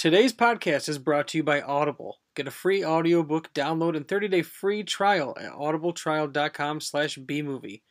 Today's 0.00 0.32
podcast 0.32 0.88
is 0.88 0.96
brought 0.96 1.28
to 1.28 1.36
you 1.36 1.44
by 1.44 1.60
Audible. 1.60 2.20
Get 2.34 2.48
a 2.48 2.50
free 2.50 2.82
audiobook 2.82 3.52
download 3.52 3.98
and 3.98 4.08
30-day 4.08 4.40
free 4.40 4.82
trial 4.82 5.36
at 5.38 5.52
audibletrial.com 5.52 6.80
slash 6.80 7.18
bmovie. 7.18 7.82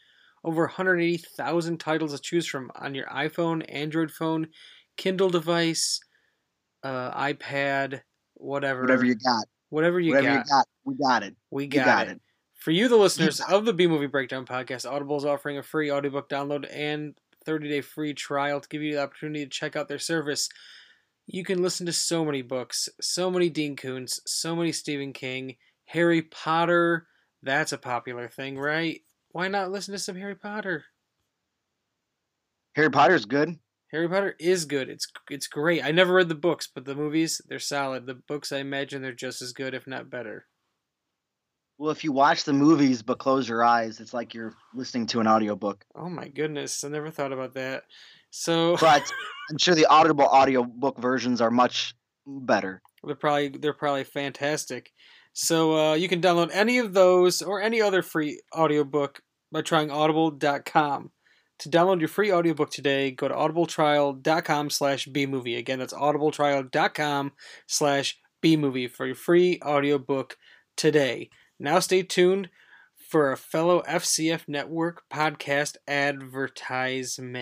Over 0.44 0.64
180,000 0.64 1.80
titles 1.80 2.14
to 2.14 2.20
choose 2.20 2.48
from 2.48 2.72
on 2.74 2.96
your 2.96 3.06
iPhone, 3.10 3.64
Android 3.70 4.10
phone, 4.10 4.48
Kindle 4.98 5.30
device, 5.30 6.00
uh, 6.82 7.12
iPad, 7.12 8.02
whatever. 8.34 8.82
Whatever 8.82 9.06
you 9.06 9.14
got. 9.14 9.46
Whatever 9.70 10.00
you 10.00 10.16
Whatever 10.16 10.38
got. 10.38 10.46
you 10.48 10.52
got. 10.52 10.68
We 10.86 10.96
got 10.96 11.22
it. 11.22 11.36
We 11.52 11.68
got, 11.68 11.86
got 11.86 12.08
it. 12.08 12.14
it. 12.14 12.22
For 12.56 12.72
you, 12.72 12.88
the 12.88 12.98
listeners 12.98 13.40
of 13.40 13.66
the 13.66 13.74
B 13.74 13.86
Movie 13.86 14.08
Breakdown 14.08 14.48
podcast, 14.48 14.92
Audible 14.92 15.18
is 15.18 15.26
offering 15.26 15.60
a 15.60 15.64
free 15.64 15.92
audiobook 15.92 16.28
download 16.28 16.68
and 16.76 17.16
30 17.46 17.70
day 17.70 17.82
free 17.82 18.16
trial 18.16 18.60
to 18.60 18.68
give 18.68 18.82
you 18.82 18.96
the 18.96 19.04
opportunity 19.04 19.46
to 19.46 19.50
check 19.52 19.76
out 19.76 19.88
their 19.88 20.00
service. 20.00 20.50
You 21.32 21.44
can 21.44 21.62
listen 21.62 21.86
to 21.86 21.94
so 21.94 22.26
many 22.26 22.42
books, 22.42 22.90
so 23.00 23.30
many 23.30 23.52
Dean 23.52 23.76
Koontz, 23.76 24.20
so 24.26 24.56
many 24.56 24.72
Stephen 24.72 25.14
King, 25.14 25.58
Harry 25.86 26.24
Potter. 26.24 27.06
That's 27.44 27.72
a 27.72 27.78
popular 27.78 28.28
thing, 28.28 28.58
right? 28.58 29.02
Why 29.32 29.48
not 29.48 29.70
listen 29.70 29.92
to 29.92 30.00
some 30.00 30.16
Harry 30.16 30.34
Potter? 30.34 30.86
Harry 32.76 32.90
Potter's 32.90 33.26
good. 33.26 33.60
Harry 33.92 34.10
Potter 34.10 34.36
is 34.40 34.66
good. 34.66 34.90
It's 34.90 35.06
it's 35.30 35.46
great. 35.46 35.86
I 35.86 35.92
never 35.92 36.14
read 36.14 36.30
the 36.30 36.36
books, 36.36 36.68
but 36.74 36.86
the 36.86 36.96
movies 36.96 37.42
they're 37.48 37.60
solid. 37.60 38.08
The 38.08 38.16
books 38.16 38.52
I 38.52 38.58
imagine 38.58 39.04
they're 39.04 39.14
just 39.14 39.44
as 39.44 39.54
good, 39.54 39.76
if 39.76 39.86
not 39.86 40.10
better. 40.10 40.48
Well, 41.78 41.92
if 41.92 42.04
you 42.04 42.12
watch 42.12 42.44
the 42.44 42.54
movies 42.54 43.04
but 43.04 43.20
close 43.20 43.48
your 43.48 43.64
eyes, 43.64 44.00
it's 44.00 44.16
like 44.16 44.34
you're 44.34 44.56
listening 44.74 45.06
to 45.08 45.20
an 45.20 45.28
audiobook. 45.28 45.86
Oh 45.96 46.10
my 46.10 46.28
goodness, 46.28 46.84
I 46.84 46.90
never 46.90 47.12
thought 47.12 47.34
about 47.34 47.54
that. 47.54 47.84
So 48.32 48.78
But 48.80 49.12
I'm 49.50 49.58
sure 49.58 49.76
the 49.76 49.88
audible 49.88 50.26
audiobook 50.26 51.00
versions 51.00 51.42
are 51.42 51.52
much 51.52 51.94
better. 52.26 52.82
They're 53.04 53.16
probably 53.16 53.50
they're 53.50 53.74
probably 53.74 54.04
fantastic. 54.04 54.92
So 55.34 55.78
uh, 55.78 55.94
you 55.94 56.08
can 56.10 56.22
download 56.22 56.50
any 56.52 56.80
of 56.80 56.94
those 56.94 57.42
or 57.42 57.62
any 57.62 57.82
other 57.82 58.02
free 58.02 58.42
audiobook 58.56 59.22
by 59.52 59.62
trying 59.62 59.92
audible.com. 59.92 61.12
To 61.60 61.70
download 61.70 62.00
your 62.00 62.08
free 62.08 62.32
audiobook 62.32 62.72
today, 62.72 63.12
go 63.12 63.28
to 63.28 63.34
audibletrial.com 63.34 64.70
slash 64.70 65.08
bmovie. 65.08 65.58
Again, 65.58 65.80
that's 65.80 65.94
audibletrial.com 65.94 67.34
slash 67.68 68.18
bmovie 68.44 68.90
for 68.90 69.06
your 69.06 69.16
free 69.16 69.60
audiobook 69.64 70.38
today. 70.78 71.30
Now 71.60 71.80
stay 71.80 72.04
tuned 72.04 72.50
for 73.10 73.32
a 73.32 73.38
fellow 73.38 73.82
FCF 73.88 74.48
Network 74.48 75.02
podcast 75.10 75.78
advertisement. 75.88 77.34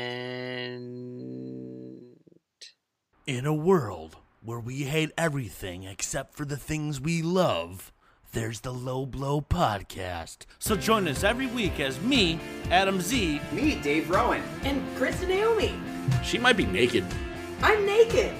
In 3.27 3.45
a 3.45 3.53
world 3.53 4.15
where 4.41 4.61
we 4.61 4.83
hate 4.83 5.11
everything 5.17 5.83
except 5.83 6.35
for 6.35 6.45
the 6.45 6.55
things 6.55 7.01
we 7.01 7.21
love, 7.21 7.91
there's 8.31 8.61
the 8.61 8.73
Low 8.73 9.05
Blow 9.05 9.41
Podcast. 9.41 10.45
So 10.57 10.77
join 10.77 11.05
us 11.05 11.25
every 11.25 11.47
week 11.47 11.81
as 11.81 11.99
me, 11.99 12.39
Adam 12.71 13.02
Z, 13.02 13.41
Me, 13.52 13.75
Dave 13.81 14.09
Rowan. 14.09 14.43
And 14.63 14.81
Chris 14.95 15.19
and 15.19 15.27
Naomi. 15.29 15.75
she 16.23 16.37
might 16.37 16.55
be 16.55 16.65
naked, 16.65 17.03
I'm 17.61 17.85
naked. 17.85 18.33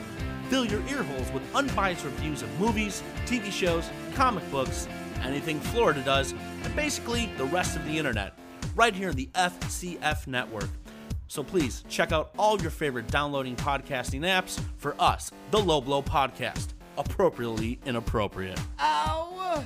fill 0.50 0.64
your 0.64 0.80
ear 0.88 1.04
holes 1.04 1.30
with 1.34 1.44
unbiased 1.54 2.06
reviews 2.06 2.42
of 2.42 2.58
movies, 2.58 3.04
TV 3.26 3.52
shows, 3.52 3.90
comic 4.16 4.50
books, 4.50 4.88
anything 5.24 5.60
Florida 5.60 6.02
does, 6.04 6.34
and 6.64 6.76
basically 6.76 7.30
the 7.38 7.46
rest 7.46 7.76
of 7.76 7.84
the 7.86 7.98
internet, 7.98 8.38
right 8.76 8.94
here 8.94 9.10
in 9.10 9.16
the 9.16 9.30
FCF 9.34 10.28
network. 10.28 10.70
So 11.28 11.44
please 11.44 11.84
check 11.90 12.12
out 12.12 12.32
all 12.38 12.62
your 12.62 12.72
favorite 12.72 13.08
downloading 13.08 13.56
podcasting 13.56 14.22
apps 14.22 14.60
for 14.78 14.96
us, 15.00 15.32
the 15.52 15.60
Low 15.60 15.82
Blow 15.82 16.02
Podcast. 16.02 16.70
Appropriately 16.98 17.80
inappropriate. 17.86 18.60
Ow! 18.80 19.64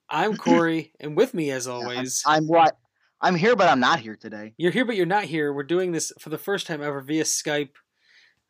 I'm 0.08 0.36
Corey, 0.36 0.92
and 1.00 1.16
with 1.16 1.34
me, 1.34 1.50
as 1.50 1.66
Yeah, 1.66 1.72
I'm- 1.72 1.82
always, 1.82 2.22
I'm 2.24 2.46
what? 2.46 2.78
I'm 3.20 3.34
here, 3.34 3.56
but 3.56 3.68
I'm 3.68 3.80
not 3.80 3.98
here 3.98 4.14
today. 4.14 4.54
You're 4.56 4.70
here, 4.70 4.84
but 4.84 4.94
you're 4.94 5.06
not 5.06 5.24
here. 5.24 5.52
We're 5.52 5.64
doing 5.64 5.90
this 5.90 6.12
for 6.20 6.30
the 6.30 6.38
first 6.38 6.68
time 6.68 6.82
ever 6.82 7.00
via 7.00 7.24
Skype. 7.24 7.70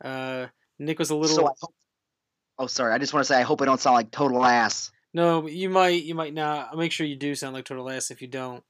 Uh, 0.05 0.47
Nick 0.81 0.99
was 0.99 1.11
a 1.11 1.15
little. 1.17 1.37
So 1.37 1.43
hope. 1.61 1.75
Oh, 2.59 2.67
sorry. 2.67 2.93
I 2.93 2.99
just 2.99 3.13
want 3.15 3.25
to 3.25 3.33
say 3.33 3.39
I 3.39 3.43
hope 3.43 3.63
I 3.63 3.65
don't 3.67 3.81
sound 3.81 3.95
like 3.95 4.11
total 4.11 4.45
ass. 4.45 4.91
no, 5.15 5.47
you 5.47 5.71
might, 5.71 6.03
you 6.03 6.15
might 6.15 6.35
not. 6.35 6.69
I'll 6.73 6.79
make 6.79 6.93
sure 6.93 7.07
you 7.07 7.17
do 7.17 7.35
sound 7.35 7.55
like 7.55 7.65
total 7.65 7.89
ass 7.91 8.11
if 8.11 8.21
you 8.23 8.29
don't. 8.29 8.65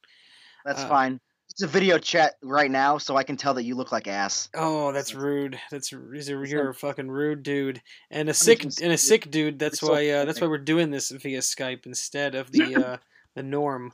That's 0.65 0.83
Uh, 0.83 0.89
fine. 0.89 1.21
It's 1.51 1.63
a 1.63 1.67
video 1.67 1.99
chat 1.99 2.35
right 2.43 2.71
now, 2.71 2.99
so 2.99 3.17
I 3.17 3.25
can 3.25 3.37
tell 3.37 3.55
that 3.55 3.65
you 3.65 3.75
look 3.75 3.91
like 3.91 4.07
ass. 4.07 4.49
Oh, 4.55 4.93
that's 4.93 5.15
rude. 5.15 5.59
That's 5.73 5.91
you're 5.91 6.71
a 6.71 6.75
fucking 6.75 7.11
rude 7.11 7.43
dude 7.43 7.83
and 8.11 8.29
a 8.29 8.35
sick 8.35 8.63
and 8.63 8.93
a 8.93 8.97
sick 8.99 9.31
dude. 9.31 9.59
That's 9.59 9.83
why. 9.83 10.09
Uh, 10.11 10.25
that's 10.25 10.41
why 10.41 10.47
we're 10.47 10.59
doing 10.59 10.91
this 10.93 11.11
via 11.11 11.41
Skype 11.41 11.87
instead 11.87 12.37
of 12.37 12.53
the 12.53 12.77
uh, 12.77 12.97
the 13.35 13.43
norm. 13.43 13.93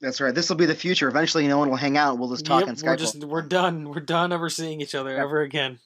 That's 0.00 0.20
right. 0.20 0.34
This 0.34 0.48
will 0.48 0.56
be 0.56 0.66
the 0.66 0.74
future. 0.74 1.08
Eventually, 1.08 1.46
no 1.46 1.58
one 1.58 1.70
will 1.70 1.76
hang 1.76 1.96
out. 1.96 2.18
We'll 2.18 2.30
just 2.30 2.44
talk 2.44 2.60
Yep, 2.60 2.68
on 2.68 2.76
Skype. 2.76 2.84
we're 2.86 2.96
just 2.96 3.24
we're 3.24 3.42
done. 3.42 3.88
We're 3.88 4.00
done 4.00 4.32
ever 4.32 4.48
seeing 4.50 4.80
each 4.80 4.94
other 4.96 5.16
ever 5.16 5.42
again. 5.42 5.78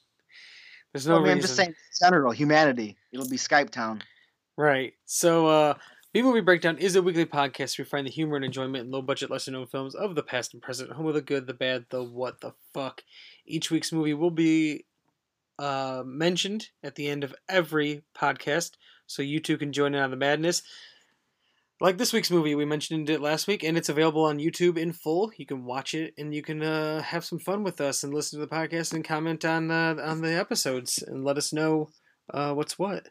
There's 0.93 1.07
no 1.07 1.15
Well, 1.15 1.23
I 1.23 1.25
mean, 1.25 1.37
reason. 1.37 1.39
I'm 1.39 1.43
just 1.43 1.57
saying, 1.57 1.69
in 1.71 2.07
general, 2.07 2.33
humanity. 2.33 2.97
It'll 3.13 3.29
be 3.29 3.37
Skype 3.37 3.71
town. 3.71 4.03
Right. 4.57 4.95
So, 5.07 5.47
uh, 5.47 5.75
B 6.13 6.21
Movie 6.21 6.41
Breakdown 6.43 6.77
is 6.77 6.95
a 6.95 7.03
weekly 7.03 7.25
podcast 7.25 7.79
where 7.79 7.85
we 7.85 7.89
find 7.89 8.07
the 8.07 8.11
humor 8.11 8.37
and 8.37 8.45
enjoyment 8.45 8.85
in 8.85 8.91
low 8.91 9.01
budget, 9.01 9.31
lesser 9.31 9.51
known 9.51 9.67
films 9.67 9.95
of 9.95 10.15
the 10.15 10.23
past 10.23 10.53
and 10.53 10.63
present, 10.63 10.93
home 10.93 11.07
of 11.07 11.15
the 11.15 11.23
good, 11.23 11.47
the 11.47 11.55
bad, 11.55 11.87
the 11.89 12.03
what 12.03 12.41
the 12.43 12.53
fuck. 12.75 13.03
Each 13.47 13.71
week's 13.71 13.93
movie 13.93 14.13
will 14.13 14.31
be 14.31 14.85
uh, 15.59 16.03
mentioned 16.05 16.69
at 16.83 16.97
the 16.97 17.09
end 17.09 17.25
of 17.25 17.35
every 17.49 18.03
podcast, 18.15 18.73
so 19.07 19.23
you 19.23 19.41
too 19.41 19.57
can 19.57 19.73
join 19.73 19.95
in 19.95 20.03
on 20.03 20.11
the 20.11 20.17
madness. 20.17 20.63
Like 21.83 21.99
this 21.99 22.13
week's 22.13 22.31
movie, 22.31 22.55
we 22.55 22.65
mentioned 22.65 23.11
it 23.11 23.21
last 23.21 23.49
week, 23.49 23.65
and 23.65 23.77
it's 23.77 23.89
available 23.89 24.23
on 24.23 24.39
YouTube 24.39 24.79
in 24.79 24.93
full. 24.93 25.33
You 25.37 25.45
can 25.45 25.65
watch 25.65 25.95
it, 25.95 26.15
and 26.17 26.33
you 26.33 26.41
can 26.41 26.63
uh, 26.63 27.03
have 27.03 27.25
some 27.25 27.41
fun 27.41 27.65
with 27.65 27.81
us 27.81 28.05
and 28.05 28.15
listen 28.15 28.39
to 28.39 28.47
the 28.47 28.55
podcast 28.55 28.95
and 28.95 29.05
comment 29.05 29.45
on 29.45 29.69
uh, 29.73 29.97
on 30.01 30.21
the 30.21 30.33
episodes 30.33 31.03
and 31.05 31.25
let 31.25 31.37
us 31.37 31.53
know 31.53 31.91
uh, 32.33 32.53
what's 32.53 32.79
what. 32.79 33.09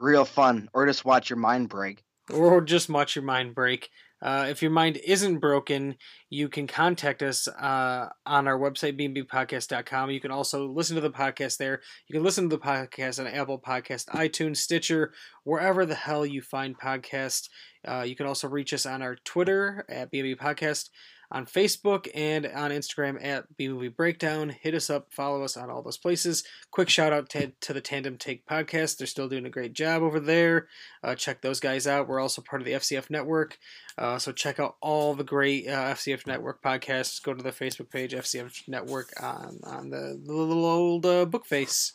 Real 0.00 0.24
fun. 0.24 0.68
Or 0.74 0.86
just 0.86 1.04
watch 1.04 1.30
your 1.30 1.38
mind 1.38 1.68
break. 1.68 2.02
or 2.32 2.60
just 2.62 2.88
watch 2.88 3.14
your 3.14 3.24
mind 3.24 3.54
break. 3.54 3.88
Uh, 4.20 4.46
if 4.48 4.62
your 4.62 4.70
mind 4.70 4.98
isn't 5.04 5.38
broken, 5.38 5.96
you 6.30 6.48
can 6.48 6.66
contact 6.66 7.22
us 7.22 7.46
uh, 7.46 8.08
on 8.24 8.48
our 8.48 8.58
website, 8.58 8.98
bnbpodcast.com. 8.98 10.10
You 10.10 10.20
can 10.20 10.30
also 10.30 10.66
listen 10.66 10.96
to 10.96 11.02
the 11.02 11.10
podcast 11.10 11.58
there. 11.58 11.82
You 12.08 12.14
can 12.14 12.24
listen 12.24 12.48
to 12.48 12.56
the 12.56 12.62
podcast 12.62 13.20
on 13.20 13.26
Apple 13.26 13.60
Podcast, 13.60 14.06
iTunes, 14.06 14.56
Stitcher, 14.56 15.12
wherever 15.44 15.84
the 15.84 15.94
hell 15.94 16.24
you 16.24 16.40
find 16.40 16.76
podcasts. 16.76 17.48
Uh, 17.86 18.02
you 18.02 18.16
can 18.16 18.26
also 18.26 18.48
reach 18.48 18.72
us 18.72 18.86
on 18.86 19.02
our 19.02 19.16
Twitter 19.16 19.84
at 19.88 20.12
BNB 20.12 20.36
Podcast, 20.36 20.90
on 21.30 21.46
Facebook, 21.46 22.08
and 22.14 22.46
on 22.46 22.70
Instagram 22.70 23.22
at 23.24 23.56
B 23.56 23.68
Movie 23.68 23.88
Breakdown. 23.88 24.50
Hit 24.50 24.74
us 24.74 24.90
up, 24.90 25.12
follow 25.12 25.42
us 25.42 25.56
on 25.56 25.70
all 25.70 25.82
those 25.82 25.96
places. 25.96 26.44
Quick 26.70 26.88
shout 26.88 27.12
out 27.12 27.28
to, 27.30 27.52
to 27.60 27.72
the 27.72 27.80
Tandem 27.80 28.16
Take 28.16 28.46
Podcast. 28.46 28.98
They're 28.98 29.06
still 29.06 29.28
doing 29.28 29.46
a 29.46 29.50
great 29.50 29.72
job 29.72 30.02
over 30.02 30.20
there. 30.20 30.68
Uh, 31.02 31.14
check 31.14 31.40
those 31.40 31.60
guys 31.60 31.86
out. 31.86 32.08
We're 32.08 32.20
also 32.20 32.42
part 32.42 32.62
of 32.62 32.66
the 32.66 32.72
FCF 32.72 33.10
Network. 33.10 33.58
Uh, 33.96 34.18
so 34.18 34.32
check 34.32 34.60
out 34.60 34.76
all 34.80 35.14
the 35.14 35.24
great 35.24 35.66
uh, 35.68 35.94
FCF 35.94 36.26
Network 36.26 36.62
podcasts. 36.62 37.22
Go 37.22 37.34
to 37.34 37.42
the 37.42 37.50
Facebook 37.50 37.90
page, 37.90 38.12
FCF 38.12 38.68
Network, 38.68 39.12
on, 39.22 39.60
on 39.64 39.90
the, 39.90 40.20
the 40.24 40.32
little 40.32 40.66
old 40.66 41.06
uh, 41.06 41.24
book 41.24 41.46
face. 41.46 41.94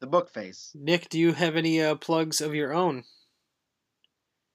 The 0.00 0.06
book 0.06 0.30
face. 0.30 0.72
Nick, 0.74 1.10
do 1.10 1.18
you 1.18 1.32
have 1.34 1.56
any 1.56 1.82
uh, 1.82 1.94
plugs 1.94 2.40
of 2.40 2.54
your 2.54 2.72
own? 2.72 3.04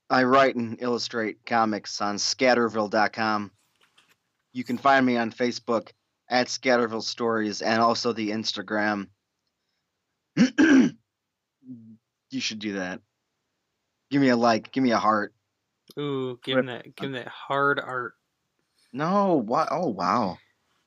I 0.10 0.24
write 0.24 0.56
and 0.56 0.81
illustrate 0.81 1.46
comics 1.46 2.02
on 2.02 2.16
scatterville.com. 2.18 3.52
You 4.54 4.63
can 4.63 4.78
find 4.78 5.06
me 5.06 5.18
on 5.18 5.31
Facebook 5.31 5.90
at 6.30 6.48
Scatterville 6.48 7.04
Stories 7.04 7.62
and 7.62 7.81
also 7.81 8.13
the 8.13 8.30
Instagram. 8.30 9.07
you 10.36 10.92
should 12.40 12.60
do 12.60 12.74
that. 12.74 13.02
Give 14.12 14.22
me 14.22 14.30
a 14.30 14.38
like. 14.38 14.72
Give 14.72 14.84
me 14.84 14.92
a 14.92 14.98
heart. 14.98 15.34
Ooh, 16.00 16.40
give 16.44 16.58
him 16.58 16.66
that, 16.68 16.96
give 16.96 17.08
him 17.08 17.12
that 17.13 17.28
hard 17.28 17.80
art. 17.80 18.13
No, 18.92 19.36
what? 19.36 19.69
Oh, 19.72 19.90
wow. 19.90 20.38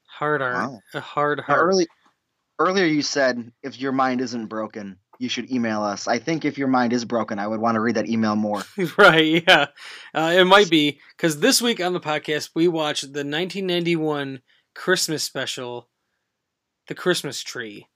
Hard 0.06 0.42
art. 0.42 0.54
Wow. 0.54 0.80
A 0.94 1.00
hard 1.00 1.38
Now, 1.38 1.44
heart. 1.44 1.60
early, 1.60 1.86
earlier 2.58 2.84
you 2.86 3.02
said 3.02 3.52
if 3.62 3.78
your 3.80 3.92
mind 3.92 4.20
isn't 4.20 4.46
broken, 4.46 4.98
you 5.18 5.28
should 5.28 5.50
email 5.50 5.82
us. 5.82 6.06
I 6.06 6.18
think 6.18 6.44
if 6.44 6.58
your 6.58 6.68
mind 6.68 6.92
is 6.92 7.04
broken, 7.04 7.38
I 7.38 7.46
would 7.46 7.60
want 7.60 7.74
to 7.74 7.80
read 7.80 7.96
that 7.96 8.08
email 8.08 8.36
more. 8.36 8.62
right, 8.98 9.44
yeah. 9.46 9.66
Uh, 10.14 10.32
it 10.36 10.44
might 10.44 10.70
be 10.70 11.00
because 11.16 11.40
this 11.40 11.60
week 11.60 11.80
on 11.80 11.92
the 11.92 12.00
podcast 12.00 12.50
we 12.54 12.68
watched 12.68 13.02
the 13.02 13.24
1991 13.24 14.40
Christmas 14.74 15.24
special, 15.24 15.88
The 16.86 16.94
Christmas 16.94 17.42
Tree. 17.42 17.88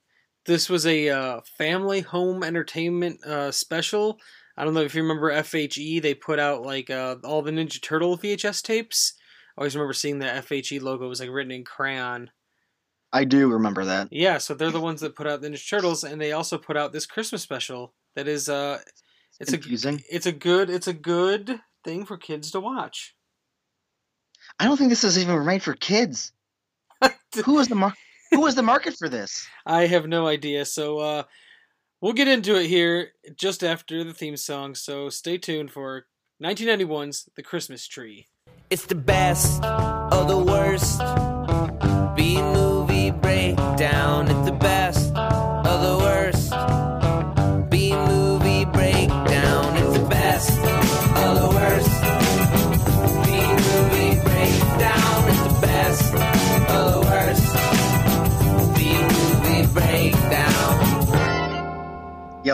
This 0.45 0.69
was 0.69 0.85
a 0.85 1.09
uh, 1.09 1.41
family 1.57 2.01
home 2.01 2.43
entertainment 2.43 3.23
uh, 3.25 3.51
special. 3.51 4.19
I 4.57 4.65
don't 4.65 4.73
know 4.73 4.81
if 4.81 4.93
you 4.93 5.01
remember 5.01 5.31
FHE. 5.31 6.01
They 6.01 6.13
put 6.13 6.39
out 6.39 6.63
like 6.63 6.89
uh, 6.89 7.15
all 7.23 7.41
the 7.41 7.51
Ninja 7.51 7.81
Turtle 7.81 8.17
VHS 8.17 8.61
tapes. 8.61 9.13
I 9.57 9.61
always 9.61 9.75
remember 9.75 9.93
seeing 9.93 10.19
the 10.19 10.25
FHE 10.25 10.81
logo 10.81 11.07
was 11.07 11.21
like 11.21 11.29
written 11.29 11.51
in 11.51 11.63
crayon. 11.63 12.31
I 13.15 13.23
do 13.25 13.47
remember 13.47 13.85
that. 13.85 14.07
Yeah, 14.11 14.39
so 14.39 14.55
they're 14.55 14.71
the 14.71 14.81
ones 14.81 15.01
that 15.01 15.15
put 15.15 15.27
out 15.27 15.41
the 15.41 15.47
Ninja 15.49 15.69
Turtles, 15.69 16.03
and 16.03 16.19
they 16.19 16.31
also 16.31 16.57
put 16.57 16.75
out 16.75 16.91
this 16.91 17.05
Christmas 17.05 17.43
special. 17.43 17.93
That 18.15 18.27
is, 18.27 18.49
uh, 18.49 18.79
it's 19.39 19.51
Confusing. 19.51 19.95
a 20.11 20.15
it's 20.15 20.25
a 20.25 20.31
good 20.31 20.69
it's 20.69 20.87
a 20.87 20.93
good 20.93 21.59
thing 21.83 22.05
for 22.05 22.17
kids 22.17 22.49
to 22.51 22.59
watch. 22.59 23.15
I 24.59 24.65
don't 24.65 24.77
think 24.77 24.89
this 24.89 25.03
is 25.03 25.17
even 25.19 25.45
made 25.45 25.63
for 25.63 25.73
kids. 25.73 26.31
Who 27.45 27.53
was 27.53 27.67
the 27.67 27.75
mar- 27.75 27.93
Who 28.31 28.41
was 28.41 28.55
the 28.55 28.63
market 28.63 28.95
for 28.97 29.09
this? 29.09 29.47
I 29.65 29.85
have 29.87 30.07
no 30.07 30.27
idea. 30.27 30.65
So 30.65 30.99
uh, 30.99 31.23
we'll 32.01 32.13
get 32.13 32.27
into 32.27 32.55
it 32.59 32.67
here 32.67 33.09
just 33.35 33.63
after 33.63 34.03
the 34.03 34.13
theme 34.13 34.37
song. 34.37 34.75
So 34.75 35.09
stay 35.09 35.37
tuned 35.37 35.71
for 35.71 36.05
1991's 36.41 37.29
The 37.35 37.43
Christmas 37.43 37.87
Tree. 37.87 38.27
It's 38.69 38.85
the 38.85 38.95
best 38.95 39.63
of 39.63 40.27
the 40.27 40.37
worst. 40.37 40.99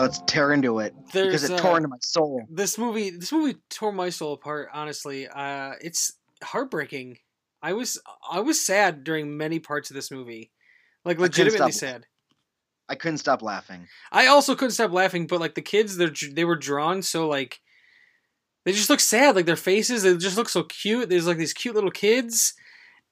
Yeah, 0.00 0.04
let's 0.04 0.22
tear 0.26 0.52
into 0.52 0.78
it 0.78 0.94
because 0.96 1.12
There's, 1.12 1.44
it 1.44 1.52
uh, 1.52 1.58
tore 1.58 1.76
into 1.76 1.88
my 1.88 1.98
soul. 2.00 2.46
This 2.48 2.78
movie 2.78 3.10
this 3.10 3.32
movie 3.32 3.58
tore 3.68 3.92
my 3.92 4.08
soul 4.08 4.32
apart. 4.32 4.70
Honestly, 4.72 5.28
uh, 5.28 5.72
it's 5.82 6.14
heartbreaking. 6.42 7.18
I 7.62 7.74
was 7.74 8.00
I 8.30 8.40
was 8.40 8.64
sad 8.64 9.04
during 9.04 9.36
many 9.36 9.58
parts 9.58 9.90
of 9.90 9.94
this 9.94 10.10
movie, 10.10 10.50
like 11.04 11.18
legitimately 11.18 11.72
sad. 11.72 12.06
I 12.88 12.94
couldn't 12.94 13.18
stop 13.18 13.42
laughing. 13.42 13.88
I 14.10 14.26
also 14.26 14.54
couldn't 14.54 14.72
stop 14.72 14.90
laughing, 14.90 15.26
but 15.26 15.38
like 15.38 15.54
the 15.54 15.60
kids, 15.60 15.98
they 15.98 16.08
they 16.32 16.44
were 16.46 16.56
drawn 16.56 17.02
so 17.02 17.28
like 17.28 17.60
they 18.64 18.72
just 18.72 18.88
look 18.88 19.00
sad. 19.00 19.36
Like 19.36 19.46
their 19.46 19.54
faces, 19.54 20.02
they 20.02 20.16
just 20.16 20.38
look 20.38 20.48
so 20.48 20.62
cute. 20.62 21.10
There's 21.10 21.26
like 21.26 21.36
these 21.36 21.52
cute 21.52 21.74
little 21.74 21.90
kids, 21.90 22.54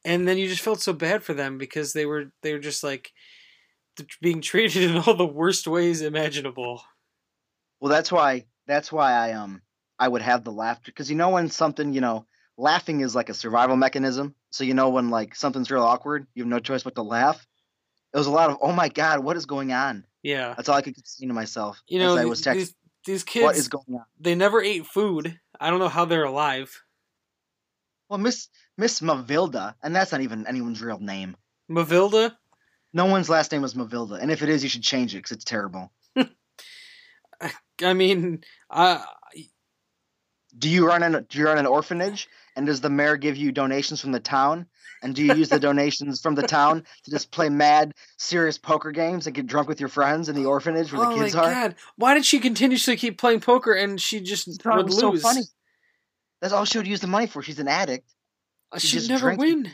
and 0.06 0.26
then 0.26 0.38
you 0.38 0.48
just 0.48 0.62
felt 0.62 0.80
so 0.80 0.94
bad 0.94 1.22
for 1.22 1.34
them 1.34 1.58
because 1.58 1.92
they 1.92 2.06
were 2.06 2.32
they 2.42 2.54
were 2.54 2.58
just 2.58 2.82
like 2.82 3.12
being 4.20 4.40
treated 4.40 4.90
in 4.90 4.96
all 4.98 5.14
the 5.14 5.26
worst 5.26 5.66
ways 5.66 6.02
imaginable. 6.02 6.82
Well, 7.80 7.90
that's 7.90 8.10
why. 8.10 8.46
That's 8.66 8.92
why 8.92 9.12
I 9.12 9.32
um 9.32 9.62
I 9.98 10.08
would 10.08 10.22
have 10.22 10.44
the 10.44 10.52
laughter 10.52 10.92
because 10.92 11.10
you 11.10 11.16
know 11.16 11.30
when 11.30 11.48
something 11.48 11.92
you 11.92 12.00
know 12.00 12.26
laughing 12.56 13.00
is 13.00 13.14
like 13.14 13.28
a 13.28 13.34
survival 13.34 13.76
mechanism. 13.76 14.34
So 14.50 14.64
you 14.64 14.74
know 14.74 14.90
when 14.90 15.10
like 15.10 15.34
something's 15.34 15.70
real 15.70 15.82
awkward, 15.82 16.26
you 16.34 16.42
have 16.42 16.50
no 16.50 16.58
choice 16.58 16.82
but 16.82 16.94
to 16.96 17.02
laugh. 17.02 17.46
It 18.12 18.18
was 18.18 18.26
a 18.26 18.30
lot 18.32 18.50
of 18.50 18.58
oh 18.60 18.72
my 18.72 18.88
god, 18.88 19.24
what 19.24 19.36
is 19.36 19.46
going 19.46 19.72
on? 19.72 20.04
Yeah, 20.22 20.54
That's 20.56 20.68
all 20.68 20.76
I 20.76 20.82
could 20.82 20.96
saying 21.06 21.28
to 21.28 21.34
myself 21.34 21.80
you 21.86 22.00
know 22.00 22.16
I 22.16 22.24
was 22.24 22.42
texting. 22.42 22.54
these 22.54 22.74
these 23.06 23.24
kids 23.24 23.44
what 23.44 23.56
is 23.56 23.68
going 23.68 23.84
on? 23.94 24.04
they 24.20 24.34
never 24.34 24.60
ate 24.60 24.84
food. 24.86 25.38
I 25.60 25.70
don't 25.70 25.78
know 25.78 25.88
how 25.88 26.04
they're 26.04 26.24
alive. 26.24 26.82
Well, 28.08 28.18
Miss 28.18 28.48
Miss 28.76 29.00
Mavilda, 29.00 29.74
and 29.82 29.94
that's 29.94 30.12
not 30.12 30.22
even 30.22 30.46
anyone's 30.46 30.82
real 30.82 30.98
name. 30.98 31.36
Mavilda, 31.70 32.34
No 32.92 33.06
one's 33.06 33.28
last 33.28 33.52
name 33.52 33.62
was 33.62 33.74
Mavilda, 33.74 34.18
and 34.20 34.30
if 34.30 34.42
it 34.42 34.48
is, 34.48 34.62
you 34.62 34.68
should 34.68 34.82
change 34.82 35.14
it 35.14 35.18
because 35.18 35.32
it's 35.32 35.44
terrible. 35.44 35.92
I 37.82 37.92
mean, 37.92 38.42
uh, 38.70 39.04
Do 40.56 40.68
you 40.68 40.86
run 40.86 41.02
an 41.02 41.26
Do 41.28 41.38
you 41.38 41.44
run 41.46 41.58
an 41.58 41.66
orphanage? 41.66 42.28
And 42.56 42.66
does 42.66 42.80
the 42.80 42.90
mayor 42.90 43.16
give 43.16 43.36
you 43.36 43.52
donations 43.52 44.00
from 44.00 44.10
the 44.10 44.18
town? 44.20 44.66
And 45.00 45.14
do 45.14 45.22
you 45.22 45.32
use 45.34 45.48
the 45.48 45.60
donations 45.60 46.20
from 46.20 46.34
the 46.34 46.42
town 46.42 46.84
to 47.04 47.10
just 47.12 47.30
play 47.30 47.48
mad, 47.48 47.94
serious 48.16 48.58
poker 48.58 48.90
games 48.90 49.26
and 49.28 49.36
get 49.36 49.46
drunk 49.46 49.68
with 49.68 49.78
your 49.78 49.88
friends 49.88 50.28
in 50.28 50.34
the 50.34 50.46
orphanage 50.46 50.92
where 50.92 51.06
oh 51.06 51.16
the 51.16 51.22
kids 51.22 51.36
are? 51.36 51.44
Oh 51.44 51.46
my 51.46 51.50
are? 51.52 51.54
god, 51.68 51.76
why 51.94 52.14
did 52.14 52.24
she 52.24 52.40
continuously 52.40 52.96
keep 52.96 53.16
playing 53.16 53.38
poker 53.40 53.72
and 53.72 54.00
she 54.00 54.20
just 54.20 54.48
would 54.64 54.86
was 54.86 54.98
so 54.98 55.10
lose? 55.10 55.22
funny. 55.22 55.42
That's 56.40 56.52
all 56.52 56.64
she 56.64 56.78
would 56.78 56.88
use 56.88 57.00
the 57.00 57.06
money 57.06 57.28
for. 57.28 57.42
She's 57.42 57.60
an 57.60 57.68
addict. 57.68 58.12
Uh, 58.72 58.78
She 58.78 58.88
She'd 58.88 58.96
just 58.96 59.10
never 59.10 59.34
win. 59.36 59.70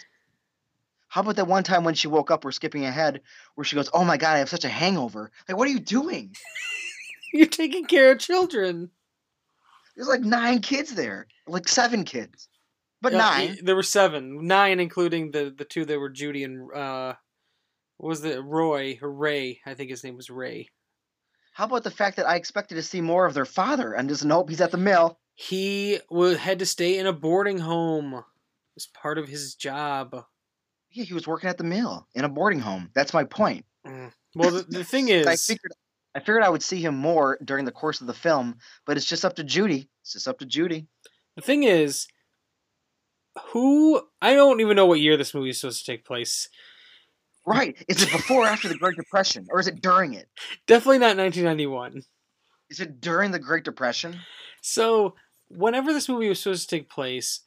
How 1.14 1.20
about 1.20 1.36
that 1.36 1.46
one 1.46 1.62
time 1.62 1.84
when 1.84 1.94
she 1.94 2.08
woke 2.08 2.32
up? 2.32 2.42
We're 2.42 2.50
skipping 2.50 2.84
ahead, 2.84 3.20
where 3.54 3.64
she 3.64 3.76
goes, 3.76 3.88
"Oh 3.94 4.02
my 4.02 4.16
god, 4.16 4.34
I 4.34 4.38
have 4.38 4.48
such 4.48 4.64
a 4.64 4.68
hangover." 4.68 5.30
Like, 5.48 5.56
what 5.56 5.68
are 5.68 5.70
you 5.70 5.78
doing? 5.78 6.34
You're 7.32 7.46
taking 7.46 7.84
care 7.84 8.10
of 8.10 8.18
children. 8.18 8.90
There's 9.94 10.08
like 10.08 10.22
nine 10.22 10.58
kids 10.58 10.92
there, 10.92 11.28
like 11.46 11.68
seven 11.68 12.02
kids, 12.02 12.48
but 13.00 13.12
Yeah, 13.12 13.18
nine. 13.18 13.58
There 13.62 13.76
were 13.76 13.84
seven, 13.84 14.48
nine, 14.48 14.80
including 14.80 15.30
the 15.30 15.54
the 15.56 15.64
two 15.64 15.84
that 15.84 16.00
were 16.00 16.10
Judy 16.10 16.42
and 16.42 16.68
uh, 16.74 17.14
what 17.98 18.08
was 18.08 18.24
it 18.24 18.42
Roy 18.42 18.98
or 19.00 19.12
Ray? 19.12 19.60
I 19.64 19.74
think 19.74 19.90
his 19.90 20.02
name 20.02 20.16
was 20.16 20.30
Ray. 20.30 20.68
How 21.52 21.66
about 21.66 21.84
the 21.84 21.92
fact 21.92 22.16
that 22.16 22.26
I 22.26 22.34
expected 22.34 22.74
to 22.74 22.82
see 22.82 23.00
more 23.00 23.24
of 23.24 23.34
their 23.34 23.44
father, 23.44 23.92
and 23.92 24.08
just 24.08 24.24
nope, 24.24 24.50
he's 24.50 24.60
at 24.60 24.72
the 24.72 24.78
mill. 24.78 25.20
He 25.36 26.00
had 26.40 26.58
to 26.58 26.66
stay 26.66 26.98
in 26.98 27.06
a 27.06 27.12
boarding 27.12 27.58
home 27.60 28.24
as 28.76 28.88
part 28.88 29.16
of 29.18 29.28
his 29.28 29.54
job. 29.54 30.24
Yeah, 30.94 31.04
he 31.04 31.14
was 31.14 31.26
working 31.26 31.50
at 31.50 31.58
the 31.58 31.64
mill 31.64 32.06
in 32.14 32.24
a 32.24 32.28
boarding 32.28 32.60
home. 32.60 32.90
That's 32.94 33.12
my 33.12 33.24
point. 33.24 33.66
Mm. 33.86 34.12
Well, 34.36 34.52
the, 34.52 34.62
the 34.62 34.84
thing 34.84 35.08
I 35.10 35.32
is, 35.32 35.44
figured, 35.44 35.72
I 36.14 36.20
figured 36.20 36.42
I 36.44 36.48
would 36.48 36.62
see 36.62 36.80
him 36.80 36.96
more 36.96 37.38
during 37.44 37.64
the 37.64 37.72
course 37.72 38.00
of 38.00 38.06
the 38.06 38.14
film, 38.14 38.56
but 38.86 38.96
it's 38.96 39.06
just 39.06 39.24
up 39.24 39.36
to 39.36 39.44
Judy. 39.44 39.88
It's 40.02 40.12
just 40.12 40.28
up 40.28 40.38
to 40.38 40.46
Judy. 40.46 40.86
the 41.34 41.42
thing 41.42 41.64
is, 41.64 42.06
who 43.52 44.00
I 44.22 44.34
don't 44.34 44.60
even 44.60 44.76
know 44.76 44.86
what 44.86 45.00
year 45.00 45.16
this 45.16 45.34
movie 45.34 45.50
is 45.50 45.60
supposed 45.60 45.84
to 45.84 45.92
take 45.92 46.04
place. 46.04 46.48
Right? 47.46 47.76
Is 47.88 48.02
it 48.02 48.10
before 48.10 48.44
or 48.44 48.46
after 48.46 48.68
the 48.68 48.78
Great 48.78 48.96
Depression, 48.96 49.46
or 49.50 49.60
is 49.60 49.66
it 49.66 49.82
during 49.82 50.14
it? 50.14 50.28
Definitely 50.66 51.00
not 51.00 51.18
1991. 51.18 52.02
Is 52.70 52.80
it 52.80 53.00
during 53.00 53.32
the 53.32 53.38
Great 53.38 53.64
Depression? 53.64 54.16
So, 54.62 55.14
whenever 55.48 55.92
this 55.92 56.08
movie 56.08 56.28
was 56.28 56.40
supposed 56.40 56.70
to 56.70 56.76
take 56.76 56.88
place, 56.88 57.40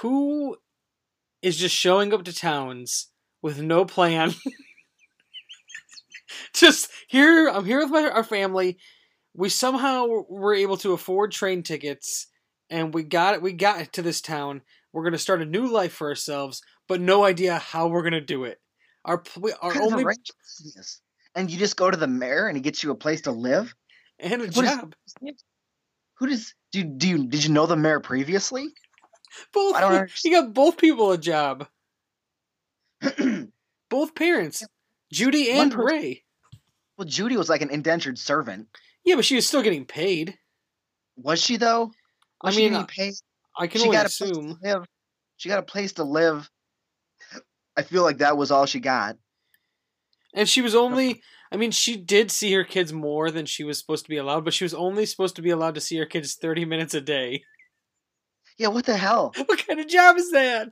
who 0.00 0.56
is 1.44 1.58
just 1.58 1.76
showing 1.76 2.14
up 2.14 2.24
to 2.24 2.32
towns 2.32 3.08
with 3.42 3.60
no 3.60 3.84
plan? 3.84 4.32
just 6.54 6.90
here, 7.08 7.48
I'm 7.48 7.64
here 7.64 7.78
with 7.80 7.90
my 7.90 8.08
our 8.08 8.24
family. 8.24 8.78
We 9.34 9.48
somehow 9.48 10.06
were 10.28 10.54
able 10.54 10.76
to 10.78 10.92
afford 10.92 11.32
train 11.32 11.62
tickets, 11.62 12.28
and 12.70 12.94
we 12.94 13.02
got 13.02 13.34
it. 13.34 13.42
We 13.42 13.52
got 13.52 13.92
to 13.94 14.02
this 14.02 14.20
town. 14.20 14.62
We're 14.92 15.04
gonna 15.04 15.18
start 15.18 15.42
a 15.42 15.46
new 15.46 15.66
life 15.66 15.92
for 15.92 16.08
ourselves, 16.08 16.62
but 16.88 17.00
no 17.00 17.24
idea 17.24 17.58
how 17.58 17.88
we're 17.88 18.04
gonna 18.04 18.20
do 18.20 18.44
it. 18.44 18.60
Our 19.04 19.18
pl- 19.18 19.50
our 19.60 19.72
only 19.82 20.04
business. 20.04 21.00
And 21.36 21.50
you 21.50 21.58
just 21.58 21.76
go 21.76 21.90
to 21.90 21.96
the 21.96 22.06
mayor, 22.06 22.46
and 22.46 22.56
he 22.56 22.62
gets 22.62 22.82
you 22.82 22.92
a 22.92 22.96
place 22.96 23.22
to 23.22 23.32
live. 23.32 23.74
and 24.20 24.40
a 24.42 24.46
What 24.46 24.64
is- 24.64 24.70
job. 24.70 24.94
Who 26.18 26.26
does 26.28 26.54
do? 26.72 26.84
Do 26.84 27.08
you 27.08 27.26
did 27.26 27.44
you 27.44 27.50
know 27.52 27.66
the 27.66 27.76
mayor 27.76 28.00
previously? 28.00 28.68
Both 29.52 29.74
I 29.76 29.80
don't 29.80 29.92
you 29.92 29.98
understand. 29.98 30.34
got 30.34 30.54
both 30.54 30.76
people 30.76 31.12
a 31.12 31.18
job. 31.18 31.66
Both 33.90 34.14
parents, 34.14 34.64
Judy 35.12 35.50
and 35.50 35.70
person- 35.72 35.84
Ray. 35.86 36.24
well, 36.96 37.06
Judy 37.06 37.36
was 37.36 37.48
like 37.48 37.60
an 37.60 37.70
indentured 37.70 38.18
servant. 38.18 38.66
Yeah, 39.04 39.14
but 39.16 39.24
she 39.24 39.36
was 39.36 39.46
still 39.46 39.62
getting 39.62 39.84
paid. 39.84 40.36
Was 41.16 41.40
she 41.40 41.56
though? 41.56 41.92
I 42.40 42.48
Was 42.48 42.54
she 42.54 42.62
mean, 42.62 42.70
getting 42.72 42.82
uh, 42.84 42.86
paid? 42.88 43.14
I 43.56 43.66
can 43.66 43.80
she 43.80 43.86
only 43.86 43.96
got 43.96 44.06
assume. 44.06 44.56
to 44.56 44.56
live. 44.62 44.86
She 45.36 45.48
got 45.48 45.58
a 45.58 45.62
place 45.62 45.92
to 45.94 46.04
live. 46.04 46.50
I 47.76 47.82
feel 47.82 48.02
like 48.02 48.18
that 48.18 48.36
was 48.36 48.50
all 48.50 48.66
she 48.66 48.80
got. 48.80 49.16
And 50.34 50.48
she 50.48 50.62
was 50.62 50.74
only. 50.74 51.22
I 51.52 51.56
mean, 51.56 51.70
she 51.70 51.96
did 51.96 52.30
see 52.32 52.52
her 52.54 52.64
kids 52.64 52.92
more 52.92 53.30
than 53.30 53.46
she 53.46 53.62
was 53.62 53.78
supposed 53.78 54.04
to 54.06 54.08
be 54.10 54.16
allowed, 54.16 54.44
but 54.44 54.54
she 54.54 54.64
was 54.64 54.74
only 54.74 55.06
supposed 55.06 55.36
to 55.36 55.42
be 55.42 55.50
allowed 55.50 55.74
to 55.76 55.80
see 55.80 55.96
her 55.98 56.06
kids 56.06 56.34
thirty 56.34 56.64
minutes 56.64 56.94
a 56.94 57.00
day. 57.00 57.44
Yeah, 58.58 58.68
what 58.68 58.86
the 58.86 58.96
hell? 58.96 59.34
What 59.46 59.66
kind 59.66 59.80
of 59.80 59.88
job 59.88 60.16
is 60.16 60.30
that? 60.30 60.68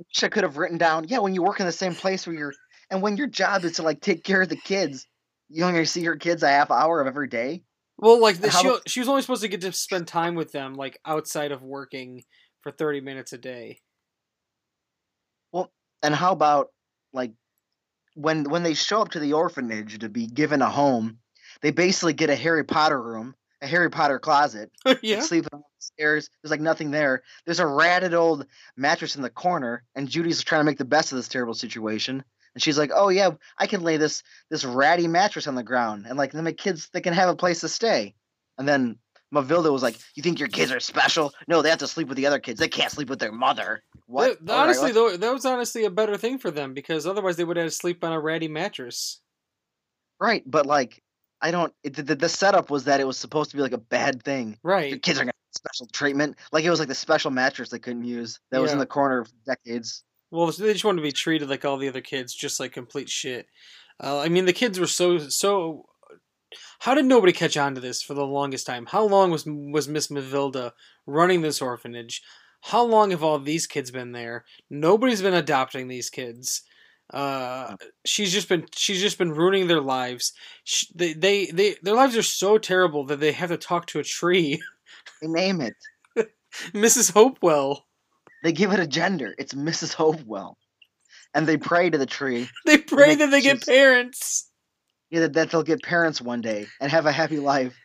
I 0.00 0.04
wish 0.06 0.22
I 0.22 0.28
could 0.28 0.42
have 0.42 0.56
written 0.56 0.78
down. 0.78 1.06
Yeah, 1.08 1.18
when 1.18 1.34
you 1.34 1.42
work 1.42 1.60
in 1.60 1.66
the 1.66 1.72
same 1.72 1.94
place 1.94 2.26
where 2.26 2.36
you're, 2.36 2.52
and 2.90 3.02
when 3.02 3.16
your 3.16 3.26
job 3.26 3.64
is 3.64 3.72
to 3.72 3.82
like 3.82 4.00
take 4.00 4.24
care 4.24 4.42
of 4.42 4.48
the 4.48 4.56
kids, 4.56 5.06
you 5.48 5.64
only 5.64 5.84
see 5.84 6.00
your 6.00 6.16
kids 6.16 6.42
a 6.42 6.48
half 6.48 6.70
hour 6.70 7.00
of 7.00 7.06
every 7.06 7.28
day. 7.28 7.62
Well, 7.98 8.20
like 8.20 8.38
the, 8.38 8.50
How 8.50 8.62
she, 8.62 8.78
she 8.86 9.00
was 9.00 9.08
only 9.08 9.22
supposed 9.22 9.42
to 9.42 9.48
get 9.48 9.60
to 9.60 9.72
spend 9.72 10.08
time 10.08 10.34
with 10.34 10.50
them, 10.50 10.74
like 10.74 10.98
outside 11.04 11.52
of 11.52 11.62
working, 11.62 12.24
for 12.62 12.72
thirty 12.72 13.00
minutes 13.00 13.32
a 13.32 13.38
day. 13.38 13.80
Well, 15.52 15.70
and 16.02 16.14
how 16.14 16.32
about 16.32 16.68
like 17.12 17.32
when 18.14 18.44
when 18.44 18.62
they 18.62 18.74
show 18.74 19.02
up 19.02 19.10
to 19.10 19.20
the 19.20 19.34
orphanage 19.34 19.98
to 19.98 20.08
be 20.08 20.26
given 20.26 20.62
a 20.62 20.70
home, 20.70 21.18
they 21.60 21.70
basically 21.70 22.12
get 22.12 22.30
a 22.30 22.36
Harry 22.36 22.64
Potter 22.64 23.00
room, 23.00 23.34
a 23.62 23.66
Harry 23.66 23.88
Potter 23.90 24.18
closet. 24.18 24.70
Yeah. 25.02 25.20
sleep 25.20 25.46
on 25.52 25.60
the 25.60 25.64
stairs. 25.78 26.28
There's 26.42 26.50
like 26.50 26.60
nothing 26.60 26.90
there. 26.90 27.22
There's 27.46 27.60
a 27.60 27.66
ratted 27.66 28.12
old 28.12 28.46
mattress 28.76 29.16
in 29.16 29.22
the 29.22 29.30
corner, 29.30 29.84
and 29.94 30.08
Judy's 30.08 30.42
trying 30.42 30.60
to 30.60 30.64
make 30.64 30.78
the 30.78 30.84
best 30.84 31.12
of 31.12 31.16
this 31.16 31.28
terrible 31.28 31.54
situation. 31.54 32.22
And 32.54 32.62
she's 32.62 32.76
like, 32.76 32.90
"Oh 32.94 33.08
yeah, 33.08 33.30
I 33.58 33.66
can 33.66 33.82
lay 33.82 33.96
this 33.96 34.22
this 34.50 34.64
ratty 34.64 35.08
mattress 35.08 35.46
on 35.46 35.54
the 35.54 35.62
ground, 35.62 36.04
and 36.06 36.18
like 36.18 36.32
then 36.32 36.44
my 36.44 36.52
kids 36.52 36.90
they 36.92 37.00
can 37.00 37.14
have 37.14 37.28
a 37.30 37.36
place 37.36 37.60
to 37.60 37.68
stay." 37.68 38.14
And 38.58 38.68
then 38.68 38.98
Mavilda 39.34 39.72
was 39.72 39.82
like, 39.82 39.96
"You 40.14 40.22
think 40.22 40.38
your 40.38 40.48
kids 40.50 40.70
are 40.72 40.80
special? 40.80 41.32
No, 41.48 41.62
they 41.62 41.70
have 41.70 41.78
to 41.78 41.86
sleep 41.88 42.08
with 42.08 42.18
the 42.18 42.26
other 42.26 42.38
kids. 42.40 42.60
They 42.60 42.68
can't 42.68 42.92
sleep 42.92 43.08
with 43.08 43.20
their 43.20 43.32
mother." 43.32 43.82
What? 44.06 44.44
That- 44.44 44.52
oh, 44.52 44.56
right, 44.56 44.62
honestly, 44.64 44.92
let's- 44.92 44.94
though, 44.94 45.16
that 45.16 45.32
was 45.32 45.46
honestly 45.46 45.84
a 45.84 45.90
better 45.90 46.18
thing 46.18 46.38
for 46.38 46.50
them 46.50 46.74
because 46.74 47.06
otherwise 47.06 47.36
they 47.36 47.44
would 47.44 47.56
have 47.56 47.66
to 47.68 47.70
sleep 47.70 48.04
on 48.04 48.12
a 48.12 48.20
ratty 48.20 48.48
mattress. 48.48 49.20
right, 50.20 50.42
but 50.46 50.66
like, 50.66 51.02
I 51.42 51.50
don't. 51.50 51.72
It, 51.82 51.94
the, 51.94 52.14
the 52.14 52.28
setup 52.28 52.70
was 52.70 52.84
that 52.84 53.00
it 53.00 53.06
was 53.06 53.18
supposed 53.18 53.50
to 53.50 53.56
be 53.56 53.62
like 53.62 53.72
a 53.72 53.78
bad 53.78 54.22
thing. 54.22 54.58
Your 54.62 54.72
Right. 54.74 55.02
kids 55.02 55.18
are 55.18 55.22
gonna 55.22 55.32
get 55.32 55.54
special 55.56 55.86
treatment. 55.92 56.36
Like 56.52 56.64
it 56.64 56.70
was 56.70 56.78
like 56.78 56.88
the 56.88 56.94
special 56.94 57.30
mattress 57.30 57.68
they 57.70 57.78
couldn't 57.80 58.04
use 58.04 58.38
that 58.50 58.62
was 58.62 58.72
in 58.72 58.78
the 58.78 58.86
corner 58.86 59.24
for 59.24 59.32
decades. 59.44 60.04
Well, 60.30 60.46
they 60.46 60.72
just 60.72 60.84
wanted 60.84 60.98
to 61.02 61.02
be 61.02 61.12
treated 61.12 61.50
like 61.50 61.64
all 61.64 61.76
the 61.76 61.88
other 61.88 62.00
kids, 62.00 62.34
just 62.34 62.58
like 62.60 62.72
complete 62.72 63.10
shit. 63.10 63.46
Uh, 64.02 64.20
I 64.20 64.28
mean, 64.28 64.46
the 64.46 64.52
kids 64.54 64.78
were 64.80 64.86
so 64.86 65.18
so. 65.18 65.86
How 66.80 66.94
did 66.94 67.06
nobody 67.06 67.32
catch 67.32 67.56
on 67.56 67.74
to 67.74 67.80
this 67.80 68.02
for 68.02 68.14
the 68.14 68.26
longest 68.26 68.66
time? 68.66 68.86
How 68.86 69.04
long 69.04 69.30
was 69.30 69.44
was 69.46 69.88
Miss 69.88 70.08
Mavilda 70.08 70.72
running 71.06 71.42
this 71.42 71.60
orphanage? 71.60 72.22
How 72.62 72.84
long 72.84 73.10
have 73.10 73.24
all 73.24 73.38
these 73.38 73.66
kids 73.66 73.90
been 73.90 74.12
there? 74.12 74.44
Nobody's 74.70 75.22
been 75.22 75.34
adopting 75.34 75.88
these 75.88 76.10
kids. 76.10 76.62
Uh, 77.12 77.76
she's 78.06 78.32
just 78.32 78.48
been 78.48 78.66
she's 78.74 79.00
just 79.00 79.18
been 79.18 79.32
ruining 79.32 79.66
their 79.66 79.80
lives. 79.80 80.32
Sh 80.64 80.84
they, 80.94 81.12
they 81.12 81.46
they 81.46 81.76
their 81.82 81.94
lives 81.94 82.16
are 82.16 82.22
so 82.22 82.58
terrible 82.58 83.04
that 83.06 83.20
they 83.20 83.32
have 83.32 83.50
to 83.50 83.56
talk 83.56 83.86
to 83.88 83.98
a 83.98 84.04
tree. 84.04 84.62
They 85.20 85.28
name 85.28 85.60
it. 85.60 85.74
Mrs. 86.72 87.12
Hopewell. 87.12 87.86
They 88.42 88.52
give 88.52 88.72
it 88.72 88.80
a 88.80 88.86
gender. 88.86 89.34
It's 89.38 89.54
Mrs. 89.54 89.94
Hopewell, 89.94 90.58
and 91.34 91.46
they 91.46 91.56
pray 91.56 91.90
to 91.90 91.98
the 91.98 92.06
tree. 92.06 92.48
They 92.66 92.78
pray 92.78 93.08
make 93.08 93.18
that 93.18 93.30
they 93.30 93.40
get 93.40 93.64
parents. 93.64 94.50
Yeah, 95.10 95.20
that, 95.20 95.34
that 95.34 95.50
they'll 95.50 95.62
get 95.62 95.82
parents 95.82 96.20
one 96.20 96.40
day 96.40 96.66
and 96.80 96.90
have 96.90 97.06
a 97.06 97.12
happy 97.12 97.38
life. 97.38 97.76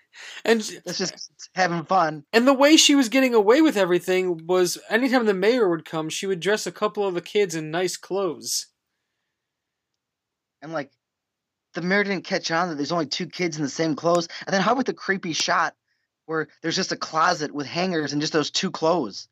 And 0.45 0.61
That's 0.85 0.97
just 0.97 1.31
having 1.55 1.83
fun. 1.85 2.23
And 2.33 2.47
the 2.47 2.53
way 2.53 2.77
she 2.77 2.95
was 2.95 3.09
getting 3.09 3.33
away 3.33 3.61
with 3.61 3.77
everything 3.77 4.47
was 4.47 4.77
anytime 4.89 5.25
the 5.25 5.33
mayor 5.33 5.69
would 5.69 5.85
come, 5.85 6.09
she 6.09 6.25
would 6.25 6.39
dress 6.39 6.65
a 6.65 6.71
couple 6.71 7.05
of 7.05 7.13
the 7.13 7.21
kids 7.21 7.55
in 7.55 7.69
nice 7.69 7.97
clothes. 7.97 8.67
And 10.61 10.73
like, 10.73 10.91
the 11.73 11.81
mayor 11.81 12.03
didn't 12.03 12.23
catch 12.23 12.49
on 12.51 12.69
that 12.69 12.75
there's 12.75 12.91
only 12.91 13.05
two 13.05 13.27
kids 13.27 13.57
in 13.57 13.63
the 13.63 13.69
same 13.69 13.95
clothes. 13.95 14.27
And 14.45 14.53
then 14.53 14.61
how 14.61 14.73
about 14.73 14.85
the 14.85 14.93
creepy 14.93 15.33
shot 15.33 15.75
where 16.25 16.47
there's 16.61 16.75
just 16.75 16.91
a 16.91 16.97
closet 16.97 17.53
with 17.53 17.67
hangers 17.67 18.11
and 18.13 18.21
just 18.21 18.33
those 18.33 18.49
two 18.51 18.71
clothes, 18.71 19.27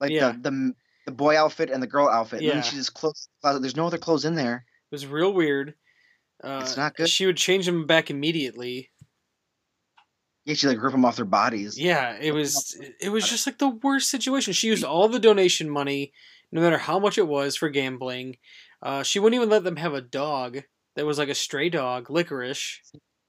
like 0.00 0.10
Yeah. 0.12 0.32
the, 0.32 0.50
the 0.50 0.74
the 1.06 1.12
boy 1.12 1.38
outfit 1.38 1.70
and 1.70 1.80
the 1.80 1.86
girl 1.86 2.08
outfit. 2.08 2.40
And 2.40 2.48
Yeah. 2.48 2.54
then 2.54 2.62
she 2.64 2.74
just 2.74 2.92
closed 2.94 3.28
the 3.28 3.40
closet. 3.42 3.60
There's 3.60 3.76
no 3.76 3.86
other 3.86 3.98
clothes 3.98 4.24
in 4.24 4.34
there. 4.34 4.66
It 4.90 4.94
was 4.94 5.06
real 5.06 5.32
weird. 5.32 5.74
Uh, 6.42 6.58
It's 6.62 6.76
not 6.76 6.96
good. 6.96 7.08
She 7.08 7.26
would 7.26 7.36
change 7.36 7.66
them 7.66 7.86
back 7.86 8.10
immediately. 8.10 8.90
You 10.44 10.52
actually 10.52 10.74
like 10.74 10.82
rip 10.84 10.92
them 10.92 11.04
off 11.04 11.16
their 11.16 11.24
bodies. 11.24 11.78
Yeah, 11.78 12.16
it 12.20 12.32
was 12.32 12.76
it 13.00 13.08
was 13.10 13.28
just 13.28 13.46
like 13.46 13.58
the 13.58 13.68
worst 13.68 14.10
situation. 14.10 14.52
She 14.52 14.68
used 14.68 14.84
all 14.84 15.08
the 15.08 15.18
donation 15.18 15.68
money, 15.68 16.12
no 16.52 16.60
matter 16.60 16.78
how 16.78 16.98
much 16.98 17.18
it 17.18 17.26
was, 17.26 17.56
for 17.56 17.68
gambling. 17.68 18.36
Uh, 18.82 19.02
she 19.02 19.18
wouldn't 19.18 19.36
even 19.38 19.48
let 19.50 19.64
them 19.64 19.76
have 19.76 19.94
a 19.94 20.00
dog 20.00 20.62
that 20.96 21.06
was 21.06 21.18
like 21.18 21.28
a 21.28 21.34
stray 21.34 21.68
dog, 21.68 22.10
licorice. 22.10 22.80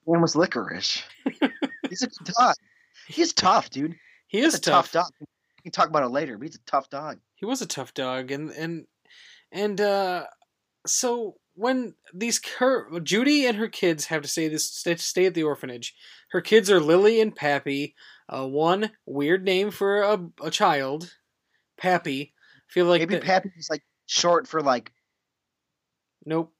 Man 0.06 0.22
was 0.22 0.36
licorice. 0.36 1.04
He's 1.89 2.01
a 2.04 2.08
dog. 2.38 2.56
He's 3.08 3.34
tough, 3.34 3.70
dude. 3.70 3.96
He 4.27 4.39
is 4.39 4.56
a 4.56 4.60
tough 4.60 4.92
tough. 4.92 5.06
dog. 5.06 5.12
We 5.20 5.63
can 5.63 5.72
talk 5.72 5.89
about 5.89 6.04
it 6.04 6.10
later, 6.10 6.38
but 6.38 6.48
he's 6.48 6.56
a 6.56 6.60
tough 6.72 6.89
dog. 6.89 7.20
he 7.36 7.46
was 7.46 7.62
a 7.62 7.66
tough 7.68 7.94
dog 7.94 8.32
and 8.32 8.51
and 8.51 8.86
and 9.51 9.80
uh 9.82 10.25
so 10.86 11.36
when 11.56 11.96
these 12.13 12.39
her 12.60 13.00
Judy 13.00 13.46
and 13.46 13.58
her 13.58 13.68
kids 13.68 14.06
have 14.06 14.22
to 14.22 14.27
stay 14.27 14.48
this 14.48 14.70
stay, 14.72 14.96
stay 14.96 15.25
at 15.25 15.34
the 15.34 15.44
orphanage. 15.44 15.96
Her 16.32 16.42
kids 16.42 16.70
are 16.70 16.80
Lily 16.80 17.20
and 17.20 17.36
Pappy. 17.36 17.96
Uh, 18.30 18.46
one 18.46 18.92
weird 19.06 19.44
name 19.44 19.72
for 19.72 20.01
a, 20.01 20.20
a 20.44 20.51
child, 20.51 21.13
Pappy. 21.77 22.34
I 22.56 22.72
feel 22.72 22.86
like 22.86 23.00
Maybe 23.01 23.16
that- 23.16 23.24
Pappy 23.24 23.51
is 23.58 23.70
like 23.70 23.84
short 24.06 24.48
for 24.48 24.62
like 24.62 24.92
nope, 26.27 26.53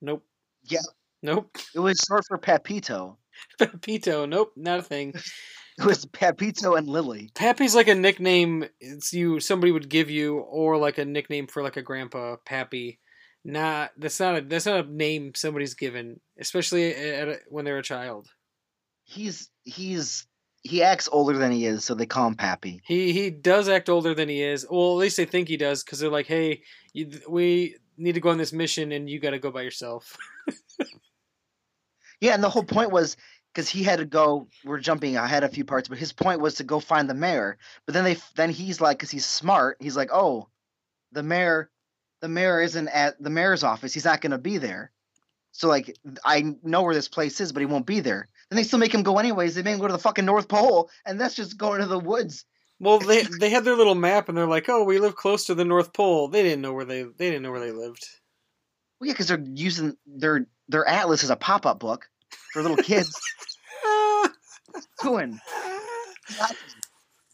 nope, 0.00 0.22
Yeah. 0.64 0.78
nope. 1.22 1.56
it 1.74 1.80
was 1.80 1.98
short 2.06 2.24
for 2.28 2.38
Papito. 2.38 3.16
Papito, 3.60 4.28
nope, 4.28 4.52
not 4.56 4.78
a 4.80 4.82
thing. 4.82 5.14
It 5.76 5.84
was 5.86 6.06
Papito 6.06 6.78
and 6.78 6.86
Lily. 6.86 7.30
Pappy's 7.34 7.74
like 7.74 7.88
a 7.88 7.96
nickname 7.96 8.64
it's 8.80 9.12
you 9.12 9.40
somebody 9.40 9.72
would 9.72 9.88
give 9.88 10.08
you, 10.08 10.38
or 10.38 10.76
like 10.76 10.98
a 10.98 11.04
nickname 11.04 11.48
for 11.48 11.64
like 11.64 11.76
a 11.76 11.82
grandpa, 11.82 12.36
Pappy. 12.46 13.00
Not 13.44 13.90
that's 13.98 14.20
not 14.20 14.36
a 14.38 14.40
that's 14.42 14.66
not 14.66 14.84
a 14.86 14.88
name 14.88 15.32
somebody's 15.34 15.74
given, 15.74 16.20
especially 16.38 16.94
at 16.94 17.26
a, 17.28 17.40
when 17.48 17.64
they're 17.64 17.78
a 17.78 17.82
child. 17.82 18.28
He's 19.02 19.50
he's 19.64 20.28
he 20.62 20.84
acts 20.84 21.08
older 21.10 21.36
than 21.36 21.50
he 21.50 21.66
is, 21.66 21.84
so 21.84 21.94
they 21.96 22.06
call 22.06 22.28
him 22.28 22.36
Pappy. 22.36 22.80
He 22.86 23.12
he 23.12 23.30
does 23.30 23.68
act 23.68 23.88
older 23.88 24.14
than 24.14 24.28
he 24.28 24.42
is. 24.42 24.64
Well, 24.70 24.92
at 24.92 24.98
least 24.98 25.16
they 25.16 25.24
think 25.24 25.48
he 25.48 25.56
does 25.56 25.82
because 25.82 25.98
they're 25.98 26.08
like, 26.08 26.26
hey, 26.28 26.62
you, 26.92 27.10
we 27.28 27.76
need 27.96 28.14
to 28.14 28.20
go 28.20 28.30
on 28.30 28.38
this 28.38 28.52
mission, 28.52 28.92
and 28.92 29.08
you 29.08 29.18
got 29.18 29.30
to 29.30 29.38
go 29.38 29.50
by 29.50 29.62
yourself. 29.62 30.16
Yeah, 32.24 32.32
and 32.32 32.42
the 32.42 32.48
whole 32.48 32.64
point 32.64 32.90
was 32.90 33.18
because 33.52 33.68
he 33.68 33.82
had 33.82 33.98
to 33.98 34.06
go. 34.06 34.48
We're 34.64 34.80
jumping 34.80 35.16
ahead 35.16 35.44
a 35.44 35.48
few 35.48 35.64
parts, 35.64 35.88
but 35.88 35.98
his 35.98 36.12
point 36.12 36.40
was 36.40 36.54
to 36.54 36.64
go 36.64 36.80
find 36.80 37.08
the 37.08 37.14
mayor. 37.14 37.58
But 37.84 37.92
then 37.92 38.04
they 38.04 38.16
then 38.34 38.48
he's 38.48 38.80
like, 38.80 38.98
because 38.98 39.10
he's 39.10 39.26
smart, 39.26 39.76
he's 39.80 39.96
like, 39.96 40.08
oh, 40.10 40.48
the 41.12 41.22
mayor, 41.22 41.70
the 42.22 42.28
mayor 42.28 42.62
isn't 42.62 42.88
at 42.88 43.22
the 43.22 43.28
mayor's 43.28 43.62
office. 43.62 43.92
He's 43.92 44.06
not 44.06 44.22
going 44.22 44.30
to 44.30 44.38
be 44.38 44.56
there. 44.56 44.90
So 45.52 45.68
like, 45.68 45.96
I 46.24 46.56
know 46.62 46.82
where 46.82 46.94
this 46.94 47.08
place 47.08 47.40
is, 47.42 47.52
but 47.52 47.60
he 47.60 47.66
won't 47.66 47.84
be 47.84 48.00
there. 48.00 48.28
Then 48.48 48.56
they 48.56 48.64
still 48.64 48.78
make 48.78 48.94
him 48.94 49.02
go 49.02 49.18
anyways. 49.18 49.54
They 49.54 49.62
make 49.62 49.74
him 49.74 49.80
go 49.80 49.86
to 49.86 49.92
the 49.92 49.98
fucking 49.98 50.24
North 50.24 50.48
Pole, 50.48 50.90
and 51.04 51.20
that's 51.20 51.36
just 51.36 51.58
going 51.58 51.80
to 51.80 51.86
the 51.86 51.98
woods. 51.98 52.46
Well, 52.80 52.98
they 52.98 53.22
they 53.22 53.50
had 53.50 53.64
their 53.64 53.76
little 53.76 53.94
map, 53.94 54.28
and 54.28 54.36
they're 54.36 54.46
like, 54.46 54.68
oh, 54.68 54.84
we 54.84 54.98
live 54.98 55.16
close 55.16 55.44
to 55.46 55.54
the 55.54 55.64
North 55.64 55.92
Pole. 55.92 56.28
They 56.28 56.42
didn't 56.42 56.62
know 56.62 56.72
where 56.72 56.84
they 56.84 57.02
they 57.02 57.30
didn't 57.30 57.42
know 57.42 57.50
where 57.50 57.60
they 57.60 57.72
lived. 57.72 58.04
Well, 59.00 59.08
yeah, 59.08 59.12
because 59.12 59.28
they're 59.28 59.44
using 59.54 59.96
their 60.06 60.46
their 60.68 60.86
atlas 60.86 61.24
as 61.24 61.30
a 61.30 61.36
pop 61.36 61.66
up 61.66 61.78
book 61.80 62.06
for 62.52 62.62
little 62.62 62.76
kids. 62.76 63.14
Doing. 65.02 65.38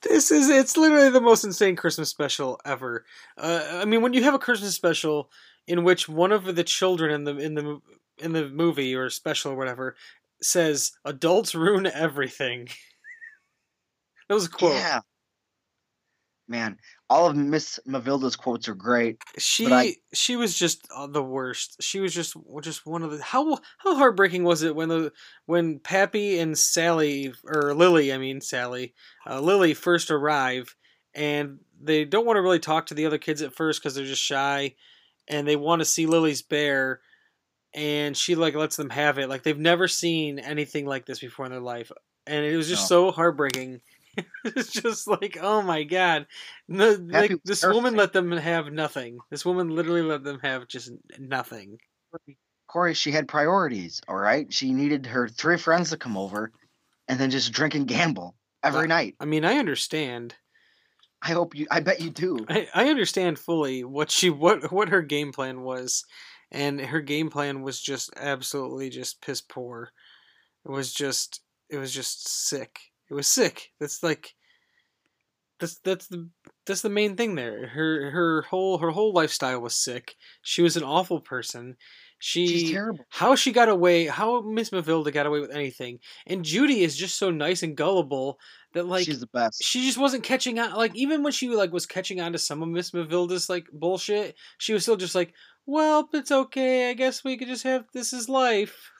This 0.03 0.31
is 0.31 0.49
it's 0.49 0.77
literally 0.77 1.11
the 1.11 1.21
most 1.21 1.45
insane 1.45 1.77
Christmas 1.77 2.09
special 2.09 2.61
ever. 2.65 3.05
Uh, 3.39 3.67
I 3.71 3.85
mean, 3.85 4.03
when 4.03 4.13
you 4.13 4.23
have 4.25 4.35
a 4.35 4.39
Christmas 4.39 4.75
special 4.75 5.31
in 5.67 5.85
which 5.85 6.09
one 6.09 6.33
of 6.33 6.57
the 6.57 6.65
children 6.65 7.13
in 7.13 7.25
the 7.25 7.37
in 7.37 7.55
the 7.55 7.81
in 8.19 8.33
the 8.33 8.49
movie 8.49 8.95
or 8.95 9.11
special 9.11 9.53
or 9.53 9.57
whatever 9.57 9.97
says 10.43 10.93
adults 11.05 11.55
ruin 11.55 11.87
everything. 11.87 12.69
that 14.29 14.35
was 14.35 14.47
a 14.47 14.51
quote. 14.51 14.75
Yeah. 14.75 15.01
Man, 16.51 16.79
all 17.09 17.29
of 17.29 17.37
Miss 17.37 17.79
Mavilda's 17.87 18.35
quotes 18.35 18.69
are 18.69 18.75
great. 18.75 19.23
She 19.39 19.73
I- 19.73 19.95
she 20.13 20.35
was 20.35 20.59
just 20.59 20.85
uh, 20.93 21.07
the 21.07 21.23
worst. 21.23 21.77
She 21.81 22.01
was 22.01 22.13
just 22.13 22.37
just 22.61 22.85
one 22.85 23.05
of 23.05 23.13
the 23.13 23.23
how 23.23 23.57
how 23.79 23.95
heartbreaking 23.95 24.43
was 24.43 24.65
it 24.65 24.75
when 24.75 24.89
the 24.89 25.13
when 25.47 25.79
Pappy 25.79 26.41
and 26.41 26.59
Sally 26.59 27.33
or 27.45 27.73
Lily 27.73 28.13
I 28.13 28.19
mean 28.19 28.41
Sally 28.41 28.95
uh, 29.29 29.41
Lily 29.41 29.75
first 29.75 30.11
arrive 30.11 30.75
and 31.15 31.61
they 31.81 32.05
don't 32.05 32.27
want 32.27 32.37
to 32.37 32.43
really 32.43 32.59
talk 32.59 32.87
to 32.87 32.95
the 32.95 33.07
other 33.07 33.19
kids 33.19 33.43
at 33.43 33.55
first 33.55 33.81
because 33.81 33.95
they're 33.95 34.05
just 34.05 34.21
shy 34.21 34.75
and 35.29 35.47
they 35.47 35.55
want 35.57 35.81
to 35.81 35.87
see 35.87 36.07
Lily's 36.07 36.43
bear 36.43 37.01
and 37.73 38.17
she 38.17 38.35
like 38.35 38.57
lets 38.57 38.75
them 38.75 38.91
have 38.91 39.19
it 39.19 39.29
like 39.29 39.45
they've 39.45 39.57
never 39.57 39.87
seen 39.87 40.41
anything 40.41 40.85
like 40.85 41.07
this 41.07 41.21
before 41.21 41.47
in 41.47 41.53
their 41.53 41.61
life 41.61 41.93
and 42.27 42.45
it 42.45 42.57
was 42.57 42.69
just 42.69 42.89
so 42.89 43.11
heartbreaking. 43.11 43.81
it's 44.45 44.73
just 44.73 45.07
like, 45.07 45.39
oh 45.41 45.63
my 45.63 45.85
god, 45.85 46.27
no, 46.69 46.93
like 46.93 47.33
this 47.45 47.65
woman 47.65 47.95
let 47.95 48.13
them 48.13 48.31
have 48.33 48.73
nothing. 48.73 49.19
This 49.31 49.45
woman 49.45 49.69
literally 49.71 50.03
let 50.03 50.25
them 50.25 50.41
have 50.43 50.69
just 50.69 50.93
nothing. 51.19 51.79
Corey, 52.69 52.95
she 52.95 53.11
had 53.11 53.29
priorities, 53.29 54.01
all 54.09 54.17
right? 54.17 54.53
She 54.53 54.73
needed 54.73 55.07
her 55.07 55.29
three 55.29 55.57
friends 55.57 55.91
to 55.91 55.97
come 55.97 56.17
over 56.17 56.53
and 57.09 57.19
then 57.19 57.31
just 57.31 57.53
drink 57.53 57.75
and 57.75 57.87
gamble 57.87 58.37
every 58.63 58.85
Uh, 58.85 58.87
night. 58.87 59.17
I 59.21 59.25
mean, 59.25 59.45
I 59.45 59.59
understand. 59.59 60.35
I 61.23 61.33
hope 61.33 61.55
you, 61.55 61.67
I 61.71 61.81
bet 61.81 62.01
you 62.01 62.11
do. 62.11 62.47
I, 62.49 62.69
I 62.75 62.89
understand 62.89 63.39
fully 63.39 63.85
what 63.85 64.11
she 64.11 64.31
what 64.31 64.73
what 64.73 64.89
her 64.89 65.03
game 65.03 65.33
plan 65.33 65.63
was, 65.63 66.05
and 66.51 66.81
her 66.81 67.01
game 67.01 67.29
plan 67.31 67.63
was 67.63 67.81
just 67.81 68.11
absolutely 68.17 68.89
just 68.91 69.21
piss 69.21 69.41
poor. 69.41 69.93
It 70.65 70.71
was 70.71 70.93
just 70.95 71.43
it 71.69 71.79
was 71.79 71.93
just 71.93 72.29
sick. 72.29 72.81
It 73.11 73.15
was 73.15 73.27
sick. 73.27 73.73
That's 73.81 74.03
like 74.03 74.35
that's 75.59 75.79
that's 75.85 76.07
the 76.09 76.29
that's 76.67 76.83
the 76.83 76.89
main 76.89 77.17
thing 77.17 77.35
there. 77.35 77.67
Her 77.69 78.11
her 78.11 78.43
whole 78.43 78.79
her 78.79 78.91
whole 78.91 79.13
lifestyle 79.13 79.61
was 79.61 79.77
sick. 79.77 80.15
She 80.43 80.63
was 80.63 80.77
an 80.77 80.83
awful 80.85 81.21
person. 81.21 81.77
She 82.19 82.47
She's 82.47 82.71
terrible. 82.71 83.07
how 83.09 83.35
she 83.35 83.51
got 83.53 83.69
away, 83.71 84.07
how 84.07 84.43
Miss 84.43 84.71
Mavilda 84.71 85.13
got 85.13 85.27
away 85.27 85.41
with 85.41 85.51
anything. 85.55 86.01
And 86.27 86.45
Judy 86.45 86.83
is 86.83 86.97
just 86.97 87.17
so 87.17 87.31
nice 87.31 87.63
and 87.63 87.77
gullible 87.77 88.39
that 88.75 88.87
like 88.87 89.05
She's 89.07 89.21
the 89.21 89.27
best. 89.27 89.63
she 89.63 89.85
just 89.87 89.99
wasn't 89.99 90.23
catching 90.25 90.59
on 90.59 90.73
like 90.75 90.95
even 90.95 91.23
when 91.23 91.33
she 91.33 91.49
like 91.51 91.73
was 91.73 91.87
catching 91.87 92.21
on 92.21 92.33
to 92.33 92.39
some 92.39 92.63
of 92.63 92.69
Miss 92.69 92.93
Mavilda's 92.93 93.49
like 93.49 93.67
bullshit, 93.73 94.37
she 94.59 94.73
was 94.73 94.83
still 94.83 94.97
just 94.97 95.15
like, 95.15 95.35
Well, 95.67 96.09
it's 96.13 96.31
okay, 96.33 96.91
I 96.91 96.95
guess 96.95 97.25
we 97.25 97.37
could 97.37 97.49
just 97.49 97.65
have 97.65 97.85
this 97.93 98.13
is 98.13 98.29
life. 98.29 98.91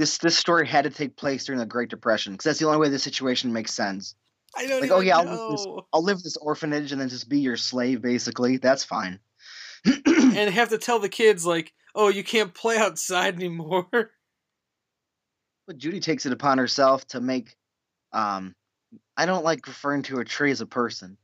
This 0.00 0.16
this 0.16 0.38
story 0.38 0.66
had 0.66 0.84
to 0.84 0.90
take 0.90 1.14
place 1.14 1.44
during 1.44 1.58
the 1.58 1.66
Great 1.66 1.90
Depression 1.90 2.32
because 2.32 2.44
that's 2.44 2.58
the 2.58 2.64
only 2.64 2.78
way 2.78 2.88
the 2.88 2.98
situation 2.98 3.52
makes 3.52 3.74
sense. 3.74 4.14
I 4.56 4.66
don't 4.66 4.80
Like, 4.80 4.86
even 4.86 4.96
oh, 4.96 5.00
yeah, 5.00 5.18
I'll 5.18 5.24
live 5.26 5.50
this- 5.50 5.66
I'll 5.92 6.02
live 6.02 6.22
this 6.22 6.36
orphanage 6.38 6.90
and 6.90 6.98
then 7.00 7.10
just 7.10 7.28
be 7.28 7.40
your 7.40 7.58
slave, 7.58 8.00
basically. 8.00 8.56
That's 8.56 8.82
fine. 8.82 9.20
and 9.84 10.50
have 10.54 10.70
to 10.70 10.78
tell 10.78 11.00
the 11.00 11.10
kids 11.10 11.44
like, 11.44 11.74
Oh, 11.94 12.08
you 12.08 12.24
can't 12.24 12.54
play 12.54 12.78
outside 12.78 13.34
anymore. 13.34 13.88
But 15.66 15.76
Judy 15.78 16.00
takes 16.00 16.24
it 16.26 16.32
upon 16.32 16.56
herself 16.58 17.06
to 17.08 17.20
make 17.20 17.54
um 18.12 18.54
I 19.18 19.26
don't 19.26 19.44
like 19.44 19.66
referring 19.66 20.02
to 20.04 20.18
a 20.20 20.24
tree 20.24 20.50
as 20.50 20.62
a 20.62 20.66
person. 20.66 21.18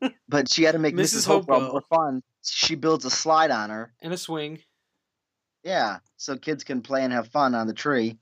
but 0.28 0.48
she 0.50 0.62
had 0.62 0.72
to 0.72 0.78
make 0.78 0.94
Mrs. 0.94 1.16
Mrs. 1.16 1.26
Hopewell 1.26 1.60
Hopewell. 1.60 1.72
more 1.72 1.98
fun. 2.06 2.22
She 2.44 2.76
builds 2.76 3.04
a 3.04 3.10
slide 3.10 3.50
on 3.50 3.70
her. 3.70 3.92
and 4.00 4.12
a 4.12 4.16
swing. 4.16 4.60
Yeah. 5.62 5.98
So 6.16 6.36
kids 6.36 6.64
can 6.64 6.82
play 6.82 7.04
and 7.04 7.12
have 7.12 7.28
fun 7.28 7.54
on 7.54 7.66
the 7.66 7.74
tree. 7.74 8.18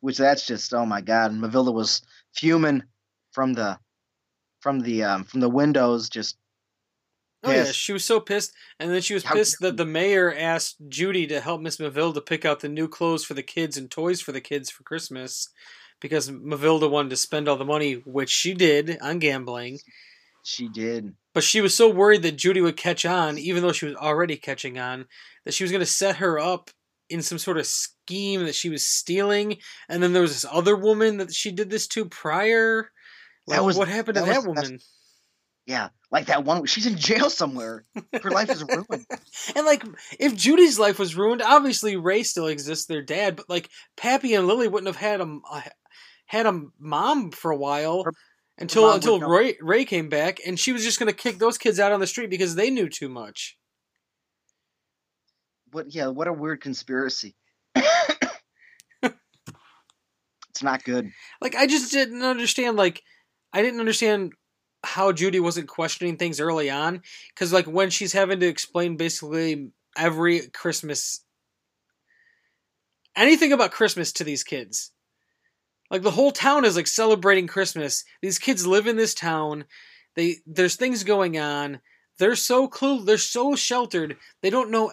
Which 0.00 0.18
that's 0.18 0.46
just 0.46 0.72
oh 0.72 0.86
my 0.86 1.00
god. 1.00 1.32
And 1.32 1.42
Mavilda 1.42 1.72
was 1.72 2.02
fuming 2.34 2.82
from 3.32 3.52
the 3.52 3.78
from 4.60 4.80
the 4.80 5.04
um 5.04 5.24
from 5.24 5.40
the 5.40 5.48
windows 5.48 6.08
just 6.08 6.36
Oh 7.42 7.50
yeah, 7.50 7.72
she 7.72 7.94
was 7.94 8.04
so 8.04 8.20
pissed, 8.20 8.52
and 8.78 8.90
then 8.90 9.00
she 9.00 9.14
was 9.14 9.24
How 9.24 9.34
pissed 9.34 9.60
that 9.60 9.78
the 9.78 9.86
mayor 9.86 10.34
asked 10.34 10.76
Judy 10.90 11.26
to 11.28 11.40
help 11.40 11.62
Miss 11.62 11.78
Mavilda 11.78 12.24
pick 12.24 12.44
out 12.44 12.60
the 12.60 12.68
new 12.68 12.86
clothes 12.86 13.24
for 13.24 13.32
the 13.32 13.42
kids 13.42 13.78
and 13.78 13.90
toys 13.90 14.20
for 14.20 14.32
the 14.32 14.42
kids 14.42 14.68
for 14.68 14.82
Christmas, 14.82 15.48
because 16.00 16.30
Mavilda 16.30 16.90
wanted 16.90 17.08
to 17.10 17.16
spend 17.16 17.48
all 17.48 17.56
the 17.56 17.64
money, 17.64 17.94
which 18.04 18.28
she 18.28 18.52
did 18.52 18.98
on 19.00 19.20
gambling. 19.20 19.78
she 20.42 20.68
did. 20.68 21.14
But 21.32 21.42
she 21.44 21.62
was 21.62 21.74
so 21.74 21.88
worried 21.88 22.22
that 22.22 22.36
Judy 22.36 22.60
would 22.60 22.76
catch 22.76 23.06
on, 23.06 23.38
even 23.38 23.62
though 23.62 23.72
she 23.72 23.86
was 23.86 23.94
already 23.94 24.36
catching 24.36 24.78
on, 24.78 25.06
that 25.46 25.54
she 25.54 25.64
was 25.64 25.70
going 25.70 25.80
to 25.80 25.86
set 25.86 26.16
her 26.16 26.38
up 26.38 26.70
in 27.10 27.22
some 27.22 27.38
sort 27.38 27.58
of 27.58 27.66
scheme 27.66 28.44
that 28.44 28.54
she 28.54 28.70
was 28.70 28.86
stealing. 28.86 29.58
And 29.88 30.02
then 30.02 30.12
there 30.12 30.22
was 30.22 30.32
this 30.32 30.50
other 30.50 30.76
woman 30.76 31.18
that 31.18 31.34
she 31.34 31.50
did 31.50 31.68
this 31.70 31.86
to 31.88 32.04
prior. 32.06 32.90
That 33.48 33.64
was- 33.64 33.76
what 33.76 33.88
happened 33.88 34.14
to 34.16 34.20
that 34.22 34.42
that 34.42 34.48
was 34.48 34.62
woman? 34.62 34.78
Yeah. 35.66 35.88
Like 36.10 36.26
that 36.26 36.44
one 36.44 36.64
she's 36.66 36.86
in 36.86 36.96
jail 36.96 37.30
somewhere. 37.30 37.84
Her 38.22 38.30
life 38.30 38.50
is 38.50 38.64
ruined. 38.68 39.06
And 39.54 39.66
like, 39.66 39.84
if 40.18 40.34
Judy's 40.34 40.78
life 40.78 40.98
was 40.98 41.14
ruined, 41.16 41.42
obviously 41.42 41.96
Ray 41.96 42.22
still 42.24 42.46
exists, 42.48 42.86
their 42.86 43.02
dad. 43.02 43.36
But 43.36 43.48
like, 43.48 43.68
Pappy 43.96 44.34
and 44.34 44.46
Lily 44.48 44.66
wouldn't 44.68 44.88
have 44.88 44.96
had 44.96 45.20
a 45.20 45.38
had 46.26 46.46
a 46.46 46.62
mom 46.78 47.30
for 47.30 47.50
a 47.50 47.56
while 47.56 48.04
Her- 48.04 48.12
until 48.58 48.82
mom 48.82 48.94
until 48.96 49.20
Ray 49.20 49.84
came 49.84 50.08
back, 50.08 50.38
and 50.44 50.58
she 50.58 50.72
was 50.72 50.82
just 50.84 50.98
gonna 50.98 51.12
kick 51.12 51.38
those 51.38 51.58
kids 51.58 51.78
out 51.78 51.92
on 51.92 52.00
the 52.00 52.06
street 52.06 52.30
because 52.30 52.54
they 52.56 52.70
knew 52.70 52.88
too 52.88 53.08
much. 53.08 53.56
What 55.72 55.94
yeah, 55.94 56.08
what 56.08 56.28
a 56.28 56.32
weird 56.32 56.60
conspiracy. 56.60 57.36
it's 57.74 59.12
not 60.62 60.84
good. 60.84 61.10
Like, 61.40 61.54
I 61.54 61.66
just 61.66 61.92
didn't 61.92 62.22
understand. 62.22 62.76
Like, 62.76 63.02
I 63.52 63.62
didn't 63.62 63.80
understand 63.80 64.32
how 64.84 65.12
Judy 65.12 65.40
wasn't 65.40 65.68
questioning 65.68 66.16
things 66.16 66.40
early 66.40 66.70
on 66.70 67.02
because 67.34 67.52
like 67.52 67.66
when 67.66 67.90
she's 67.90 68.12
having 68.12 68.40
to 68.40 68.46
explain 68.46 68.96
basically 68.96 69.70
every 69.96 70.48
Christmas 70.48 71.22
anything 73.16 73.52
about 73.52 73.72
Christmas 73.72 74.12
to 74.12 74.24
these 74.24 74.44
kids. 74.44 74.92
Like 75.90 76.02
the 76.02 76.12
whole 76.12 76.30
town 76.30 76.64
is 76.64 76.76
like 76.76 76.86
celebrating 76.86 77.46
Christmas. 77.46 78.04
These 78.22 78.38
kids 78.38 78.66
live 78.66 78.86
in 78.86 78.96
this 78.96 79.14
town. 79.14 79.64
They 80.14 80.36
there's 80.46 80.76
things 80.76 81.04
going 81.04 81.38
on. 81.38 81.80
They're 82.18 82.36
so 82.36 82.68
clue 82.68 83.04
they're 83.04 83.18
so 83.18 83.56
sheltered. 83.56 84.16
They 84.42 84.50
don't 84.50 84.70
know 84.70 84.92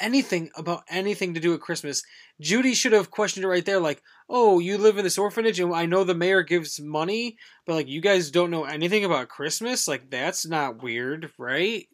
anything 0.00 0.50
about 0.56 0.84
anything 0.88 1.34
to 1.34 1.40
do 1.40 1.50
with 1.50 1.60
Christmas. 1.60 2.02
Judy 2.40 2.74
should 2.74 2.92
have 2.92 3.10
questioned 3.10 3.44
it 3.44 3.48
right 3.48 3.64
there 3.64 3.80
like, 3.80 4.02
"Oh, 4.28 4.58
you 4.58 4.78
live 4.78 4.98
in 4.98 5.04
this 5.04 5.18
orphanage 5.18 5.60
and 5.60 5.74
I 5.74 5.86
know 5.86 6.04
the 6.04 6.14
mayor 6.14 6.42
gives 6.42 6.80
money, 6.80 7.36
but 7.66 7.74
like 7.74 7.88
you 7.88 8.00
guys 8.00 8.30
don't 8.30 8.50
know 8.50 8.64
anything 8.64 9.04
about 9.04 9.28
Christmas? 9.28 9.88
Like 9.88 10.10
that's 10.10 10.46
not 10.46 10.82
weird, 10.82 11.32
right?" 11.38 11.86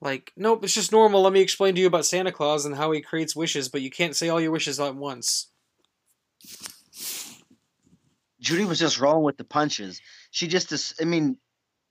Like, 0.00 0.32
nope, 0.36 0.64
it's 0.64 0.74
just 0.74 0.92
normal. 0.92 1.22
Let 1.22 1.32
me 1.32 1.40
explain 1.40 1.74
to 1.74 1.80
you 1.80 1.86
about 1.86 2.06
Santa 2.06 2.32
Claus 2.32 2.64
and 2.64 2.74
how 2.74 2.90
he 2.92 3.02
creates 3.02 3.36
wishes, 3.36 3.68
but 3.68 3.82
you 3.82 3.90
can't 3.90 4.16
say 4.16 4.30
all 4.30 4.40
your 4.40 4.50
wishes 4.50 4.80
at 4.80 4.96
once. 4.96 5.48
Judy 8.40 8.64
was 8.64 8.78
just 8.78 8.98
rolling 8.98 9.24
with 9.24 9.36
the 9.36 9.44
punches. 9.44 10.00
She 10.30 10.48
just, 10.48 10.94
I 11.00 11.04
mean, 11.04 11.36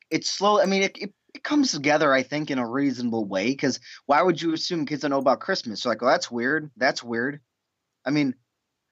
it's 0.09 0.29
slow. 0.29 0.59
I 0.59 0.65
mean, 0.65 0.83
it, 0.83 0.97
it, 0.97 1.13
it 1.33 1.43
comes 1.43 1.71
together, 1.71 2.13
I 2.13 2.23
think, 2.23 2.51
in 2.51 2.59
a 2.59 2.67
reasonable 2.67 3.25
way. 3.25 3.47
Because 3.47 3.79
why 4.05 4.21
would 4.21 4.41
you 4.41 4.53
assume 4.53 4.85
kids 4.85 5.01
don't 5.01 5.11
know 5.11 5.19
about 5.19 5.39
Christmas? 5.39 5.81
So, 5.81 5.89
like, 5.89 6.01
oh, 6.01 6.07
that's 6.07 6.31
weird. 6.31 6.71
That's 6.77 7.03
weird. 7.03 7.39
I 8.05 8.11
mean, 8.11 8.35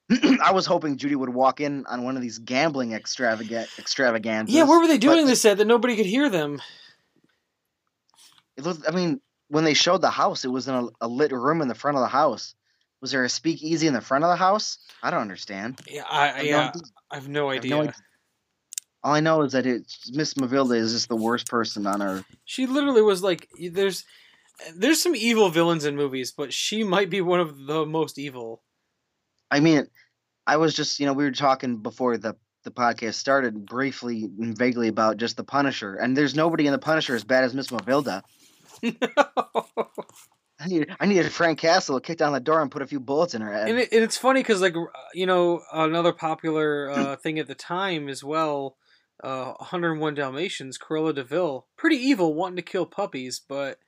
I 0.44 0.52
was 0.54 0.66
hoping 0.66 0.98
Judy 0.98 1.16
would 1.16 1.30
walk 1.30 1.60
in 1.60 1.86
on 1.88 2.04
one 2.04 2.16
of 2.16 2.22
these 2.22 2.40
gambling 2.40 2.94
extravagant 2.94 3.68
extravaganzas. 3.78 4.56
Yeah, 4.56 4.64
where 4.64 4.80
were 4.80 4.88
they 4.88 4.98
doing 4.98 5.26
this 5.26 5.46
at 5.46 5.58
that 5.58 5.66
nobody 5.66 5.96
could 5.96 6.06
hear 6.06 6.30
them? 6.30 6.62
It 8.56 8.64
looked, 8.64 8.88
I 8.88 8.92
mean, 8.92 9.22
when 9.50 9.64
they 9.64 9.74
showed 9.74 10.02
the 10.02 10.10
house, 10.10 10.46
it 10.46 10.50
was 10.50 10.68
in 10.68 10.76
a, 10.76 10.88
a 11.02 11.08
lit 11.08 11.32
room 11.32 11.62
in 11.62 11.68
the 11.68 11.76
front 11.76 11.98
of 11.98 12.02
the 12.02 12.08
house. 12.08 12.56
Was 13.02 13.12
there 13.12 13.24
a 13.24 13.30
speakeasy 13.30 13.86
in 13.88 13.94
the 13.94 14.02
front 14.02 14.24
of 14.24 14.30
the 14.30 14.36
house? 14.36 14.80
I 15.04 15.12
don't 15.12 15.22
understand. 15.22 15.80
Yeah, 15.88 16.04
I, 16.10 16.32
I 16.32 16.38
no 16.38 16.44
yeah, 16.44 16.70
idea. 16.70 16.82
I 17.12 17.16
have 17.16 17.28
no 17.30 17.50
I 17.50 17.56
have 17.56 17.66
no 17.66 17.82
idea. 17.82 17.94
All 19.08 19.14
I 19.14 19.22
know 19.22 19.42
is 19.44 19.54
that 19.54 19.66
it's 19.66 20.12
Miss 20.12 20.34
Mavilda 20.34 20.76
is 20.76 20.92
just 20.92 21.08
the 21.08 21.16
worst 21.16 21.48
person 21.48 21.88
on 21.88 22.02
earth. 22.02 22.26
She 22.44 22.68
literally 22.68 23.02
was 23.02 23.24
like, 23.24 23.48
there's, 23.58 24.04
there's 24.76 25.02
some 25.02 25.16
evil 25.16 25.48
villains 25.50 25.86
in 25.86 25.96
movies, 25.96 26.34
but 26.34 26.52
she 26.52 26.84
might 26.84 27.10
be 27.10 27.22
one 27.22 27.40
of 27.40 27.68
the 27.68 27.86
most 27.86 28.20
evil. 28.20 28.64
I 29.50 29.62
mean, 29.62 29.88
I 30.46 30.58
was 30.58 30.74
just, 30.74 31.00
you 31.00 31.06
know, 31.06 31.14
we 31.14 31.24
were 31.24 31.32
talking 31.32 31.78
before 31.78 32.18
the 32.18 32.36
the 32.66 32.72
podcast 32.72 33.14
started 33.14 33.66
briefly 33.66 34.30
and 34.42 34.58
vaguely 34.58 34.90
about 34.90 35.16
just 35.16 35.38
the 35.38 35.44
Punisher, 35.46 35.96
and 35.96 36.18
there's 36.18 36.36
nobody 36.36 36.66
in 36.66 36.74
the 36.74 36.78
Punisher 36.78 37.16
as 37.16 37.24
bad 37.24 37.46
as 37.46 37.54
Miss 37.54 37.68
Mavilda. 37.68 38.24
I 38.84 40.68
need, 40.68 40.94
I 41.00 41.06
needed 41.06 41.32
Frank 41.32 41.60
Castle 41.60 41.98
to 41.98 42.06
kick 42.06 42.18
down 42.18 42.34
the 42.34 42.42
door 42.42 42.62
and 42.62 42.70
put 42.70 42.82
a 42.82 42.88
few 42.88 43.00
bullets 43.00 43.36
in 43.36 43.42
her 43.42 43.54
head. 43.54 43.70
and, 43.70 43.80
it, 43.80 43.94
and 43.94 44.04
it's 44.04 44.18
funny 44.18 44.42
because 44.42 44.60
like 44.60 44.76
you 45.14 45.26
know 45.26 45.62
another 45.72 46.12
popular 46.12 46.92
uh, 46.92 47.16
thing 47.16 47.40
at 47.40 47.48
the 47.48 47.56
time 47.56 48.10
as 48.10 48.22
well 48.22 48.76
uh 49.24 49.54
101 49.60 50.14
dalmatians 50.14 50.78
Cruella 50.78 51.14
de 51.14 51.24
Vil 51.24 51.66
pretty 51.78 51.98
evil 51.98 52.34
wanting 52.34 52.58
to 52.58 52.62
kill 52.62 52.86
puppies 52.86 53.40
but 53.40 53.80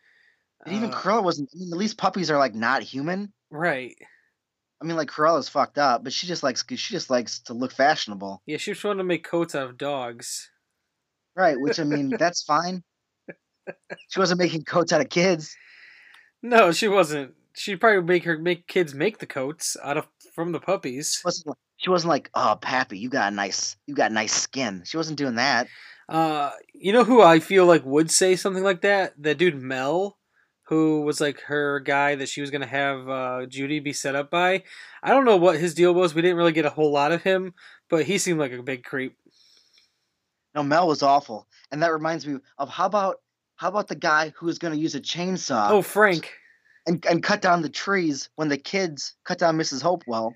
and 0.65 0.75
even 0.75 0.91
uh, 0.91 0.97
Cruella 0.97 1.23
wasn't. 1.23 1.49
I 1.53 1.57
mean, 1.57 1.71
at 1.71 1.77
least 1.77 1.97
puppies 1.97 2.29
are 2.29 2.37
like 2.37 2.53
not 2.53 2.83
human. 2.83 3.31
right 3.49 3.95
I 4.81 4.85
mean, 4.85 4.95
like 4.95 5.09
Cruella's 5.09 5.49
fucked 5.49 5.77
up, 5.77 6.03
but 6.05 6.13
she 6.13 6.25
just 6.25 6.41
likes 6.41 6.63
she 6.67 6.93
just 6.93 7.09
likes 7.09 7.39
to 7.41 7.53
look 7.53 7.71
fashionable, 7.71 8.41
yeah 8.45 8.57
she 8.57 8.71
was 8.71 8.79
trying 8.79 8.97
to 8.97 9.03
make 9.03 9.23
coats 9.23 9.55
out 9.55 9.69
of 9.69 9.77
dogs 9.77 10.49
right? 11.39 11.59
Which 11.59 11.79
I 11.79 11.83
mean, 11.83 12.09
that's 12.09 12.43
fine. 12.43 12.83
She 14.09 14.19
wasn't 14.19 14.39
making 14.39 14.63
coats 14.63 14.91
out 14.91 15.01
of 15.01 15.09
kids. 15.09 15.55
no 16.41 16.71
she 16.71 16.87
wasn't 16.87 17.33
she'd 17.53 17.79
probably 17.79 18.01
make 18.01 18.23
her 18.23 18.37
make 18.37 18.65
kids 18.67 18.95
make 18.95 19.19
the 19.19 19.25
coats 19.27 19.77
out 19.83 19.97
of 19.97 20.07
from 20.33 20.53
the 20.53 20.59
puppies 20.59 21.21
wasn't 21.23 21.55
She 21.79 21.89
wasn't 21.89 22.09
like, 22.09 22.29
"Oh, 22.35 22.57
Pappy, 22.61 22.99
you 22.99 23.09
got 23.09 23.31
a 23.31 23.35
nice, 23.35 23.77
you 23.87 23.95
got 23.95 24.11
nice 24.11 24.33
skin." 24.33 24.83
She 24.85 24.97
wasn't 24.97 25.17
doing 25.17 25.35
that. 25.35 25.67
Uh, 26.09 26.51
you 26.73 26.91
know 26.91 27.05
who 27.05 27.21
I 27.21 27.39
feel 27.39 27.65
like 27.65 27.85
would 27.85 28.11
say 28.11 28.35
something 28.35 28.63
like 28.63 28.81
that? 28.81 29.13
That 29.17 29.37
dude 29.37 29.55
Mel, 29.55 30.17
who 30.63 31.01
was 31.01 31.21
like 31.21 31.39
her 31.41 31.79
guy 31.79 32.15
that 32.15 32.27
she 32.27 32.41
was 32.41 32.51
gonna 32.51 32.67
have 32.67 33.07
uh, 33.07 33.45
Judy 33.45 33.79
be 33.79 33.93
set 33.93 34.13
up 34.13 34.29
by. 34.29 34.63
I 35.01 35.11
don't 35.11 35.23
know 35.23 35.37
what 35.37 35.57
his 35.57 35.73
deal 35.73 35.93
was. 35.93 36.13
We 36.13 36.21
didn't 36.21 36.37
really 36.37 36.51
get 36.51 36.65
a 36.65 36.69
whole 36.69 36.91
lot 36.91 37.13
of 37.13 37.23
him, 37.23 37.53
but 37.89 38.05
he 38.05 38.17
seemed 38.17 38.39
like 38.39 38.51
a 38.51 38.61
big 38.61 38.83
creep. 38.83 39.15
No, 40.53 40.63
Mel 40.63 40.87
was 40.87 41.01
awful, 41.01 41.47
and 41.71 41.81
that 41.81 41.93
reminds 41.93 42.27
me 42.27 42.39
of 42.57 42.67
how 42.67 42.87
about 42.87 43.21
how 43.55 43.69
about 43.69 43.87
the 43.87 43.95
guy 43.95 44.33
who 44.35 44.47
was 44.47 44.59
going 44.59 44.73
to 44.73 44.79
use 44.79 44.95
a 44.95 45.01
chainsaw 45.01 45.69
oh, 45.69 45.81
Frank. 45.81 46.33
and 46.85 47.05
and 47.05 47.23
cut 47.23 47.41
down 47.41 47.61
the 47.61 47.69
trees 47.69 48.29
when 48.35 48.49
the 48.49 48.57
kids 48.57 49.15
cut 49.23 49.37
down 49.37 49.57
Mrs. 49.57 49.81
Hopewell. 49.81 50.33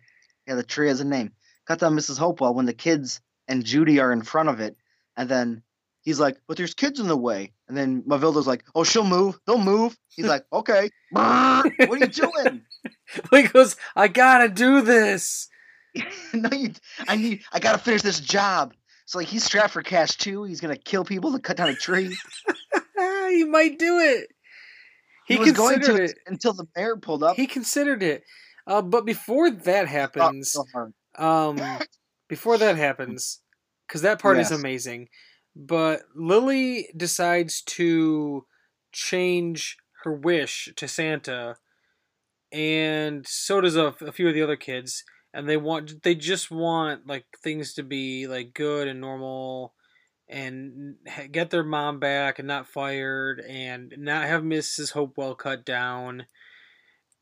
Yeah, 0.48 0.56
the 0.56 0.64
tree 0.64 0.88
has 0.88 1.00
a 1.00 1.06
name. 1.06 1.32
Cut 1.66 1.80
down 1.80 1.96
Mrs. 1.96 2.18
Hopewell 2.18 2.54
when 2.54 2.66
the 2.66 2.74
kids 2.74 3.22
and 3.48 3.64
Judy 3.64 4.00
are 4.00 4.12
in 4.12 4.22
front 4.22 4.50
of 4.50 4.60
it, 4.60 4.76
and 5.16 5.30
then 5.30 5.64
he's 6.02 6.20
like, 6.20 6.38
"But 6.48 6.58
there's 6.58 6.74
kids 6.74 7.00
in 7.00 7.08
the 7.08 7.18
way." 7.18 7.54
And 7.68 7.78
then 7.78 8.04
Mavilda's 8.06 8.48
like, 8.48 8.64
"Oh, 8.76 8.84
she'll 8.84 9.06
move. 9.06 9.40
They'll 9.46 9.58
move." 9.58 9.98
He's 10.10 10.26
like, 10.28 10.46
"Okay." 10.54 10.90
what 11.12 11.72
are 11.80 11.98
you 11.98 12.08
doing? 12.08 12.62
he 13.32 13.44
goes, 13.44 13.76
"I 13.96 14.08
gotta 14.10 14.50
do 14.50 14.82
this." 14.82 15.48
no, 16.34 16.50
you. 16.52 16.74
I 17.08 17.16
need. 17.16 17.44
I 17.52 17.60
gotta 17.60 17.78
finish 17.78 18.02
this 18.02 18.20
job. 18.20 18.74
So 19.06 19.20
like 19.20 19.28
he's 19.28 19.44
strapped 19.44 19.72
for 19.72 19.82
cash 19.84 20.18
too. 20.18 20.44
He's 20.44 20.60
gonna 20.62 20.78
kill 20.78 21.06
people 21.06 21.32
to 21.34 21.40
cut 21.40 21.58
down 21.58 21.70
a 21.70 21.76
tree. 21.76 22.16
he 23.30 23.44
might 23.46 23.80
do 23.80 24.00
it. 24.00 24.28
He, 25.26 25.36
He, 25.36 25.40
was 25.40 25.52
going 25.54 25.80
to 25.82 26.04
it. 26.04 26.20
until 26.28 26.54
the 26.54 26.66
mayor 26.76 26.98
pulled 26.98 27.24
up. 27.24 27.36
He 27.36 27.48
considered 27.48 28.04
it. 28.04 28.24
Uh, 28.66 28.82
but 28.82 29.06
before 29.06 29.52
that 29.52 29.88
Oh, 30.20 30.32
happens, 30.32 30.56
um, 31.16 31.84
before 32.28 32.58
that 32.58 32.78
happens, 32.78 33.42
because 33.88 34.02
that 34.02 34.20
part 34.22 34.40
is 34.40 34.52
amazing. 34.52 35.10
But 35.56 36.04
Lily 36.16 36.90
decides 36.96 37.62
to 37.64 38.46
change 38.92 39.78
her 40.04 40.14
wish 40.14 40.70
to 40.76 40.88
Santa, 40.88 41.58
and 42.52 43.26
so 43.28 43.62
does 43.62 43.76
a, 43.76 43.88
a 44.02 44.12
few 44.12 44.28
of 44.28 44.34
the 44.34 44.42
other 44.42 44.56
kids. 44.58 45.04
And 45.34 45.50
they 45.50 45.58
want, 45.58 46.04
they 46.04 46.14
just 46.16 46.52
want 46.52 47.08
like 47.08 47.26
things 47.42 47.74
to 47.76 47.84
be 47.84 48.28
like 48.28 48.54
good 48.54 48.88
and 48.88 49.02
normal, 49.02 49.74
and 50.30 50.98
get 51.32 51.52
their 51.52 51.64
mom 51.64 52.00
back 52.00 52.40
and 52.40 52.48
not 52.48 52.68
fired, 52.68 53.42
and 53.42 53.94
not 53.98 54.26
have 54.28 54.44
Mrs. 54.44 54.92
Hopewell 54.94 55.36
cut 55.36 55.66
down, 55.66 56.28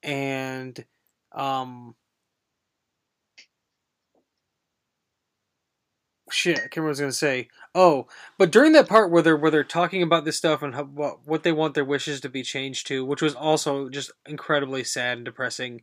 and 0.04 0.86
um. 1.33 1.95
shit, 6.33 6.57
I 6.57 6.61
can't 6.61 6.77
remember 6.77 6.87
what 6.87 6.87
I 6.87 6.91
was 6.91 6.99
gonna 6.99 7.11
say. 7.11 7.47
Oh, 7.75 8.07
but 8.37 8.51
during 8.51 8.71
that 8.73 8.87
part 8.89 9.11
where 9.11 9.21
they're 9.21 9.37
where 9.37 9.51
they're 9.51 9.63
talking 9.63 10.01
about 10.01 10.25
this 10.25 10.37
stuff 10.37 10.61
and 10.61 10.73
how, 10.73 10.83
what 10.83 11.25
what 11.25 11.43
they 11.43 11.51
want 11.51 11.73
their 11.73 11.85
wishes 11.85 12.21
to 12.21 12.29
be 12.29 12.43
changed 12.43 12.87
to, 12.87 13.05
which 13.05 13.21
was 13.21 13.35
also 13.35 13.89
just 13.89 14.11
incredibly 14.25 14.83
sad 14.83 15.17
and 15.17 15.25
depressing. 15.25 15.81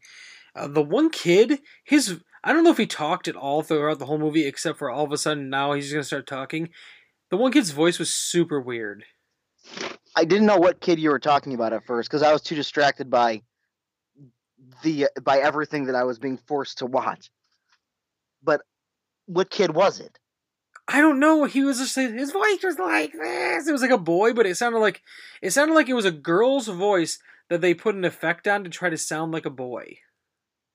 Uh, 0.54 0.68
the 0.68 0.82
one 0.82 1.11
kid, 1.11 1.61
his 1.84 2.20
I 2.42 2.52
don't 2.52 2.64
know 2.64 2.70
if 2.70 2.78
he 2.78 2.87
talked 2.87 3.28
at 3.28 3.37
all 3.37 3.62
throughout 3.62 3.98
the 3.98 4.06
whole 4.06 4.18
movie, 4.18 4.46
except 4.46 4.78
for 4.78 4.90
all 4.90 5.04
of 5.04 5.12
a 5.12 5.18
sudden 5.18 5.50
now 5.50 5.72
he's 5.72 5.92
gonna 5.92 6.04
start 6.04 6.26
talking. 6.26 6.70
The 7.30 7.37
one 7.37 7.52
kid's 7.52 7.70
voice 7.70 7.98
was 7.98 8.14
super 8.14 8.61
weird. 8.61 9.04
I 10.16 10.24
didn't 10.24 10.46
know 10.46 10.56
what 10.56 10.80
kid 10.80 10.98
you 10.98 11.11
were 11.11 11.18
talking 11.18 11.54
about 11.54 11.72
at 11.72 11.84
first 11.84 12.08
because 12.08 12.22
I 12.22 12.32
was 12.32 12.42
too 12.42 12.54
distracted 12.54 13.11
by 13.11 13.42
the 14.83 15.09
by 15.23 15.38
everything 15.38 15.87
that 15.87 15.94
I 15.94 16.05
was 16.05 16.18
being 16.18 16.37
forced 16.37 16.79
to 16.79 16.87
watch. 16.87 17.31
But 18.42 18.62
what 19.27 19.51
kid 19.51 19.75
was 19.75 20.01
it? 20.01 20.18
I 20.87 21.03
don't 21.03 21.21
know. 21.21 21.44
He 21.44 21.64
was 21.64 21.79
just 21.79 21.97
his 21.97 22.33
voice 22.33 22.62
was 22.62 22.79
like 22.79 23.12
this. 23.12 23.68
It 23.68 23.73
was 23.73 23.83
like 23.83 23.90
a 23.90 23.99
boy, 23.99 24.33
but 24.33 24.47
it 24.47 24.57
sounded 24.57 24.79
like 24.79 25.03
it 25.42 25.51
sounded 25.51 25.75
like 25.75 25.88
it 25.88 25.94
was 25.94 26.07
a 26.07 26.11
girl's 26.11 26.68
voice 26.68 27.18
that 27.51 27.61
they 27.61 27.75
put 27.75 27.94
an 27.94 28.05
effect 28.05 28.49
on 28.49 28.64
to 28.64 28.71
try 28.71 28.88
to 28.88 28.97
sound 28.97 29.33
like 29.33 29.47
a 29.47 29.51
boy. 29.51 29.99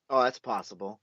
Oh, 0.10 0.24
that's 0.24 0.40
possible. 0.40 1.00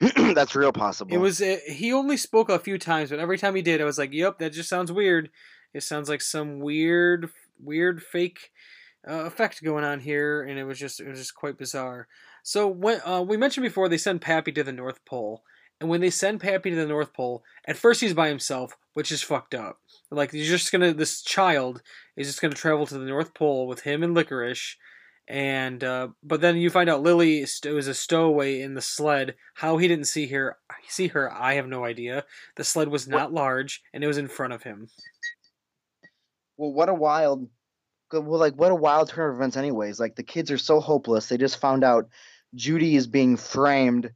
that's 0.34 0.54
real 0.54 0.72
possible. 0.72 1.14
It 1.14 1.18
was 1.18 1.40
uh, 1.40 1.58
he 1.66 1.92
only 1.92 2.16
spoke 2.16 2.48
a 2.48 2.58
few 2.58 2.78
times, 2.78 3.10
but 3.10 3.18
every 3.18 3.38
time 3.38 3.54
he 3.54 3.62
did, 3.62 3.80
I 3.80 3.84
was 3.84 3.98
like, 3.98 4.12
"Yep, 4.12 4.38
that 4.38 4.52
just 4.52 4.68
sounds 4.68 4.92
weird. 4.92 5.30
It 5.74 5.82
sounds 5.82 6.08
like 6.08 6.22
some 6.22 6.60
weird, 6.60 7.30
weird 7.58 8.02
fake 8.02 8.50
uh, 9.08 9.24
effect 9.24 9.62
going 9.62 9.84
on 9.84 10.00
here," 10.00 10.42
and 10.42 10.58
it 10.58 10.64
was 10.64 10.78
just 10.78 11.00
it 11.00 11.08
was 11.08 11.18
just 11.18 11.34
quite 11.34 11.58
bizarre. 11.58 12.08
So 12.42 12.68
when 12.68 13.00
uh, 13.04 13.22
we 13.22 13.36
mentioned 13.36 13.64
before, 13.64 13.88
they 13.88 13.98
send 13.98 14.20
Pappy 14.20 14.52
to 14.52 14.62
the 14.64 14.72
North 14.72 15.04
Pole, 15.04 15.42
and 15.80 15.88
when 15.90 16.00
they 16.00 16.10
send 16.10 16.40
Pappy 16.40 16.70
to 16.70 16.76
the 16.76 16.86
North 16.86 17.12
Pole, 17.12 17.42
at 17.66 17.76
first 17.76 18.00
he's 18.00 18.14
by 18.14 18.28
himself, 18.28 18.76
which 18.94 19.10
is 19.12 19.22
fucked 19.22 19.54
up. 19.54 19.78
Like 20.10 20.32
he's 20.32 20.48
just 20.48 20.70
gonna 20.72 20.92
this 20.94 21.22
child 21.22 21.82
is 22.16 22.26
just 22.26 22.40
gonna 22.40 22.54
travel 22.54 22.86
to 22.86 22.98
the 22.98 23.04
North 23.04 23.34
Pole 23.34 23.66
with 23.66 23.80
him 23.80 24.02
and 24.02 24.14
Licorice. 24.14 24.76
And 25.28 25.82
uh, 25.82 26.08
but 26.22 26.40
then 26.40 26.56
you 26.56 26.70
find 26.70 26.88
out 26.88 27.02
Lily 27.02 27.40
is- 27.40 27.60
was 27.64 27.88
a 27.88 27.94
stowaway 27.94 28.60
in 28.60 28.74
the 28.74 28.80
sled. 28.80 29.34
How 29.54 29.76
he 29.76 29.88
didn't 29.88 30.04
see 30.04 30.28
her, 30.28 30.56
see 30.88 31.08
her, 31.08 31.32
I 31.32 31.54
have 31.54 31.66
no 31.66 31.84
idea. 31.84 32.24
The 32.54 32.62
sled 32.62 32.88
was 32.88 33.08
not 33.08 33.32
large, 33.32 33.82
and 33.92 34.04
it 34.04 34.06
was 34.06 34.18
in 34.18 34.28
front 34.28 34.52
of 34.52 34.62
him. 34.62 34.86
well, 36.56 36.72
what 36.72 36.88
a 36.88 36.94
wild. 36.94 37.48
Well, 38.12 38.38
like 38.38 38.54
what 38.54 38.70
a 38.70 38.76
wild 38.76 39.08
turn 39.08 39.30
of 39.30 39.36
events. 39.36 39.56
Anyways, 39.56 39.98
like 39.98 40.16
the 40.16 40.22
kids 40.22 40.50
are 40.50 40.58
so 40.58 40.80
hopeless. 40.80 41.28
They 41.28 41.36
just 41.36 41.58
found 41.58 41.84
out 41.84 42.08
Judy 42.54 42.96
is 42.96 43.06
being 43.06 43.36
framed. 43.36 44.12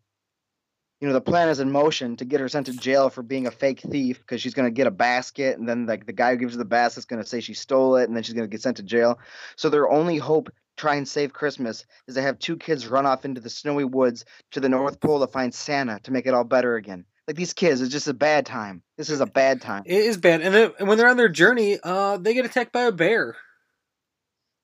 You 1.00 1.08
know, 1.08 1.14
the 1.14 1.20
plan 1.20 1.48
is 1.48 1.60
in 1.60 1.72
motion 1.72 2.16
to 2.16 2.26
get 2.26 2.40
her 2.40 2.48
sent 2.48 2.66
to 2.66 2.72
jail 2.74 3.08
for 3.08 3.22
being 3.22 3.46
a 3.46 3.50
fake 3.50 3.80
thief 3.80 4.18
because 4.18 4.42
she's 4.42 4.54
gonna 4.54 4.70
get 4.70 4.86
a 4.86 4.90
basket, 4.90 5.58
and 5.58 5.68
then 5.68 5.86
like 5.86 6.06
the 6.06 6.12
guy 6.12 6.32
who 6.32 6.36
gives 6.36 6.54
her 6.54 6.58
the 6.58 6.64
basket's 6.64 7.06
gonna 7.06 7.24
say 7.24 7.40
she 7.40 7.54
stole 7.54 7.96
it, 7.96 8.04
and 8.04 8.14
then 8.14 8.22
she's 8.22 8.34
gonna 8.34 8.46
get 8.46 8.62
sent 8.62 8.76
to 8.76 8.82
jail. 8.82 9.18
So 9.56 9.70
their 9.70 9.88
only 9.88 10.18
hope 10.18 10.50
try 10.76 10.94
and 10.94 11.06
save 11.06 11.32
Christmas 11.32 11.84
is 12.06 12.14
to 12.14 12.22
have 12.22 12.38
two 12.38 12.56
kids 12.56 12.86
run 12.86 13.06
off 13.06 13.24
into 13.24 13.40
the 13.40 13.50
snowy 13.50 13.84
woods 13.84 14.24
to 14.52 14.60
the 14.60 14.68
North 14.68 15.00
Pole 15.00 15.20
to 15.20 15.26
find 15.26 15.54
Santa 15.54 16.00
to 16.04 16.12
make 16.12 16.26
it 16.26 16.34
all 16.34 16.44
better 16.44 16.76
again. 16.76 17.04
Like 17.26 17.36
these 17.36 17.52
kids, 17.52 17.80
it's 17.80 17.92
just 17.92 18.08
a 18.08 18.14
bad 18.14 18.46
time. 18.46 18.82
This 18.96 19.10
is 19.10 19.20
a 19.20 19.26
bad 19.26 19.60
time. 19.60 19.82
It 19.86 20.04
is 20.04 20.16
bad. 20.16 20.40
And 20.40 20.54
then 20.54 20.72
when 20.88 20.98
they're 20.98 21.08
on 21.08 21.16
their 21.16 21.28
journey, 21.28 21.78
uh, 21.82 22.16
they 22.16 22.34
get 22.34 22.46
attacked 22.46 22.72
by 22.72 22.82
a 22.82 22.92
bear. 22.92 23.36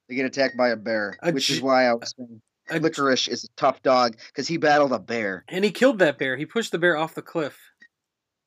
They 0.08 0.14
get 0.14 0.26
attacked 0.26 0.56
by 0.56 0.68
a 0.68 0.76
bear, 0.76 1.16
A 1.22 1.32
which 1.32 1.50
is 1.50 1.60
why 1.60 1.86
I 1.86 1.94
was 1.94 2.14
saying 2.16 2.40
A- 2.70 2.78
Licorice 2.78 3.28
is 3.28 3.44
a 3.44 3.48
tough 3.56 3.82
dog 3.82 4.16
because 4.28 4.46
he 4.46 4.56
battled 4.56 4.92
a 4.92 4.98
bear. 4.98 5.44
and 5.48 5.64
he 5.64 5.70
killed 5.70 5.98
that 5.98 6.18
bear. 6.18 6.36
He 6.36 6.46
pushed 6.46 6.72
the 6.72 6.78
bear 6.78 6.96
off 6.96 7.14
the 7.14 7.22
cliff, 7.22 7.58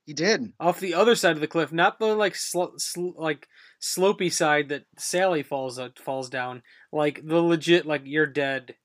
He 0.06 0.13
did. 0.13 0.54
off 0.60 0.80
the 0.80 0.93
other 0.93 1.15
side 1.15 1.34
of 1.36 1.41
the 1.41 1.48
cliff, 1.48 1.72
not 1.74 2.00
the 2.00 2.15
like 2.15 2.36
sl- 2.36 2.78
sl- 2.78 3.12
like 3.17 3.48
slopey 3.82 4.32
side 4.32 4.69
that 4.69 4.84
Sally 4.98 5.43
falls 5.43 5.78
uh, 5.80 5.89
falls 5.98 6.30
down, 6.30 6.63
like 6.93 7.26
the 7.26 7.41
legit 7.41 7.86
like 7.86 8.02
you're 8.06 8.26
dead, 8.26 8.76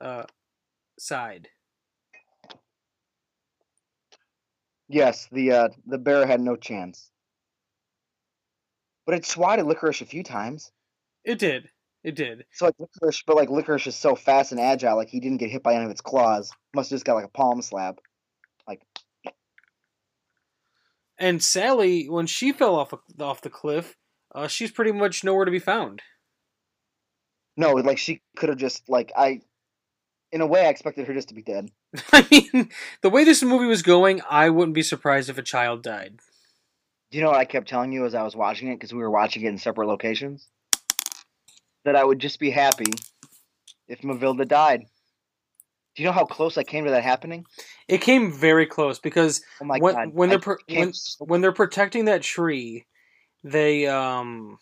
uh, 0.00 0.24
side. 0.98 1.48
Yes, 4.90 5.28
the 5.32 5.52
uh, 5.52 5.68
the 5.86 5.98
bear 5.98 6.26
had 6.26 6.40
no 6.40 6.56
chance. 6.56 7.10
But 9.06 9.14
it 9.16 9.26
swatted 9.26 9.66
Licorice 9.66 10.00
a 10.02 10.06
few 10.06 10.22
times. 10.22 10.70
It 11.24 11.38
did. 11.38 11.68
It 12.08 12.14
did. 12.14 12.46
So 12.52 12.64
like 12.64 12.74
Licorice, 12.78 13.22
but 13.26 13.36
like 13.36 13.50
Licorice 13.50 13.86
is 13.86 13.94
so 13.94 14.14
fast 14.14 14.50
and 14.50 14.58
agile, 14.58 14.96
like 14.96 15.10
he 15.10 15.20
didn't 15.20 15.36
get 15.36 15.50
hit 15.50 15.62
by 15.62 15.74
any 15.74 15.84
of 15.84 15.90
its 15.90 16.00
claws. 16.00 16.50
Must 16.74 16.88
have 16.88 16.96
just 16.96 17.04
got 17.04 17.16
like 17.16 17.26
a 17.26 17.28
palm 17.28 17.60
slap. 17.60 17.98
Like. 18.66 18.80
And 21.18 21.42
Sally, 21.42 22.08
when 22.08 22.26
she 22.26 22.50
fell 22.50 22.76
off 22.76 22.94
off 23.20 23.42
the 23.42 23.50
cliff, 23.50 23.94
uh, 24.34 24.48
she's 24.48 24.70
pretty 24.70 24.90
much 24.90 25.22
nowhere 25.22 25.44
to 25.44 25.50
be 25.50 25.58
found. 25.58 26.00
No, 27.58 27.72
like 27.72 27.98
she 27.98 28.22
could 28.38 28.48
have 28.48 28.56
just 28.56 28.88
like 28.88 29.12
I, 29.14 29.42
in 30.32 30.40
a 30.40 30.46
way, 30.46 30.64
I 30.64 30.70
expected 30.70 31.06
her 31.08 31.12
just 31.12 31.28
to 31.28 31.34
be 31.34 31.42
dead. 31.42 31.70
I 32.14 32.26
mean, 32.30 32.70
the 33.02 33.10
way 33.10 33.24
this 33.24 33.42
movie 33.42 33.66
was 33.66 33.82
going, 33.82 34.22
I 34.30 34.48
wouldn't 34.48 34.74
be 34.74 34.82
surprised 34.82 35.28
if 35.28 35.36
a 35.36 35.42
child 35.42 35.82
died. 35.82 36.20
Do 37.10 37.18
you 37.18 37.24
know 37.24 37.32
what 37.32 37.40
I 37.40 37.44
kept 37.44 37.68
telling 37.68 37.92
you 37.92 38.06
as 38.06 38.14
I 38.14 38.22
was 38.22 38.34
watching 38.34 38.68
it 38.68 38.76
because 38.76 38.94
we 38.94 39.02
were 39.02 39.10
watching 39.10 39.44
it 39.44 39.48
in 39.48 39.58
separate 39.58 39.88
locations? 39.88 40.48
That 41.88 41.96
I 41.96 42.04
would 42.04 42.18
just 42.18 42.38
be 42.38 42.50
happy 42.50 42.92
if 43.88 44.02
Mavilda 44.02 44.46
died. 44.46 44.80
Do 45.96 46.02
you 46.02 46.06
know 46.06 46.12
how 46.12 46.26
close 46.26 46.58
I 46.58 46.62
came 46.62 46.84
to 46.84 46.90
that 46.90 47.02
happening? 47.02 47.46
It 47.88 48.02
came 48.02 48.30
very 48.30 48.66
close 48.66 48.98
because 48.98 49.40
Oh 49.62 49.64
my 49.64 49.78
when, 49.78 49.94
god! 49.94 50.10
when 50.12 50.28
they're 50.28 50.38
pro- 50.38 50.56
when, 50.68 50.92
so- 50.92 51.24
when 51.24 51.40
they're 51.40 51.50
protecting 51.50 52.04
that 52.04 52.20
tree, 52.20 52.84
they 53.42 53.86
um 53.86 54.58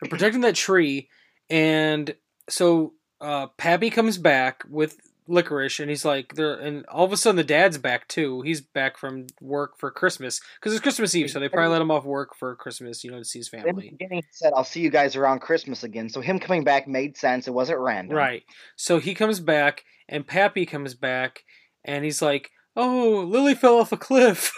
they're 0.00 0.08
protecting 0.08 0.40
that 0.40 0.54
tree, 0.54 1.10
and 1.50 2.14
so 2.48 2.94
uh 3.20 3.48
Pappy 3.58 3.90
comes 3.90 4.16
back 4.16 4.64
with 4.70 4.96
licorice, 5.26 5.80
and 5.80 5.88
he's 5.90 6.04
like, 6.04 6.34
"There," 6.34 6.54
and 6.54 6.84
all 6.86 7.04
of 7.04 7.12
a 7.12 7.16
sudden 7.16 7.36
the 7.36 7.44
dad's 7.44 7.78
back 7.78 8.08
too. 8.08 8.42
He's 8.42 8.60
back 8.60 8.96
from 8.98 9.26
work 9.40 9.78
for 9.78 9.90
Christmas 9.90 10.40
because 10.58 10.72
it's 10.72 10.82
Christmas 10.82 11.14
Eve, 11.14 11.30
so 11.30 11.38
they 11.40 11.48
probably 11.48 11.70
let 11.72 11.82
him 11.82 11.90
off 11.90 12.04
work 12.04 12.34
for 12.36 12.54
Christmas, 12.56 13.02
you 13.04 13.10
know, 13.10 13.18
to 13.18 13.24
see 13.24 13.38
his 13.38 13.52
in 13.52 13.60
the 13.60 13.64
family. 13.66 13.90
beginning, 13.90 14.18
he 14.18 14.28
said, 14.30 14.52
"I'll 14.56 14.64
see 14.64 14.80
you 14.80 14.90
guys 14.90 15.16
around 15.16 15.40
Christmas 15.40 15.82
again." 15.84 16.08
So 16.08 16.20
him 16.20 16.38
coming 16.38 16.64
back 16.64 16.88
made 16.88 17.16
sense. 17.16 17.46
It 17.48 17.54
wasn't 17.54 17.78
random. 17.80 18.16
Right. 18.16 18.42
So 18.76 18.98
he 18.98 19.14
comes 19.14 19.40
back, 19.40 19.84
and 20.08 20.26
Pappy 20.26 20.66
comes 20.66 20.94
back, 20.94 21.44
and 21.84 22.04
he's 22.04 22.20
like, 22.22 22.50
"Oh, 22.76 23.24
Lily 23.28 23.54
fell 23.54 23.78
off 23.78 23.92
a 23.92 23.96
cliff," 23.96 24.52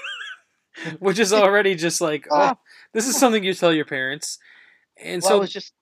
which 0.98 1.18
is 1.18 1.32
already 1.32 1.74
just 1.74 2.00
like, 2.00 2.26
oh, 2.30 2.36
Ah. 2.36 2.58
this 2.92 3.06
is 3.06 3.16
something 3.16 3.44
you 3.44 3.54
tell 3.54 3.72
your 3.72 3.84
parents. 3.84 4.38
And 5.02 5.22
Well, 5.22 5.30
so, 5.30 5.38
was 5.40 5.52
just. 5.52 5.72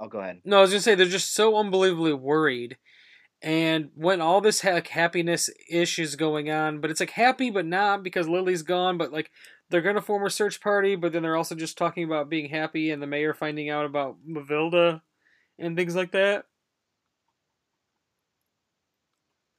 Oh, 0.00 0.08
go 0.08 0.18
ahead. 0.18 0.40
no, 0.44 0.58
I 0.58 0.60
was 0.62 0.70
gonna 0.70 0.80
say 0.80 0.94
they're 0.96 1.06
just 1.06 1.34
so 1.34 1.56
unbelievably 1.56 2.14
worried. 2.14 2.76
And 3.44 3.90
when 3.94 4.22
all 4.22 4.40
this 4.40 4.64
like 4.64 4.88
happiness 4.88 5.50
ish 5.68 5.98
is 5.98 6.16
going 6.16 6.50
on, 6.50 6.80
but 6.80 6.90
it's 6.90 7.00
like 7.00 7.10
happy 7.10 7.50
but 7.50 7.66
not 7.66 8.02
because 8.02 8.26
Lily's 8.26 8.62
gone, 8.62 8.96
but 8.96 9.12
like 9.12 9.30
they're 9.68 9.82
gonna 9.82 10.00
form 10.00 10.24
a 10.24 10.30
search 10.30 10.62
party, 10.62 10.96
but 10.96 11.12
then 11.12 11.22
they're 11.22 11.36
also 11.36 11.54
just 11.54 11.76
talking 11.76 12.04
about 12.04 12.30
being 12.30 12.48
happy 12.48 12.90
and 12.90 13.02
the 13.02 13.06
mayor 13.06 13.34
finding 13.34 13.68
out 13.68 13.84
about 13.84 14.16
Mavilda 14.26 15.02
and 15.58 15.76
things 15.76 15.94
like 15.94 16.12
that. 16.12 16.46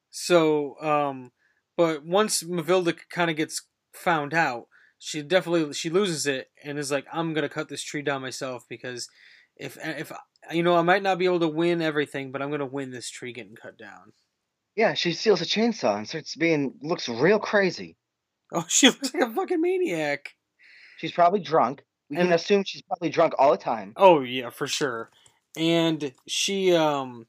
So, 0.10 0.82
um, 0.82 1.32
but 1.78 2.04
once 2.04 2.42
Mavilda 2.42 2.98
kind 3.12 3.30
of 3.30 3.38
gets 3.38 3.68
found 3.94 4.34
out, 4.34 4.66
she 4.98 5.22
definitely 5.22 5.74
she 5.74 5.92
loses 5.92 6.26
it 6.26 6.50
and 6.64 6.80
is 6.80 6.90
like, 6.92 7.06
"I'm 7.14 7.36
gonna 7.36 7.50
cut 7.50 7.70
this 7.70 7.84
tree 7.84 8.02
down 8.02 8.24
myself 8.24 8.66
because 8.68 9.10
if 9.58 9.78
if 9.82 10.12
you 10.52 10.64
know 10.64 10.76
I 10.78 10.82
might 10.82 11.04
not 11.04 11.18
be 11.18 11.26
able 11.26 11.40
to 11.42 11.48
win 11.48 11.82
everything, 11.82 12.32
but 12.32 12.42
I'm 12.42 12.52
gonna 12.52 12.66
win 12.66 12.92
this 12.92 13.10
tree 13.10 13.34
getting 13.34 13.56
cut 13.56 13.78
down." 13.78 14.14
Yeah, 14.76 14.94
she 14.94 15.14
steals 15.14 15.42
a 15.42 15.46
chainsaw 15.46 15.98
and 15.98 16.08
starts 16.08 16.36
being 16.36 16.74
looks 16.82 17.08
real 17.08 17.40
crazy. 17.40 17.98
Oh, 18.54 18.66
she 18.70 18.88
looks 18.88 19.14
like 19.14 19.24
a 19.24 19.34
fucking 19.34 19.62
maniac. 19.62 20.30
She's 20.98 21.12
probably 21.12 21.40
drunk. 21.40 21.84
We 22.10 22.18
And- 22.18 22.28
can 22.28 22.34
assume 22.34 22.64
she's 22.66 22.82
probably 22.84 23.10
drunk 23.10 23.34
all 23.40 23.52
the 23.52 23.58
time. 23.58 23.94
Oh 23.98 24.22
yeah, 24.22 24.50
for 24.50 24.68
sure. 24.68 25.10
And 25.58 26.12
she 26.28 26.76
um 26.76 27.28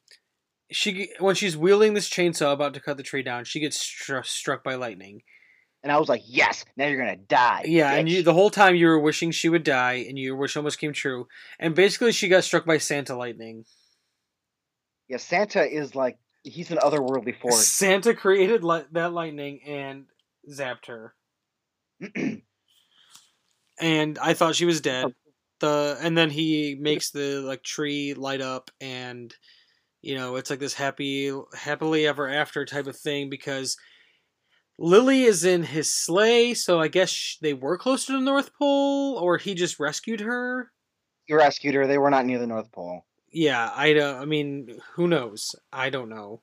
she 0.70 1.10
when 1.20 1.36
she's 1.36 1.56
wielding 1.56 1.94
this 1.94 2.08
chainsaw 2.10 2.52
about 2.52 2.74
to 2.74 2.80
cut 2.80 2.96
the 2.96 3.02
tree 3.04 3.22
down, 3.22 3.44
she 3.44 3.60
gets 3.60 3.78
stru- 3.78 4.26
struck 4.26 4.64
by 4.64 4.74
lightning. 4.74 5.22
And 5.82 5.92
I 5.92 5.98
was 5.98 6.08
like, 6.08 6.22
yes, 6.26 6.64
now 6.76 6.86
you're 6.86 6.98
gonna 6.98 7.16
die. 7.16 7.62
Yeah, 7.66 7.92
and 7.92 8.08
you 8.08 8.22
the 8.22 8.32
whole 8.34 8.50
time 8.50 8.74
you 8.74 8.86
were 8.86 8.98
wishing 8.98 9.30
she 9.30 9.48
would 9.48 9.62
die, 9.62 10.04
and 10.08 10.18
your 10.18 10.34
wish 10.36 10.56
almost 10.56 10.78
came 10.80 10.92
true. 10.92 11.28
And 11.60 11.74
basically, 11.74 12.12
she 12.12 12.28
got 12.28 12.44
struck 12.44 12.64
by 12.64 12.78
Santa 12.78 13.14
lightning. 13.16 13.64
yeah, 15.08 15.18
Santa 15.18 15.62
is 15.62 15.94
like 15.94 16.18
he's 16.42 16.70
an 16.70 16.78
otherworldly 16.78 17.38
force. 17.38 17.68
Santa 17.72 18.14
created 18.14 18.64
li- 18.64 18.84
that 18.92 19.12
lightning 19.12 19.60
and 19.66 20.06
zapped 20.50 20.86
her. 20.86 21.14
and 23.80 24.18
I 24.18 24.34
thought 24.34 24.56
she 24.56 24.64
was 24.64 24.80
dead. 24.80 25.06
Oh. 25.06 25.12
The 25.60 25.98
and 26.02 26.18
then 26.18 26.30
he 26.30 26.76
makes 26.78 27.10
the 27.10 27.40
like 27.40 27.62
tree 27.62 28.12
light 28.12 28.40
up, 28.42 28.70
and 28.80 29.34
you 30.02 30.14
know 30.14 30.36
it's 30.36 30.50
like 30.50 30.58
this 30.58 30.74
happy, 30.74 31.32
happily 31.54 32.06
ever 32.06 32.28
after 32.28 32.64
type 32.66 32.86
of 32.86 32.96
thing 32.96 33.30
because 33.30 33.76
Lily 34.78 35.22
is 35.24 35.44
in 35.44 35.62
his 35.62 35.92
sleigh, 35.92 36.52
so 36.54 36.78
I 36.80 36.88
guess 36.88 37.38
they 37.40 37.54
were 37.54 37.78
close 37.78 38.04
to 38.06 38.12
the 38.12 38.20
North 38.20 38.50
Pole, 38.58 39.16
or 39.18 39.38
he 39.38 39.54
just 39.54 39.80
rescued 39.80 40.20
her. 40.20 40.70
he 41.24 41.34
rescued 41.34 41.74
her. 41.74 41.86
They 41.86 41.98
were 41.98 42.10
not 42.10 42.26
near 42.26 42.38
the 42.38 42.46
North 42.46 42.70
Pole. 42.72 43.06
Yeah, 43.32 43.70
I 43.74 43.92
don't. 43.94 44.16
I 44.16 44.24
mean, 44.26 44.78
who 44.94 45.08
knows? 45.08 45.54
I 45.72 45.90
don't 45.90 46.08
know. 46.10 46.42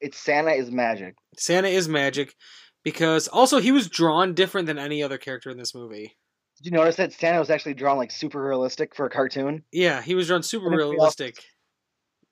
It's 0.00 0.18
Santa 0.18 0.50
is 0.52 0.70
magic. 0.70 1.14
Santa 1.36 1.68
is 1.68 1.88
magic 1.88 2.34
because 2.82 3.28
also 3.28 3.58
he 3.60 3.72
was 3.72 3.88
drawn 3.88 4.34
different 4.34 4.66
than 4.66 4.78
any 4.78 5.02
other 5.02 5.16
character 5.18 5.50
in 5.50 5.56
this 5.56 5.74
movie. 5.74 6.16
Did 6.58 6.66
you 6.66 6.72
notice 6.72 6.96
that 6.96 7.12
Santa 7.12 7.38
was 7.38 7.50
actually 7.50 7.74
drawn 7.74 7.96
like 7.96 8.10
super 8.10 8.42
realistic 8.42 8.94
for 8.94 9.06
a 9.06 9.10
cartoon? 9.10 9.62
Yeah, 9.72 10.02
he 10.02 10.14
was 10.14 10.26
drawn 10.26 10.42
super 10.42 10.68
realistic. 10.68 11.36
else- 11.36 11.44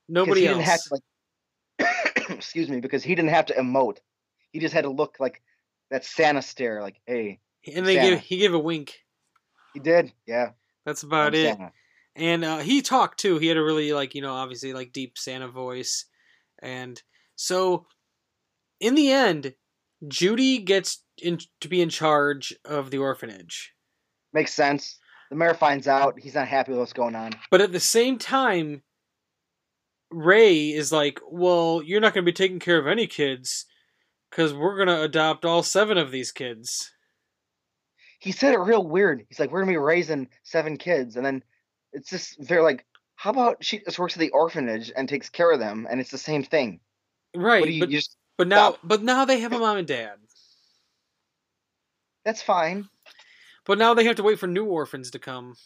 Nobody 0.08 0.46
else. 0.46 0.56
didn't 0.58 0.68
have 0.68 0.80
to 0.82 1.00
like 1.78 2.30
excuse 2.30 2.68
me, 2.68 2.80
because 2.80 3.02
he 3.02 3.14
didn't 3.14 3.30
have 3.30 3.46
to 3.46 3.54
emote. 3.54 3.98
He 4.52 4.60
just 4.60 4.74
had 4.74 4.84
to 4.84 4.90
look 4.90 5.16
like 5.18 5.42
that 5.90 6.04
Santa 6.04 6.42
stare, 6.42 6.82
like, 6.82 7.00
hey, 7.06 7.40
and 7.66 7.86
they 7.86 7.96
Santa. 7.96 8.10
give 8.10 8.20
he 8.20 8.38
gave 8.38 8.54
a 8.54 8.58
wink. 8.58 8.98
he 9.74 9.80
did. 9.80 10.12
Yeah. 10.26 10.50
That's 10.84 11.02
about 11.02 11.28
I'm 11.28 11.34
it. 11.34 11.56
Santa. 11.56 11.72
And 12.14 12.44
uh, 12.44 12.58
he 12.58 12.82
talked 12.82 13.20
too. 13.20 13.38
He 13.38 13.46
had 13.46 13.56
a 13.56 13.62
really 13.62 13.92
like 13.92 14.14
you 14.14 14.22
know 14.22 14.34
obviously 14.34 14.72
like 14.72 14.92
deep 14.92 15.16
Santa 15.16 15.48
voice, 15.48 16.04
and 16.60 17.00
so 17.36 17.86
in 18.80 18.94
the 18.94 19.10
end, 19.10 19.54
Judy 20.08 20.58
gets 20.58 21.02
in 21.16 21.38
to 21.60 21.68
be 21.68 21.80
in 21.80 21.88
charge 21.88 22.54
of 22.64 22.90
the 22.90 22.98
orphanage. 22.98 23.72
Makes 24.34 24.52
sense. 24.52 24.98
The 25.30 25.36
mayor 25.36 25.54
finds 25.54 25.88
out. 25.88 26.18
He's 26.20 26.34
not 26.34 26.48
happy 26.48 26.72
with 26.72 26.80
what's 26.80 26.92
going 26.92 27.14
on. 27.14 27.32
But 27.50 27.62
at 27.62 27.72
the 27.72 27.80
same 27.80 28.18
time, 28.18 28.82
Ray 30.10 30.70
is 30.72 30.92
like, 30.92 31.20
"Well, 31.30 31.80
you're 31.82 32.00
not 32.00 32.12
going 32.12 32.26
to 32.26 32.30
be 32.30 32.34
taking 32.34 32.58
care 32.58 32.78
of 32.78 32.86
any 32.86 33.06
kids 33.06 33.64
because 34.32 34.52
we're 34.52 34.76
going 34.76 34.88
to 34.88 35.02
adopt 35.02 35.44
all 35.44 35.62
seven 35.62 35.96
of 35.98 36.10
these 36.10 36.32
kids." 36.32 36.90
He 38.18 38.32
said 38.32 38.54
it 38.54 38.58
real 38.58 38.84
weird. 38.84 39.26
He's 39.28 39.40
like, 39.40 39.50
we're 39.50 39.62
gonna 39.62 39.72
be 39.72 39.78
raising 39.78 40.28
seven 40.44 40.76
kids, 40.76 41.16
and 41.16 41.26
then 41.26 41.42
it's 41.92 42.08
just 42.08 42.36
they're 42.46 42.62
like, 42.62 42.86
how 43.16 43.30
about 43.30 43.64
she 43.64 43.80
just 43.80 43.98
works 43.98 44.14
at 44.14 44.20
the 44.20 44.30
orphanage 44.30 44.92
and 44.94 45.08
takes 45.08 45.28
care 45.28 45.50
of 45.50 45.58
them, 45.58 45.88
and 45.90 46.00
it's 46.00 46.12
the 46.12 46.18
same 46.18 46.44
thing. 46.44 46.78
Right, 47.34 47.68
you, 47.68 47.80
but 47.80 47.90
you 47.90 48.00
but 48.38 48.48
now 48.48 48.76
but 48.84 49.02
now 49.02 49.24
they 49.24 49.40
have 49.40 49.52
a 49.52 49.58
mom 49.58 49.76
and 49.76 49.88
dad. 49.88 50.14
that's 52.24 52.42
fine. 52.42 52.88
But 53.64 53.78
now 53.78 53.94
they 53.94 54.04
have 54.04 54.16
to 54.16 54.22
wait 54.22 54.38
for 54.38 54.46
new 54.46 54.66
orphans 54.66 55.10
to 55.12 55.18
come. 55.18 55.56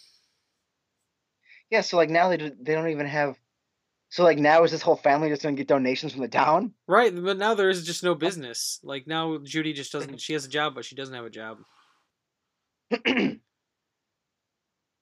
Yeah, 1.71 1.81
so 1.81 1.97
like 1.97 2.11
now 2.11 2.29
they 2.29 2.37
do, 2.37 2.53
they 2.61 2.75
don't 2.75 2.89
even 2.89 3.07
have. 3.07 3.37
So 4.17 4.23
like 4.23 4.39
now 4.39 4.65
is 4.65 4.71
this 4.71 4.81
whole 4.81 4.97
family 4.97 5.29
just 5.29 5.43
gonna 5.43 5.57
get 5.57 5.69
donations 5.69 6.15
from 6.15 6.23
the 6.23 6.29
town? 6.29 6.73
Right, 6.89 7.15
but 7.15 7.37
now 7.37 7.53
there 7.53 7.69
is 7.69 7.85
just 7.85 8.03
no 8.03 8.15
business. 8.15 8.81
Like 8.83 9.07
now 9.07 9.37
Judy 9.45 9.75
just 9.75 9.93
doesn't 9.93 10.23
she 10.23 10.33
has 10.33 10.47
a 10.47 10.49
job 10.49 10.75
but 10.75 10.87
she 10.87 10.95
doesn't 10.97 11.15
have 11.15 11.27
a 11.27 11.31
job. 11.31 11.59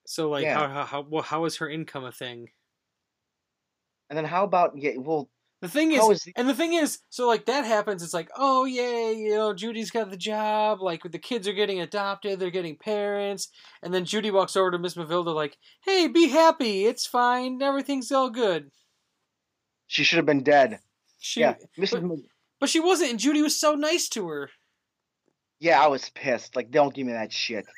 So 0.07 0.29
like 0.31 0.43
Yeah. 0.43 0.55
how 0.55 0.69
how 0.69 0.85
how 0.85 1.01
well, 1.09 1.23
how 1.23 1.45
is 1.45 1.59
her 1.59 1.71
income 1.71 2.05
a 2.05 2.11
thing? 2.11 2.49
And 4.11 4.17
then 4.17 4.25
how 4.25 4.43
about 4.43 4.73
yeah? 4.77 4.97
Well, 4.97 5.31
The 5.63 5.69
thing 5.69 5.93
is, 5.93 6.03
is 6.11 6.23
the- 6.25 6.33
and 6.35 6.49
the 6.49 6.55
thing 6.55 6.75
is, 6.75 6.99
so 7.09 7.29
like 7.29 7.47
that 7.47 7.65
happens. 7.65 8.03
It's 8.03 8.13
like, 8.15 8.31
oh 8.37 8.65
yay, 8.65 9.15
you 9.15 9.37
know, 9.37 9.55
Judy's 9.55 9.93
got 9.93 10.11
the 10.11 10.17
job. 10.17 10.83
Like 10.83 11.03
the 11.05 11.21
kids 11.21 11.47
are 11.47 11.53
getting 11.53 11.81
adopted, 11.81 12.41
they're 12.41 12.51
getting 12.51 12.77
parents, 12.77 13.49
and 13.81 13.95
then 13.95 14.05
Judy 14.05 14.33
walks 14.33 14.57
over 14.57 14.73
to 14.73 14.79
Miss 14.79 14.95
Mavilda, 14.97 15.33
like, 15.33 15.57
hey, 15.85 16.09
be 16.09 16.31
happy, 16.31 16.85
it's 16.87 17.07
fine, 17.07 17.63
everything's 17.63 18.11
all 18.11 18.29
good. 18.29 18.73
She 19.87 20.05
should 20.05 20.17
have 20.17 20.27
been 20.27 20.43
dead. 20.43 20.81
She, 21.21 21.41
yeah, 21.41 21.55
Mrs. 21.79 22.09
but- 22.09 22.19
but 22.61 22.69
she 22.71 22.81
wasn't, 22.81 23.11
and 23.11 23.21
Judy 23.21 23.43
was 23.43 23.59
so 23.59 23.75
nice 23.75 24.09
to 24.11 24.29
her. 24.29 24.51
yeah, 25.61 25.83
I 25.83 25.89
was 25.89 26.09
pissed. 26.11 26.57
Like, 26.57 26.71
don't 26.71 26.95
give 26.95 27.07
me 27.07 27.13
that 27.13 27.33
shit. 27.33 27.67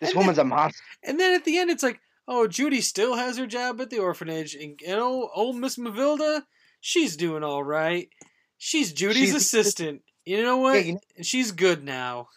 This 0.00 0.10
And 0.10 0.18
woman's 0.18 0.38
a 0.38 0.44
monster. 0.44 0.82
And 1.04 1.20
then 1.20 1.34
at 1.34 1.44
the 1.44 1.58
end, 1.58 1.70
it's 1.70 1.82
like, 1.82 2.00
oh, 2.26 2.48
Judy 2.48 2.80
still 2.80 3.14
has 3.14 3.38
her 3.38 3.46
job 3.46 3.80
at 3.80 3.88
the 3.90 3.98
orphanage, 4.00 4.54
and 4.54 4.80
you 4.80 4.88
know, 4.88 5.30
old 5.32 5.56
Miss 5.56 5.76
Mavilda, 5.76 6.42
she's 6.80 7.16
doing 7.16 7.44
all 7.44 7.62
right. 7.62 8.08
She's 8.58 8.92
Judy's 8.92 9.28
She's- 9.28 9.34
assistant. 9.36 10.02
You 10.24 10.42
know 10.42 10.56
what? 10.56 10.74
Yeah, 10.74 10.80
you 10.80 10.92
know- 10.94 11.22
she's 11.22 11.52
good 11.52 11.84
now. 11.84 12.28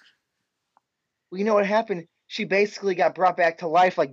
Well, 1.31 1.39
you 1.39 1.45
know 1.45 1.55
what 1.55 1.65
happened? 1.65 2.07
She 2.27 2.43
basically 2.43 2.93
got 2.93 3.15
brought 3.15 3.37
back 3.37 3.59
to 3.59 3.67
life 3.67 3.97
like 3.97 4.11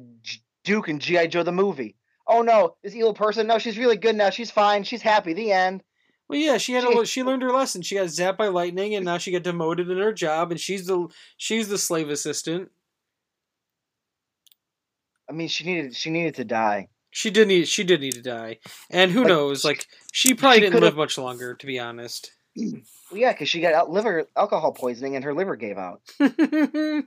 Duke 0.64 0.88
and 0.88 1.00
GI 1.00 1.28
Joe 1.28 1.42
the 1.42 1.52
movie. 1.52 1.96
Oh 2.28 2.42
no, 2.42 2.76
this 2.82 2.94
evil 2.94 3.14
person. 3.14 3.46
No, 3.46 3.58
she's 3.58 3.78
really 3.78 3.96
good 3.96 4.16
now. 4.16 4.30
She's 4.30 4.50
fine. 4.50 4.82
She's 4.84 5.02
happy. 5.02 5.32
The 5.32 5.52
end. 5.52 5.82
Well, 6.28 6.38
yeah, 6.40 6.58
she 6.58 6.72
had 6.72 6.82
She- 6.84 6.98
a, 6.98 7.04
she 7.06 7.22
learned 7.22 7.42
her 7.42 7.52
lesson. 7.52 7.82
She 7.82 7.94
got 7.94 8.06
zapped 8.06 8.36
by 8.38 8.48
lightning, 8.48 8.94
and 8.96 9.04
now 9.04 9.16
she 9.18 9.30
got 9.30 9.44
demoted 9.44 9.88
in 9.90 9.98
her 9.98 10.12
job, 10.12 10.50
and 10.50 10.58
she's 10.60 10.86
the 10.86 11.06
she's 11.36 11.68
the 11.68 11.78
slave 11.78 12.08
assistant. 12.10 12.70
I 15.30 15.32
mean, 15.32 15.48
she 15.48 15.64
needed 15.64 15.94
she 15.94 16.10
needed 16.10 16.34
to 16.36 16.44
die. 16.44 16.88
She 17.10 17.30
did 17.30 17.48
need 17.48 17.66
she 17.68 17.84
did 17.84 18.00
need 18.00 18.12
to 18.14 18.22
die, 18.22 18.58
and 18.90 19.10
who 19.12 19.20
Like, 19.20 19.28
knows? 19.28 19.64
Like 19.64 19.86
she 20.12 20.34
probably 20.34 20.58
she 20.58 20.64
didn't 20.66 20.80
live 20.80 20.96
much 20.96 21.16
longer, 21.18 21.54
to 21.54 21.66
be 21.66 21.78
honest. 21.78 22.32
Well, 23.08 23.20
yeah, 23.20 23.30
because 23.30 23.48
she 23.48 23.60
got 23.60 23.88
liver 23.88 24.26
alcohol 24.36 24.72
poisoning 24.72 25.14
and 25.14 25.24
her 25.24 25.32
liver 25.32 25.54
gave 25.54 25.78
out. 25.78 26.00
Didn't 26.18 27.04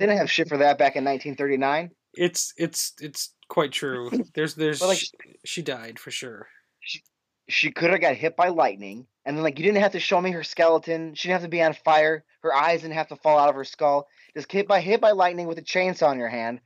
have 0.00 0.28
shit 0.28 0.48
for 0.48 0.56
that 0.58 0.78
back 0.78 0.96
in 0.96 1.04
1939. 1.04 1.90
It's 2.14 2.52
it's 2.56 2.94
it's 3.00 3.34
quite 3.48 3.72
true. 3.72 4.10
There's 4.34 4.54
there's 4.54 4.80
But, 4.80 4.88
like, 4.88 4.98
she, 4.98 5.10
she 5.44 5.62
died 5.62 5.98
for 5.98 6.10
sure. 6.10 6.48
She 7.48 7.72
could 7.72 7.90
have 7.90 8.00
got 8.00 8.14
hit 8.14 8.36
by 8.36 8.48
lightning, 8.48 9.06
and 9.24 9.36
then 9.36 9.42
like 9.42 9.58
you 9.58 9.64
didn't 9.64 9.82
have 9.82 9.92
to 9.92 10.00
show 10.00 10.20
me 10.20 10.30
her 10.30 10.44
skeleton. 10.44 11.14
She 11.14 11.28
didn't 11.28 11.40
have 11.40 11.48
to 11.48 11.48
be 11.48 11.62
on 11.62 11.74
fire. 11.74 12.24
Her 12.42 12.54
eyes 12.54 12.82
didn't 12.82 12.94
have 12.94 13.08
to 13.08 13.16
fall 13.16 13.38
out 13.38 13.48
of 13.48 13.56
her 13.56 13.64
skull. 13.64 14.06
Just 14.34 14.48
get 14.48 14.68
by 14.68 14.80
hit 14.80 15.00
by 15.00 15.10
lightning 15.10 15.48
with 15.48 15.58
a 15.58 15.62
chainsaw 15.62 16.12
in 16.12 16.18
your 16.18 16.28
hand, 16.28 16.60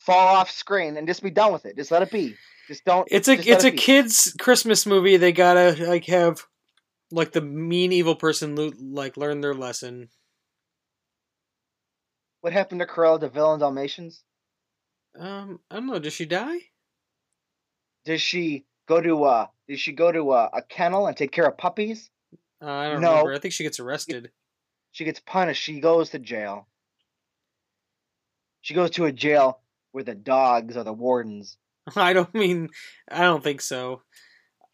fall 0.00 0.36
off 0.36 0.50
screen, 0.50 0.96
and 0.96 1.06
just 1.06 1.22
be 1.22 1.30
done 1.30 1.52
with 1.52 1.66
it. 1.66 1.76
Just 1.76 1.90
let 1.90 2.02
it 2.02 2.10
be. 2.10 2.34
Just 2.68 2.84
don't. 2.86 3.06
It's 3.10 3.28
a 3.28 3.36
just 3.36 3.48
let 3.48 3.56
it's 3.56 3.64
it 3.64 3.68
a 3.68 3.72
be. 3.72 3.76
kids 3.76 4.34
Christmas 4.40 4.86
movie. 4.86 5.18
They 5.18 5.32
gotta 5.32 5.76
like 5.86 6.06
have 6.06 6.42
like 7.10 7.32
the 7.32 7.42
mean 7.42 7.92
evil 7.92 8.14
person 8.14 8.56
lo- 8.56 8.72
like 8.80 9.18
learn 9.18 9.42
their 9.42 9.54
lesson. 9.54 10.08
What 12.40 12.54
happened 12.54 12.80
to 12.80 12.86
Cruella 12.86 13.20
de 13.20 13.28
Vil 13.28 13.52
and 13.52 13.60
Dalmatians? 13.60 14.22
Um, 15.18 15.60
I 15.70 15.76
don't 15.76 15.86
know. 15.86 15.98
Does 15.98 16.12
she 16.12 16.26
die? 16.26 16.58
Does 18.04 18.20
she 18.20 18.64
go 18.86 19.00
to 19.00 19.24
uh? 19.24 19.46
Did 19.68 19.78
she 19.78 19.92
go 19.92 20.10
to 20.10 20.30
uh, 20.30 20.48
a 20.52 20.62
kennel 20.62 21.06
and 21.06 21.16
take 21.16 21.32
care 21.32 21.46
of 21.46 21.56
puppies? 21.58 22.10
Uh, 22.62 22.66
I 22.70 22.88
don't 22.90 23.00
No. 23.00 23.10
remember. 23.10 23.34
I 23.34 23.38
think 23.38 23.54
she 23.54 23.62
gets 23.62 23.80
arrested. 23.80 24.30
She 24.92 25.04
gets 25.04 25.20
punished. 25.20 25.62
She 25.62 25.80
goes 25.80 26.10
to 26.10 26.18
jail. 26.18 26.66
She 28.62 28.74
goes 28.74 28.90
to 28.92 29.06
a 29.06 29.12
jail 29.12 29.60
where 29.92 30.04
the 30.04 30.14
dogs 30.14 30.76
are 30.76 30.84
the 30.84 30.92
wardens. 30.92 31.56
I 31.96 32.12
don't 32.12 32.32
mean. 32.34 32.68
I 33.10 33.22
don't 33.22 33.42
think 33.42 33.60
so. 33.60 34.02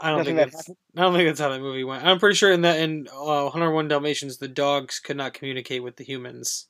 I 0.01 0.09
don't 0.11 0.18
Nothing 0.18 0.37
think 0.37 0.51
that 0.51 0.57
that's. 0.57 0.70
I 0.96 1.03
don't 1.03 1.14
think 1.14 1.29
that's 1.29 1.40
how 1.40 1.49
that 1.49 1.61
movie 1.61 1.85
went. 1.85 2.05
I'm 2.05 2.18
pretty 2.18 2.35
sure 2.37 2.53
in 2.53 2.62
that 2.62 2.81
in 2.81 3.07
uh, 3.12 3.44
101 3.44 3.88
Dalmatians, 3.88 4.38
the 4.38 4.49
dogs 4.49 5.01
could 5.01 5.16
not 5.16 5.33
communicate 5.35 5.83
with 5.83 5.96
the 5.96 6.05
humans. 6.05 6.68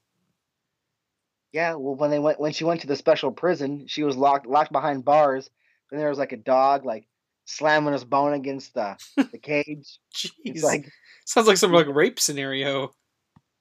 Yeah, 1.56 1.72
well, 1.76 1.94
when 1.94 2.10
they 2.10 2.18
went 2.18 2.38
when 2.38 2.52
she 2.52 2.64
went 2.64 2.82
to 2.82 2.86
the 2.86 2.96
special 2.96 3.32
prison, 3.32 3.86
she 3.86 4.02
was 4.02 4.14
locked 4.14 4.46
locked 4.46 4.72
behind 4.72 5.06
bars. 5.06 5.48
Then 5.90 5.98
there 5.98 6.10
was 6.10 6.18
like 6.18 6.32
a 6.32 6.36
dog 6.36 6.84
like 6.84 7.06
slamming 7.46 7.94
his 7.94 8.04
bone 8.04 8.34
against 8.34 8.74
the 8.74 8.98
the 9.16 9.38
cage. 9.38 9.98
Jeez, 10.14 10.32
It's 10.44 10.62
like, 10.62 10.92
sounds 11.24 11.46
like 11.46 11.56
some 11.56 11.72
like 11.72 11.86
rape 11.86 12.20
scenario. 12.20 12.90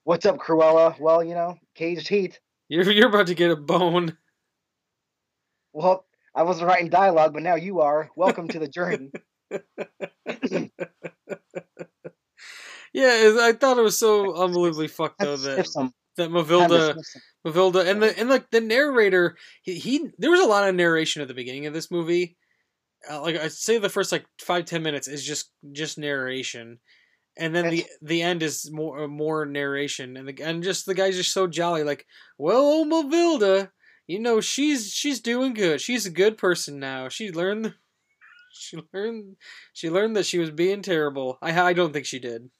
"What's 0.04 0.26
up, 0.26 0.36
Cruella?" 0.36 1.00
Well, 1.00 1.24
you 1.24 1.34
know, 1.34 1.56
caged 1.74 2.06
heat. 2.06 2.38
You're 2.68 2.84
you're 2.90 3.08
about 3.08 3.28
to 3.28 3.34
get 3.34 3.50
a 3.50 3.56
bone. 3.56 4.18
Well, 5.72 6.04
I 6.34 6.42
wasn't 6.42 6.68
writing 6.68 6.90
dialogue, 6.90 7.32
but 7.32 7.44
now 7.44 7.54
you 7.54 7.80
are. 7.80 8.10
Welcome 8.14 8.48
to 8.48 8.58
the 8.58 8.68
journey. 8.68 9.10
Yeah, 12.92 13.36
I 13.42 13.52
thought 13.52 13.76
it 13.76 13.82
was 13.82 13.98
so 13.98 14.34
unbelievably 14.34 14.88
fucked 14.88 15.18
though 15.18 15.36
that 15.36 15.68
that 16.16 16.30
Mavilda 16.30 16.96
Mavilda 17.46 17.86
and 17.86 18.02
the 18.02 18.18
and 18.18 18.28
like 18.28 18.50
the 18.50 18.60
narrator 18.60 19.36
he, 19.62 19.78
he 19.78 20.08
there 20.18 20.30
was 20.30 20.40
a 20.40 20.46
lot 20.46 20.68
of 20.68 20.74
narration 20.74 21.22
at 21.22 21.28
the 21.28 21.34
beginning 21.34 21.66
of 21.66 21.74
this 21.74 21.90
movie. 21.90 22.36
Uh, 23.08 23.20
like 23.20 23.36
I'd 23.36 23.52
say 23.52 23.78
the 23.78 23.88
first 23.88 24.12
like 24.12 24.26
five 24.40 24.64
ten 24.64 24.82
minutes 24.82 25.08
is 25.08 25.24
just 25.24 25.50
just 25.72 25.98
narration, 25.98 26.78
and 27.36 27.54
then 27.54 27.70
the 27.70 27.86
the 28.02 28.22
end 28.22 28.42
is 28.42 28.70
more 28.70 29.04
uh, 29.04 29.08
more 29.08 29.46
narration. 29.46 30.16
And 30.16 30.28
the 30.28 30.42
and 30.42 30.62
just 30.62 30.86
the 30.86 30.94
guy's 30.94 31.16
just 31.16 31.32
so 31.32 31.46
jolly 31.46 31.84
like 31.84 32.06
well 32.38 32.60
old 32.60 32.88
Mavilda 32.88 33.70
you 34.06 34.20
know 34.20 34.40
she's 34.40 34.92
she's 34.92 35.20
doing 35.20 35.54
good. 35.54 35.80
She's 35.80 36.06
a 36.06 36.10
good 36.10 36.38
person 36.38 36.78
now. 36.78 37.08
She 37.08 37.32
learned 37.32 37.74
she 38.52 38.78
learned 38.92 39.36
she 39.72 39.90
learned 39.90 40.16
that 40.16 40.26
she 40.26 40.38
was 40.38 40.50
being 40.50 40.82
terrible. 40.82 41.38
I 41.42 41.60
I 41.60 41.72
don't 41.72 41.92
think 41.92 42.06
she 42.06 42.18
did. 42.18 42.50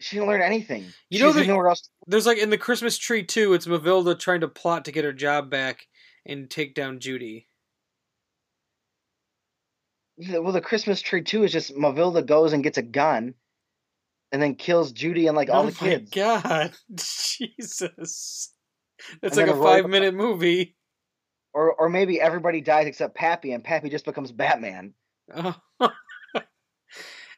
She 0.00 0.16
didn't 0.16 0.28
learn 0.28 0.42
anything. 0.42 0.84
You 1.10 1.18
She 1.18 1.24
know 1.24 1.32
doesn't 1.32 1.46
that- 1.48 1.54
else. 1.68 1.88
There's 2.06 2.26
like 2.26 2.38
in 2.38 2.50
the 2.50 2.58
Christmas 2.58 2.96
tree 2.98 3.24
too. 3.24 3.54
It's 3.54 3.66
Mavilda 3.66 4.18
trying 4.18 4.40
to 4.42 4.48
plot 4.48 4.84
to 4.84 4.92
get 4.92 5.04
her 5.04 5.12
job 5.12 5.50
back 5.50 5.86
and 6.24 6.48
take 6.48 6.74
down 6.74 7.00
Judy. 7.00 7.48
Well, 10.18 10.52
the 10.52 10.60
Christmas 10.60 11.00
tree 11.00 11.22
too 11.22 11.44
is 11.44 11.52
just 11.52 11.74
Mavilda 11.74 12.26
goes 12.26 12.52
and 12.52 12.62
gets 12.64 12.78
a 12.78 12.82
gun, 12.82 13.34
and 14.32 14.42
then 14.42 14.56
kills 14.56 14.90
Judy 14.92 15.28
and 15.28 15.36
like 15.36 15.48
all 15.48 15.62
oh 15.62 15.70
the 15.70 15.84
my 15.84 15.90
kids. 15.90 16.10
god, 16.10 16.72
Jesus! 16.94 18.52
That's 19.22 19.36
And 19.38 19.46
like 19.46 19.56
a 19.56 19.58
a 19.58 19.62
five 19.62 19.86
minute 19.88 20.14
movie. 20.14 20.76
Or 21.54 21.72
or 21.72 21.88
maybe 21.88 22.20
everybody 22.20 22.60
dies 22.60 22.86
except 22.86 23.14
Pappy, 23.16 23.52
and 23.52 23.62
Pappy 23.64 23.90
just 23.90 24.04
becomes 24.04 24.32
Batman. 24.32 24.92
Oh. 25.34 25.56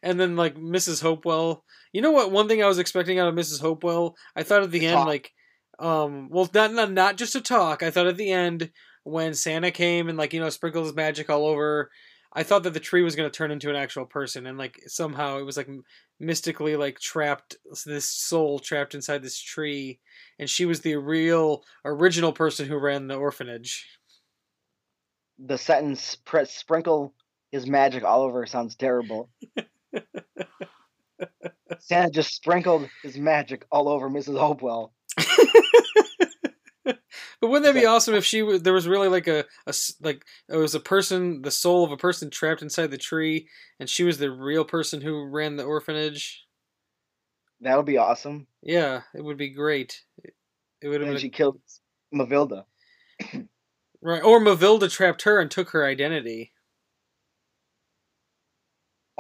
and 0.03 0.19
then 0.19 0.37
like 0.37 0.57
Mrs. 0.57 1.03
Hopewell. 1.03 1.65
You 1.93 2.03
know 2.03 2.13
what? 2.13 2.31
One 2.31 2.49
thing 2.49 2.63
I 2.63 2.69
was 2.69 2.79
expecting 2.79 3.19
out 3.19 3.29
of 3.29 3.35
Mrs. 3.35 3.61
Hopewell, 3.61 4.17
I 4.37 4.43
thought 4.43 4.63
at 4.63 4.71
the 4.71 4.87
end 4.87 4.97
talk. 4.97 5.07
like, 5.07 5.33
um, 5.79 6.29
well, 6.31 6.49
not 6.55 6.73
not 6.73 6.93
not 6.93 7.17
just 7.17 7.33
to 7.33 7.41
talk. 7.41 7.83
I 7.83 7.91
thought 7.91 8.07
at 8.07 8.17
the 8.17 8.31
end 8.31 8.71
when 9.05 9.35
Santa 9.35 9.71
came 9.71 10.09
and 10.09 10.19
like 10.19 10.33
you 10.33 10.41
know 10.41 10.51
sprinkled 10.51 10.85
his 10.85 10.95
magic 10.95 11.31
all 11.31 11.47
over. 11.47 11.91
I 12.33 12.45
thought 12.45 12.63
that 12.63 12.75
the 12.75 12.81
tree 12.81 13.03
was 13.03 13.17
going 13.17 13.29
to 13.29 13.37
turn 13.37 13.51
into 13.51 13.71
an 13.71 13.77
actual 13.77 14.07
person, 14.07 14.47
and 14.47 14.57
like 14.57 14.81
somehow 14.87 15.39
it 15.39 15.45
was 15.45 15.57
like 15.57 15.69
mystically 16.21 16.77
like 16.77 17.01
trapped 17.01 17.57
this 17.85 18.09
soul 18.09 18.61
trapped 18.61 18.95
inside 18.95 19.23
this 19.23 19.41
tree, 19.41 19.99
and 20.39 20.49
she 20.49 20.65
was 20.65 20.81
the 20.81 20.97
real 20.97 21.65
original 21.85 22.33
person 22.33 22.67
who 22.67 22.79
ran 22.79 23.09
the 23.09 23.17
orphanage. 23.17 23.87
The 25.41 25.59
sentence 25.59 26.19
"sprinkle 26.45 27.15
his 27.51 27.67
magic 27.67 28.05
all 28.05 28.23
over" 28.23 28.47
sounds 28.47 28.77
terrible. 28.77 29.29
Santa 31.79 32.11
just 32.11 32.35
sprinkled 32.35 32.89
his 33.03 33.17
magic 33.19 33.67
all 33.71 33.89
over 33.89 34.09
Mrs. 34.11 34.39
Hopewell. 34.39 34.93
But 37.41 37.49
wouldn't 37.49 37.65
that 37.65 37.79
be 37.81 37.87
awesome 37.87 38.15
if 38.15 38.25
she 38.25 38.41
there 38.59 38.73
was 38.73 38.87
really 38.89 39.09
like 39.09 39.27
a 39.27 39.45
like 40.01 40.25
it 40.49 40.57
was 40.57 40.75
a 40.75 40.81
person, 40.81 41.43
the 41.43 41.51
soul 41.51 41.85
of 41.85 41.91
a 41.93 41.97
person 41.97 42.31
trapped 42.31 42.63
inside 42.63 42.91
the 42.91 42.99
tree, 42.99 43.49
and 43.79 43.89
she 43.89 44.05
was 44.05 44.19
the 44.19 44.31
real 44.31 44.65
person 44.65 45.01
who 45.01 45.25
ran 45.25 45.57
the 45.57 45.65
orphanage? 45.65 46.45
That 47.63 47.77
would 47.77 47.87
be 47.87 47.99
awesome. 47.99 48.47
Yeah, 48.63 49.03
it 49.15 49.23
would 49.25 49.37
be 49.37 49.51
great. 49.51 50.03
It- 50.23 50.89
would 50.89 51.03
have 51.03 51.21
she 51.21 51.29
killed 51.29 51.61
Mavilda. 52.15 52.65
right, 54.01 54.23
or 54.23 54.41
Mavilda 54.41 54.91
trapped 54.91 55.23
her 55.23 55.39
and 55.39 55.51
took 55.51 55.71
her 55.71 55.85
identity. 55.85 56.53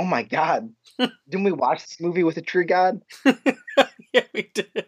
Oh 0.01 0.05
my 0.05 0.23
god! 0.23 0.73
Didn't 0.99 1.45
we 1.45 1.53
watch 1.53 1.83
this 1.87 2.01
movie 2.01 2.25
with 2.25 2.39
a 2.39 2.41
tree 2.41 2.65
god? 2.65 3.03
yeah, 4.15 4.23
we 4.33 4.51
did. 4.55 4.87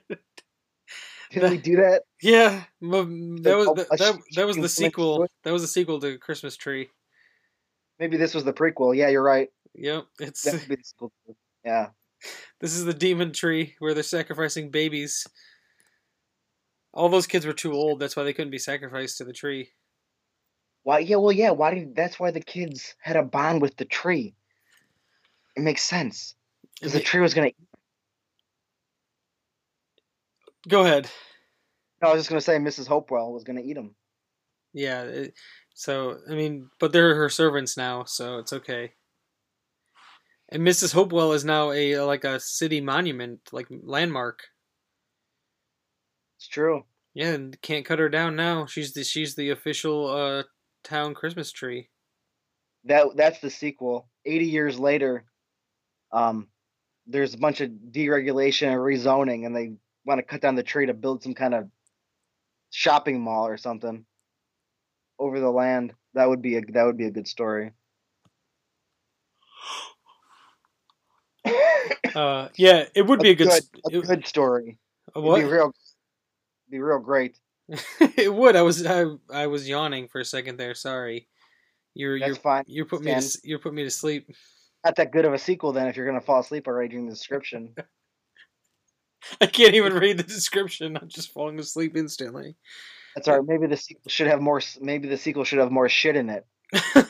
Didn't 1.31 1.51
we 1.51 1.59
do 1.59 1.77
that? 1.77 2.05
Yeah, 2.23 2.65
that 2.81 2.89
was 2.89 3.69
oh, 3.69 3.75
that, 3.75 4.19
that, 4.37 4.47
was 4.47 4.57
the 4.57 4.71
sequel. 4.71 5.27
That 5.45 5.53
was 5.53 5.61
the 5.61 5.69
sequel 5.69 6.01
to 6.01 6.17
Christmas 6.17 6.57
Tree. 6.57 6.89
Maybe 7.99 8.17
this 8.17 8.33
was 8.33 8.45
the 8.45 8.55
prequel. 8.55 8.97
Yeah, 8.97 9.09
you're 9.09 9.23
right. 9.23 9.49
Yep, 9.75 10.07
it's 10.19 10.45
be 10.45 10.77
the 10.77 10.83
sequel. 10.83 11.13
too. 11.27 11.37
Yeah. 11.63 11.89
This 12.61 12.75
is 12.75 12.87
the 12.87 12.95
demon 12.95 13.33
tree 13.33 13.75
where 13.79 13.93
they're 13.93 14.03
sacrificing 14.03 14.71
babies. 14.71 15.27
All 16.95 17.11
those 17.11 17.27
kids 17.27 17.45
were 17.45 17.53
too 17.53 17.75
old. 17.75 18.01
That's 18.01 18.17
why 18.17 18.23
they 18.23 18.33
couldn't 18.33 18.51
be 18.51 18.59
sacrificed 18.59 19.19
to 19.19 19.25
the 19.25 19.35
tree. 19.35 19.73
Why? 20.85 21.01
Yeah. 21.01 21.17
Well, 21.17 21.33
yeah. 21.33 21.51
Why 21.51 21.75
did? 21.75 21.95
That's 21.95 22.19
why 22.19 22.31
the 22.31 22.41
kids 22.41 22.95
had 23.03 23.17
a 23.17 23.23
bond 23.23 23.61
with 23.61 23.77
the 23.77 23.85
tree. 23.85 24.35
It 25.57 25.61
makes 25.63 25.83
sense 25.83 26.35
because 26.75 26.93
the 26.93 27.01
tree 27.01 27.21
was 27.21 27.35
gonna. 27.35 27.51
Go 30.69 30.83
ahead. 30.85 31.11
No, 32.01 32.09
I 32.09 32.13
was 32.13 32.21
just 32.21 32.29
gonna 32.31 32.41
say 32.41 32.57
Mrs. 32.57 32.87
Hopewell 32.87 33.33
was 33.33 33.45
gonna 33.45 33.61
eat 33.61 33.77
him. 33.77 33.95
Yeah. 34.73 35.03
it- 35.03 35.35
so 35.75 36.19
I 36.31 36.35
mean, 36.35 36.69
but 36.79 36.93
they're 36.93 37.15
her 37.15 37.29
servants 37.31 37.77
now, 37.79 38.05
so 38.05 38.39
it's 38.39 38.53
okay. 38.53 38.93
And 40.51 40.63
Mrs. 40.63 40.93
Hopewell 40.93 41.33
is 41.33 41.45
now 41.47 41.73
a 41.73 41.99
like 42.01 42.25
a 42.25 42.39
city 42.39 42.81
monument, 42.83 43.41
like 43.53 43.67
landmark. 43.71 44.41
It's 46.37 46.47
true. 46.49 46.85
Yeah, 47.15 47.33
and 47.33 47.61
can't 47.63 47.87
cut 47.87 47.99
her 47.99 48.09
down 48.11 48.37
now. 48.37 48.67
She's 48.67 48.93
the 48.93 49.03
she's 49.05 49.35
the 49.35 49.51
official 49.51 50.09
uh 50.09 50.43
town 50.85 51.15
Christmas 51.15 51.51
tree. 51.53 51.89
That 52.85 53.07
that's 53.17 53.41
the 53.41 53.51
sequel. 53.51 54.11
Eighty 54.27 54.47
years 54.47 54.79
later, 54.79 55.25
um, 56.13 56.49
there's 57.07 57.35
a 57.35 57.39
bunch 57.39 57.61
of 57.61 57.71
deregulation 57.71 58.69
and 58.69 58.77
rezoning, 58.81 59.47
and 59.47 59.55
they 59.57 59.73
want 60.05 60.19
to 60.19 60.23
cut 60.23 60.41
down 60.41 60.55
the 60.55 60.63
tree 60.63 60.87
to 60.87 60.95
build 60.95 61.23
some 61.23 61.35
kind 61.35 61.55
of 61.55 61.69
shopping 62.71 63.21
mall 63.21 63.47
or 63.47 63.57
something 63.57 64.05
over 65.19 65.41
the 65.41 65.51
land. 65.51 65.93
That 66.15 66.29
would 66.29 66.43
be 66.43 66.57
a 66.57 66.61
that 66.73 66.85
would 66.85 66.97
be 66.99 67.07
a 67.07 67.11
good 67.11 67.29
story. 67.29 67.73
Uh, 72.15 72.49
yeah, 72.57 72.85
it 72.95 73.07
would 73.07 73.21
be 73.21 73.31
a 73.31 73.35
good. 73.35 73.49
s- 73.49 73.71
a 73.91 73.97
it- 73.97 74.07
good 74.07 74.27
story. 74.27 74.77
a 75.15 75.19
It'd 75.19 75.35
be 75.35 75.45
real, 75.45 75.73
be 76.71 76.79
real 76.79 76.99
great. 76.99 77.39
it 78.19 78.33
would. 78.33 78.55
I 78.55 78.61
was 78.63 78.85
I, 78.85 79.07
I 79.33 79.47
was 79.47 79.67
yawning 79.67 80.09
for 80.09 80.21
a 80.21 80.25
second 80.25 80.59
there. 80.59 80.75
Sorry. 80.75 81.27
You're 81.95 82.19
That's 82.19 82.29
you're 82.29 82.37
fine. 82.37 82.65
you 82.67 82.85
put 82.85 83.01
me 83.01 83.15
to, 83.15 83.21
Stan. 83.23 83.41
s- 83.41 83.41
you 83.45 83.59
put 83.59 83.73
me 83.73 83.85
to 83.85 83.91
sleep. 83.91 84.29
Not 84.85 84.97
that 84.97 85.13
good 85.13 85.25
of 85.25 85.33
a 85.33 85.39
sequel 85.39 85.73
then 85.73 85.87
if 85.89 85.97
you're 85.97 86.07
gonna 86.07 86.21
fall 86.21 86.41
asleep 86.41 86.67
already 86.67 86.89
during 86.89 87.07
the 87.07 87.15
description. 87.15 87.75
I 89.41 89.47
can't 89.47 89.75
even 89.75 89.95
read 89.95 90.17
the 90.17 90.25
description. 90.25 90.97
I'm 90.97 91.09
just 91.09 91.33
falling 91.33 91.59
asleep 91.59 91.97
instantly. 91.97 92.57
That's 93.15 93.29
all 93.29 93.39
right. 93.39 93.47
Maybe 93.47 93.69
the 93.69 93.77
sequel 93.77 94.09
should 94.09 94.27
have 94.27 94.41
more. 94.41 94.61
Maybe 94.81 95.09
the 95.09 95.17
sequel 95.17 95.45
should 95.45 95.61
have 95.61 95.71
more 95.71 95.89
shit 95.89 96.17
in 96.17 96.29
it. 96.31 96.47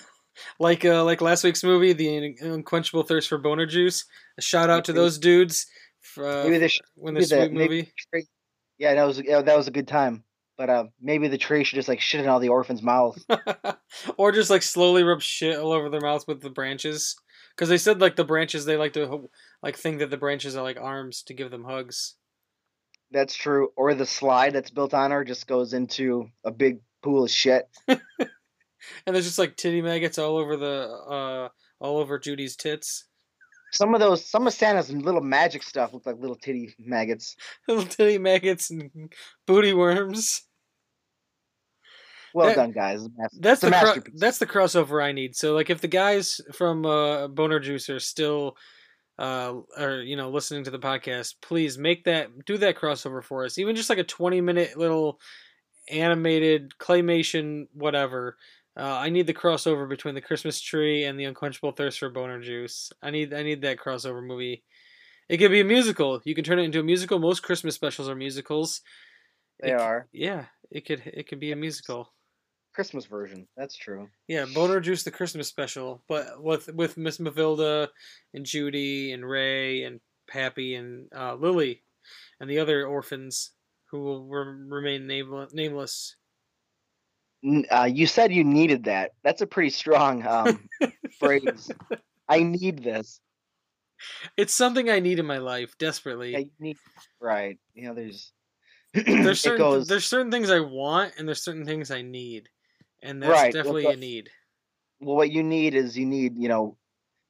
Like 0.59 0.85
uh 0.85 1.05
like 1.05 1.21
last 1.21 1.45
week's 1.45 1.65
movie, 1.65 1.93
the 1.93 2.37
unquenchable 2.41 3.03
thirst 3.03 3.29
for 3.29 3.39
boner 3.39 3.67
juice. 3.67 4.05
A 4.39 4.43
shout 4.43 4.71
out 4.71 4.85
to 4.87 4.93
those 4.93 5.19
dudes. 5.19 5.67
For, 6.01 6.29
uh, 6.29 6.45
Maybe 6.45 6.59
they 6.59 6.69
should. 6.69 6.85
when 6.95 7.15
maybe 7.15 7.25
the- 7.27 7.29
sweet 7.29 7.53
maybe 7.53 7.93
movie. 8.13 8.27
Yeah, 8.79 8.95
that 8.95 9.05
was 9.05 9.21
yeah, 9.21 9.43
that 9.43 9.57
was 9.57 9.69
a 9.69 9.73
good 9.73 9.89
time. 9.89 10.25
But 10.59 10.71
uh, 10.71 10.85
maybe 11.01 11.29
the 11.29 11.39
tree 11.39 11.65
should 11.65 11.77
just 11.77 11.89
like 11.89 12.01
shit 12.01 12.21
in 12.21 12.29
all 12.29 12.41
the 12.41 12.51
orphans' 12.51 12.83
mouths. 12.83 13.25
or 14.17 14.33
just 14.33 14.51
like 14.51 14.63
slowly 14.63 15.03
rub 15.03 15.23
shit 15.23 15.59
all 15.59 15.73
over 15.73 15.89
their 15.89 16.01
mouth 16.01 16.27
with 16.29 16.41
the 16.41 16.51
branches. 16.51 17.17
Because 17.55 17.69
they 17.69 17.79
said 17.79 18.01
like 18.01 18.17
the 18.17 18.25
branches, 18.25 18.65
they 18.65 18.77
like 18.77 18.95
to 18.95 19.29
like 19.63 19.77
think 19.77 19.99
that 19.99 20.11
the 20.11 20.17
branches 20.17 20.57
are 20.57 20.63
like 20.63 20.79
arms 20.81 21.23
to 21.25 21.35
give 21.35 21.51
them 21.51 21.65
hugs. 21.65 22.15
That's 23.11 23.35
true. 23.35 23.69
Or 23.77 23.95
the 23.95 24.07
slide 24.07 24.55
that's 24.55 24.71
built 24.71 24.95
on 24.95 25.11
her 25.11 25.25
just 25.25 25.47
goes 25.47 25.75
into 25.75 26.29
a 26.45 26.51
big 26.51 26.81
pool 27.03 27.25
of 27.25 27.31
shit. 27.31 27.69
And 29.07 29.15
there's 29.15 29.27
just 29.27 29.39
like 29.39 29.57
titty 29.57 29.83
maggots 29.83 30.19
all 30.19 30.37
over 30.37 30.57
the 30.57 30.89
uh 30.89 31.49
all 31.81 31.99
over 31.99 32.19
Judy's 32.19 32.57
tits. 32.57 33.05
Some 33.73 33.95
of 33.95 34.01
those, 34.01 34.29
some 34.29 34.47
of 34.47 34.53
Santa's 34.53 34.93
little 34.93 35.23
magic 35.23 35.63
stuff 35.63 35.95
look 35.95 36.05
like 36.05 36.19
little 36.19 36.37
titty 36.37 36.75
maggots. 36.79 37.37
Little 37.69 37.85
titty 37.85 38.19
maggots 38.19 38.71
and 38.71 39.11
booty 39.47 39.73
worms. 39.73 40.43
Well 42.35 42.47
That- 42.49 42.57
done, 42.57 42.73
guys. 42.73 43.03
It's 43.05 43.09
a 43.09 43.19
mas- 43.19 43.31
That's 43.41 43.61
the 43.61 43.71
cro- 43.71 44.03
that's 44.15 44.39
the 44.39 44.47
crossover 44.47 45.03
I 45.03 45.13
need. 45.13 45.37
So 45.37 45.55
like 45.55 45.71
if 45.71 45.81
the 45.81 45.89
guys 45.89 46.41
from 46.53 46.85
uh, 46.87 47.29
Boner 47.29 47.61
Juice 47.61 47.89
are 47.91 48.01
still 48.01 48.57
uh 49.19 49.61
are 49.77 50.01
you 50.01 50.17
know 50.17 50.31
listening 50.31 50.65
to 50.65 50.71
the 50.71 50.79
podcast, 50.79 51.35
please 51.43 51.77
make 51.79 52.05
that 52.05 52.45
do 52.47 52.57
that 52.59 52.77
crossover 52.79 53.23
for 53.23 53.45
us. 53.45 53.59
Even 53.59 53.77
just 53.77 53.91
like 53.91 53.99
a 53.99 54.05
20 54.05 54.41
minute 54.41 54.77
little 54.77 55.21
animated 55.91 56.73
claymation 56.79 57.67
whatever. 57.75 58.37
Uh, 58.75 58.85
I 58.85 59.11
need 59.11 59.27
the 59.27 59.35
crossover 59.35 59.87
between 59.87 60.15
the 60.15 60.23
Christmas 60.23 60.59
tree 60.61 61.05
and 61.05 61.21
the 61.21 61.25
unquenchable 61.25 61.73
thirst 61.73 61.99
for 61.99 62.09
boner 62.09 62.41
juice. 62.41 62.91
I 63.03 63.11
need 63.11 63.35
I 63.35 63.43
need 63.43 63.63
that 63.63 63.79
crossover 63.79 64.25
movie. 64.25 64.63
It 65.29 65.37
could 65.39 65.51
be 65.51 65.61
a 65.61 65.65
musical. 65.65 66.21
You 66.25 66.35
can 66.35 66.45
turn 66.45 66.59
it 66.59 66.65
into 66.65 66.81
a 66.81 66.85
musical. 66.85 67.19
Most 67.19 67.43
Christmas 67.43 67.75
specials 67.75 68.09
are 68.09 68.15
musicals. 68.15 68.81
They 69.61 69.73
It 69.73 69.81
are 69.81 70.09
Yeah, 70.13 70.47
it 70.71 70.87
could 70.87 71.03
it 71.05 71.29
could 71.29 71.39
be 71.41 71.53
a 71.53 71.57
musical. 71.57 72.13
Christmas 72.75 73.07
version. 73.07 73.47
That's 73.57 73.77
true. 73.77 74.09
Yeah, 74.29 74.47
Boner 74.55 74.81
Juice 74.81 75.03
the 75.03 75.11
Christmas 75.11 75.49
special, 75.49 76.03
but 76.09 76.43
with 76.43 76.73
with 76.75 76.97
Miss 76.97 77.19
Mavilda 77.19 77.89
and 78.35 78.47
Judy 78.47 79.13
and 79.13 79.29
Ray 79.29 79.85
and 79.85 80.01
Pappy 80.29 80.75
and 80.75 81.09
uh, 81.15 81.35
Lily 81.35 81.83
and 82.41 82.49
the 82.49 82.59
other 82.59 82.87
orphans 82.87 83.53
who 83.91 84.03
will 84.03 84.25
re- 84.25 84.65
remain 84.69 85.07
name- 85.07 85.49
nameless. 85.53 86.17
Uh, 87.71 87.85
you 87.85 88.07
said 88.07 88.33
you 88.33 88.45
needed 88.45 88.85
that. 88.85 89.11
That's 89.25 89.43
a 89.43 89.47
pretty 89.47 89.71
strong 89.71 90.27
um, 90.27 90.69
phrase. 91.19 91.71
I 92.29 92.43
need 92.43 92.83
this. 92.83 93.21
It's 94.37 94.55
something 94.55 94.89
I 94.89 95.01
need 95.01 95.19
in 95.19 95.27
my 95.27 95.39
life 95.39 95.77
desperately. 95.79 96.33
Yeah, 96.33 96.39
you 96.39 96.51
need 96.59 96.77
right. 97.21 97.59
You 97.75 97.89
know, 97.89 97.95
there's 97.95 98.33
there's 98.95 99.41
certain 99.41 99.59
goes 99.59 99.87
there's 99.87 100.07
certain 100.07 100.31
things 100.31 100.51
I 100.51 100.61
want 100.61 101.15
and 101.19 101.27
there's 101.27 101.43
certain 101.43 101.65
things 101.65 101.91
I 101.91 102.03
need, 102.03 102.49
and 103.03 103.23
that's 103.23 103.31
Right, 103.33 103.55
well, 103.55 103.63
definitely 103.63 103.85
but- 103.85 103.95
a 103.95 103.99
need. 103.99 104.31
well. 105.01 105.17
What 105.17 105.31
you 105.31 105.43
need 105.43 105.75
is 105.75 105.97
you 105.99 106.07
need 106.07 106.37
you 106.39 106.49
know, 106.49 106.77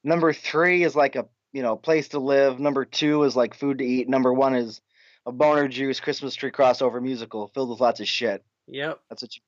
number 0.05 0.33
three 0.33 0.85
is 0.85 0.95
like 0.95 1.17
a 1.17 1.27
you 1.53 1.63
know 1.63 1.77
place 1.77 2.09
to 2.09 2.19
live. 2.19 2.59
Number 2.61 2.85
two 2.85 3.23
is 3.25 3.35
like 3.37 3.55
food 3.55 3.79
to 3.79 3.85
eat. 3.85 4.09
Number 4.09 4.33
one 4.33 4.55
is 4.55 4.81
a 5.27 5.33
boner 5.33 5.69
juice 5.69 6.01
Christmas 6.01 6.35
tree 6.35 6.51
crossover 6.51 7.01
musical 7.03 7.49
filled 7.49 7.71
with 7.71 7.81
lots 7.81 8.01
of 8.01 8.09
shit. 8.09 8.45
Yep, 8.67 9.01
That's 9.09 9.23
what 9.23 9.37
you. 9.37 9.43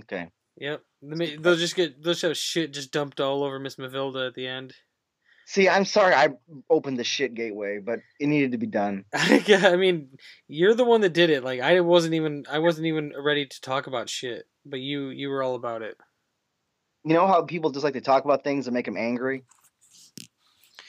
Okay. 0.00 0.30
yep. 0.56 0.82
They'll 1.02 1.56
just 1.56 1.76
get 1.76 2.02
they'll 2.02 2.14
have 2.14 2.36
shit 2.36 2.72
just 2.72 2.92
dumped 2.92 3.20
all 3.20 3.44
over 3.44 3.58
Miss 3.58 3.76
Mavilda 3.76 4.26
at 4.28 4.34
the 4.34 4.46
end. 4.46 4.74
See, 5.48 5.68
I'm 5.68 5.84
sorry 5.84 6.12
I 6.12 6.30
opened 6.68 6.98
the 6.98 7.04
shit 7.04 7.34
gateway, 7.34 7.78
but 7.78 8.00
it 8.18 8.26
needed 8.26 8.52
to 8.52 8.58
be 8.58 8.66
done. 8.66 9.04
yeah, 9.46 9.68
I 9.68 9.76
mean, 9.76 10.08
you're 10.48 10.74
the 10.74 10.84
one 10.84 11.02
that 11.02 11.12
did 11.12 11.30
it. 11.30 11.44
Like 11.44 11.60
I 11.60 11.80
wasn't 11.80 12.14
even 12.14 12.44
I 12.50 12.58
wasn't 12.58 12.86
even 12.86 13.12
ready 13.16 13.46
to 13.46 13.60
talk 13.60 13.86
about 13.86 14.08
shit, 14.08 14.46
but 14.68 14.80
you 14.80 15.08
you 15.08 15.28
were 15.28 15.42
all 15.42 15.54
about 15.54 15.82
it. 15.82 15.96
You 17.04 17.14
know 17.14 17.26
how 17.26 17.42
people 17.42 17.70
just 17.70 17.84
like 17.84 17.94
to 17.94 18.00
talk 18.00 18.24
about 18.24 18.42
things 18.44 18.66
and 18.66 18.74
make 18.74 18.84
them 18.86 18.96
angry. 18.96 19.44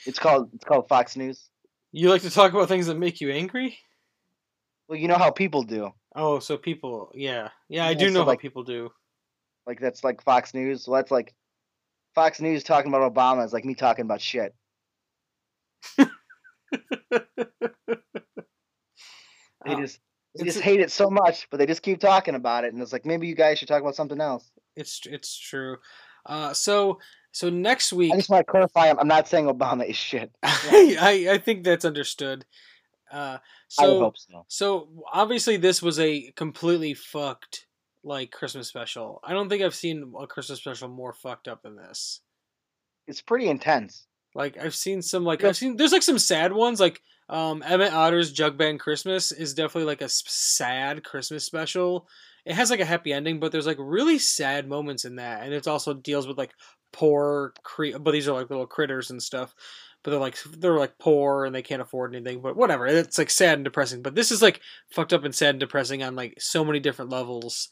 It's 0.06 0.18
called 0.18 0.50
it's 0.54 0.64
called 0.64 0.88
Fox 0.88 1.16
News. 1.16 1.48
You 1.92 2.10
like 2.10 2.22
to 2.22 2.30
talk 2.30 2.52
about 2.52 2.68
things 2.68 2.86
that 2.86 2.98
make 2.98 3.20
you 3.20 3.30
angry? 3.30 3.78
Well, 4.88 4.98
you 4.98 5.08
know 5.08 5.16
how 5.18 5.30
people 5.30 5.62
do. 5.62 5.90
Oh, 6.16 6.38
so 6.38 6.56
people, 6.56 7.12
yeah, 7.14 7.50
yeah, 7.68 7.86
I 7.86 7.90
Yeah, 7.90 7.98
do 7.98 8.08
so, 8.08 8.14
know 8.14 8.24
like- 8.24 8.38
how 8.38 8.42
people 8.42 8.64
do. 8.64 8.90
Like 9.66 9.80
that's 9.80 10.02
like 10.02 10.22
Fox 10.22 10.54
News. 10.54 10.86
Well, 10.88 10.96
that's 11.00 11.10
like 11.10 11.34
Fox 12.14 12.40
News 12.40 12.64
talking 12.64 12.90
about 12.92 13.12
Obama 13.14 13.44
is 13.44 13.52
like 13.52 13.64
me 13.66 13.74
talking 13.74 14.04
about 14.04 14.20
shit. 14.20 14.54
They 19.64 19.74
Oh, 19.74 19.80
just 19.80 19.98
they 20.36 20.44
just 20.44 20.60
hate 20.60 20.80
it 20.80 20.90
so 20.90 21.10
much, 21.10 21.48
but 21.50 21.58
they 21.58 21.66
just 21.66 21.82
keep 21.82 22.00
talking 22.00 22.34
about 22.34 22.64
it, 22.64 22.72
and 22.72 22.82
it's 22.82 22.92
like 22.92 23.06
maybe 23.06 23.26
you 23.26 23.34
guys 23.34 23.58
should 23.58 23.68
talk 23.68 23.80
about 23.82 23.96
something 23.96 24.20
else. 24.20 24.50
it's 24.76 25.00
it's 25.06 25.36
true. 25.36 25.78
Uh, 26.26 26.52
so 26.52 26.98
so 27.32 27.50
next 27.50 27.92
week, 27.92 28.12
I 28.12 28.16
just 28.16 28.30
want 28.30 28.46
to 28.46 28.50
clarify. 28.50 28.90
I'm 28.90 28.98
I'm 28.98 29.08
not 29.08 29.28
saying 29.28 29.46
Obama 29.46 29.88
is 29.88 29.96
shit. 29.96 30.30
I 30.42 31.28
I 31.30 31.38
think 31.38 31.64
that's 31.64 31.84
understood. 31.84 32.44
Uh, 33.10 33.38
I 33.78 33.86
would 33.86 33.92
so 33.92 34.00
hope 34.00 34.18
so. 34.18 34.44
so 34.48 34.88
obviously 35.12 35.56
this 35.56 35.80
was 35.80 35.98
a 35.98 36.30
completely 36.36 36.94
fucked 36.94 37.66
like 38.04 38.30
Christmas 38.30 38.68
special. 38.68 39.20
I 39.24 39.32
don't 39.32 39.48
think 39.48 39.62
I've 39.62 39.74
seen 39.74 40.12
a 40.18 40.26
Christmas 40.26 40.58
special 40.58 40.88
more 40.88 41.12
fucked 41.12 41.48
up 41.48 41.62
than 41.62 41.76
this. 41.76 42.20
It's 43.06 43.22
pretty 43.22 43.48
intense. 43.48 44.06
Like 44.34 44.58
I've 44.58 44.74
seen 44.74 45.00
some 45.00 45.24
like 45.24 45.42
Yeah. 45.42 45.48
I've 45.48 45.56
seen 45.56 45.76
there's 45.76 45.92
like 45.92 46.02
some 46.02 46.18
sad 46.18 46.52
ones 46.52 46.80
like 46.80 47.00
um 47.28 47.62
Emmett 47.66 47.92
Otter's 47.92 48.32
Jug 48.32 48.56
Band 48.56 48.80
Christmas 48.80 49.32
is 49.32 49.54
definitely 49.54 49.84
like 49.86 50.02
a 50.02 50.08
sad 50.08 51.04
Christmas 51.04 51.44
special. 51.44 52.08
It 52.44 52.54
has 52.54 52.70
like 52.70 52.80
a 52.80 52.84
happy 52.84 53.12
ending, 53.12 53.40
but 53.40 53.52
there's 53.52 53.66
like 53.66 53.76
really 53.78 54.18
sad 54.18 54.68
moments 54.68 55.04
in 55.04 55.16
that, 55.16 55.42
and 55.42 55.52
it 55.52 55.68
also 55.68 55.94
deals 55.94 56.26
with 56.26 56.38
like 56.38 56.52
poor 56.92 57.52
cre- 57.62 57.98
but 58.00 58.12
these 58.12 58.28
are 58.28 58.32
like 58.32 58.50
little 58.50 58.66
critters 58.66 59.10
and 59.10 59.22
stuff. 59.22 59.54
But 60.02 60.12
they're 60.12 60.20
like 60.20 60.38
they're 60.58 60.78
like 60.78 60.98
poor 60.98 61.44
and 61.44 61.54
they 61.54 61.62
can't 61.62 61.82
afford 61.82 62.14
anything. 62.14 62.40
But 62.40 62.56
whatever, 62.56 62.86
it's 62.86 63.18
like 63.18 63.30
sad 63.30 63.54
and 63.54 63.64
depressing. 63.64 64.02
But 64.02 64.14
this 64.14 64.30
is 64.30 64.42
like 64.42 64.60
fucked 64.92 65.12
up 65.12 65.24
and 65.24 65.34
sad 65.34 65.50
and 65.50 65.60
depressing 65.60 66.02
on 66.02 66.14
like 66.16 66.34
so 66.38 66.64
many 66.64 66.80
different 66.80 67.10
levels 67.10 67.68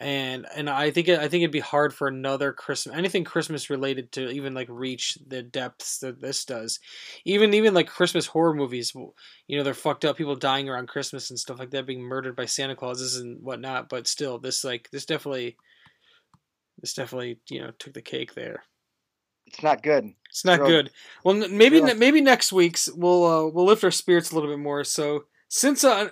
and 0.00 0.46
and 0.54 0.68
I 0.68 0.90
think 0.90 1.08
I 1.08 1.28
think 1.28 1.42
it'd 1.42 1.50
be 1.52 1.60
hard 1.60 1.94
for 1.94 2.08
another 2.08 2.52
Christmas 2.52 2.96
anything 2.96 3.24
Christmas 3.24 3.70
related 3.70 4.10
to 4.12 4.28
even 4.28 4.52
like 4.52 4.68
reach 4.68 5.16
the 5.26 5.42
depths 5.42 5.98
that 5.98 6.20
this 6.20 6.44
does. 6.44 6.80
Even 7.24 7.54
even 7.54 7.74
like 7.74 7.86
Christmas 7.86 8.26
horror 8.26 8.54
movies, 8.54 8.92
you 9.46 9.56
know, 9.56 9.62
they're 9.62 9.74
fucked 9.74 10.04
up. 10.04 10.16
People 10.16 10.36
dying 10.36 10.68
around 10.68 10.88
Christmas 10.88 11.30
and 11.30 11.38
stuff 11.38 11.58
like 11.58 11.70
that, 11.70 11.86
being 11.86 12.02
murdered 12.02 12.34
by 12.34 12.44
Santa 12.44 12.74
Clauses 12.74 13.16
and 13.16 13.42
whatnot. 13.42 13.88
But 13.88 14.08
still, 14.08 14.38
this 14.38 14.64
like 14.64 14.88
this 14.90 15.06
definitely 15.06 15.56
this 16.80 16.94
definitely 16.94 17.38
you 17.48 17.60
know 17.60 17.70
took 17.78 17.94
the 17.94 18.02
cake 18.02 18.34
there. 18.34 18.64
It's 19.46 19.62
not 19.62 19.82
good. 19.82 20.12
It's 20.30 20.44
not 20.44 20.60
Real- 20.60 20.68
good. 20.68 20.90
Well, 21.22 21.34
maybe 21.48 21.80
real- 21.80 21.94
maybe 21.94 22.20
next 22.20 22.52
week's 22.52 22.88
we'll 22.92 23.24
uh, 23.24 23.46
we'll 23.48 23.66
lift 23.66 23.84
our 23.84 23.90
spirits 23.90 24.32
a 24.32 24.34
little 24.34 24.50
bit 24.50 24.58
more. 24.58 24.82
So 24.82 25.26
since 25.48 25.84
uh, 25.84 26.08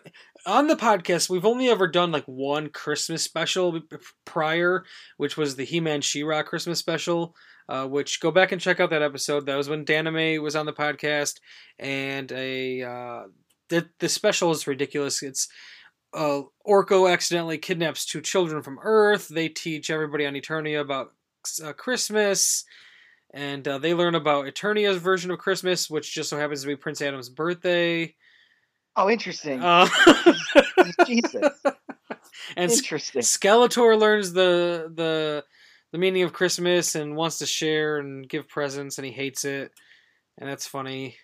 on 0.47 0.67
the 0.67 0.77
podcast 0.77 1.29
we've 1.29 1.45
only 1.45 1.69
ever 1.69 1.87
done 1.87 2.13
like 2.13 2.25
one 2.27 2.69
Christmas 2.69 3.23
special 3.23 3.81
prior, 4.25 4.85
which 5.17 5.37
was 5.37 5.57
the 5.57 5.65
He-Man 5.65 6.01
She-Ra 6.01 6.43
Christmas 6.43 6.79
special. 6.79 7.35
Uh, 7.69 7.87
which 7.87 8.21
go 8.21 8.33
back 8.33 8.51
and 8.51 8.61
check 8.61 8.81
out 8.81 8.91
that 8.91 9.03
episode. 9.03 9.47
That 9.47 9.55
was 9.55 9.69
when 9.69 9.85
Danime 9.85 10.43
was 10.43 10.57
on 10.57 10.67
the 10.67 10.73
podcast, 10.73 11.37
and 11.79 12.31
a 12.33 12.83
uh, 12.83 13.23
the 13.69 13.89
the 14.01 14.09
special 14.09 14.51
is 14.51 14.67
ridiculous. 14.67 15.23
It's 15.23 15.49
uh, 16.13 16.43
Orko 16.67 17.11
accidentally 17.11 17.59
kidnaps 17.59 18.05
two 18.05 18.21
children 18.21 18.63
from 18.63 18.81
Earth. 18.83 19.29
They 19.29 19.49
teach 19.49 19.91
everybody 19.91 20.27
on 20.27 20.35
Eternia 20.35 20.81
about 20.81 21.13
uh, 21.65 21.73
Christmas 21.73 22.65
and 23.33 23.67
uh, 23.67 23.79
they 23.79 23.95
learn 23.95 24.15
about 24.15 24.47
Eternia's 24.47 24.99
version 24.99 25.31
of 25.31 25.39
Christmas, 25.39 25.89
which 25.89 26.13
just 26.13 26.29
so 26.29 26.39
happens 26.39 26.63
to 26.63 26.67
be 26.67 26.77
Prince 26.77 27.01
Adam's 27.01 27.31
birthday. 27.31 28.15
Oh, 28.97 29.09
interesting. 29.09 29.61
Uh, 29.63 29.89
Jesus. 31.07 31.49
and 32.57 32.71
Interesting. 32.71 33.23
Skeletor 33.23 33.99
learns 33.99 34.33
the 34.33 34.91
the 34.95 35.45
the 35.93 35.99
meaning 35.99 36.23
of 36.23 36.33
Christmas 36.33 36.95
and 36.95 37.17
wants 37.17 37.39
to 37.39 37.47
share 37.47 37.99
and 37.99 38.29
give 38.29 38.49
presents, 38.49 38.99
and 38.99 39.07
he 39.07 39.13
hates 39.13 39.45
it, 39.45 39.73
and 40.39 40.49
that's 40.49 40.67
funny. 40.67 41.17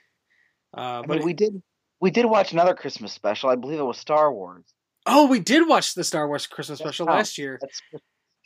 Uh, 0.76 1.00
I 1.00 1.06
but 1.06 1.16
mean, 1.18 1.26
we 1.26 1.32
did 1.34 1.62
we 2.00 2.10
did 2.10 2.26
watch 2.26 2.52
another 2.52 2.74
Christmas 2.74 3.12
special. 3.12 3.50
I 3.50 3.56
believe 3.56 3.78
it 3.80 3.84
was 3.84 3.98
Star 3.98 4.32
Wars. 4.32 4.64
oh, 5.06 5.26
we 5.26 5.40
did 5.40 5.68
watch 5.68 5.94
the 5.94 6.04
Star 6.04 6.26
Wars 6.28 6.46
Christmas 6.46 6.78
That's 6.78 6.88
special 6.88 7.06
how- 7.06 7.14
last 7.16 7.38
year. 7.38 7.58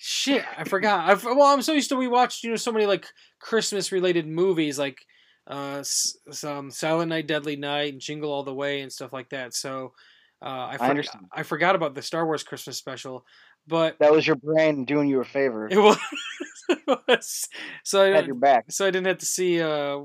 Shit, 0.04 0.44
I 0.58 0.64
forgot. 0.64 1.08
I've, 1.08 1.22
well, 1.24 1.42
I'm 1.42 1.62
so 1.62 1.72
used 1.72 1.90
to 1.90 1.96
we 1.96 2.08
watched 2.08 2.42
you 2.42 2.50
know 2.50 2.56
so 2.56 2.72
many 2.72 2.86
like 2.86 3.06
Christmas 3.40 3.92
related 3.92 4.26
movies 4.26 4.76
like 4.78 4.98
uh 5.46 5.78
s- 5.80 6.16
some 6.30 6.70
Silent 6.70 7.08
Night, 7.10 7.26
Deadly 7.26 7.56
Night, 7.56 7.92
and 7.92 8.00
Jingle 8.00 8.32
All 8.32 8.44
the 8.44 8.54
Way 8.54 8.80
and 8.80 8.92
stuff 8.92 9.12
like 9.12 9.30
that. 9.30 9.54
So 9.54 9.92
uh, 10.40 10.44
I, 10.44 10.70
I 10.70 10.76
forgot, 10.76 10.90
understand. 10.90 11.24
I 11.32 11.42
forgot 11.42 11.74
about 11.74 11.94
the 11.94 12.02
Star 12.02 12.24
Wars 12.26 12.42
Christmas 12.42 12.76
special, 12.76 13.24
but 13.66 13.98
that 14.00 14.12
was 14.12 14.26
your 14.26 14.36
brain 14.36 14.84
doing 14.84 15.08
you 15.08 15.20
a 15.20 15.24
favor. 15.24 15.68
it 15.70 15.78
was, 15.78 15.98
it 16.68 17.00
was 17.08 17.48
so 17.84 18.02
I 18.02 18.08
Had 18.08 18.26
your 18.26 18.34
back. 18.36 18.66
so 18.70 18.86
I 18.86 18.90
didn't 18.90 19.06
have 19.06 19.18
to 19.18 19.26
see 19.26 19.60
uh 19.60 19.98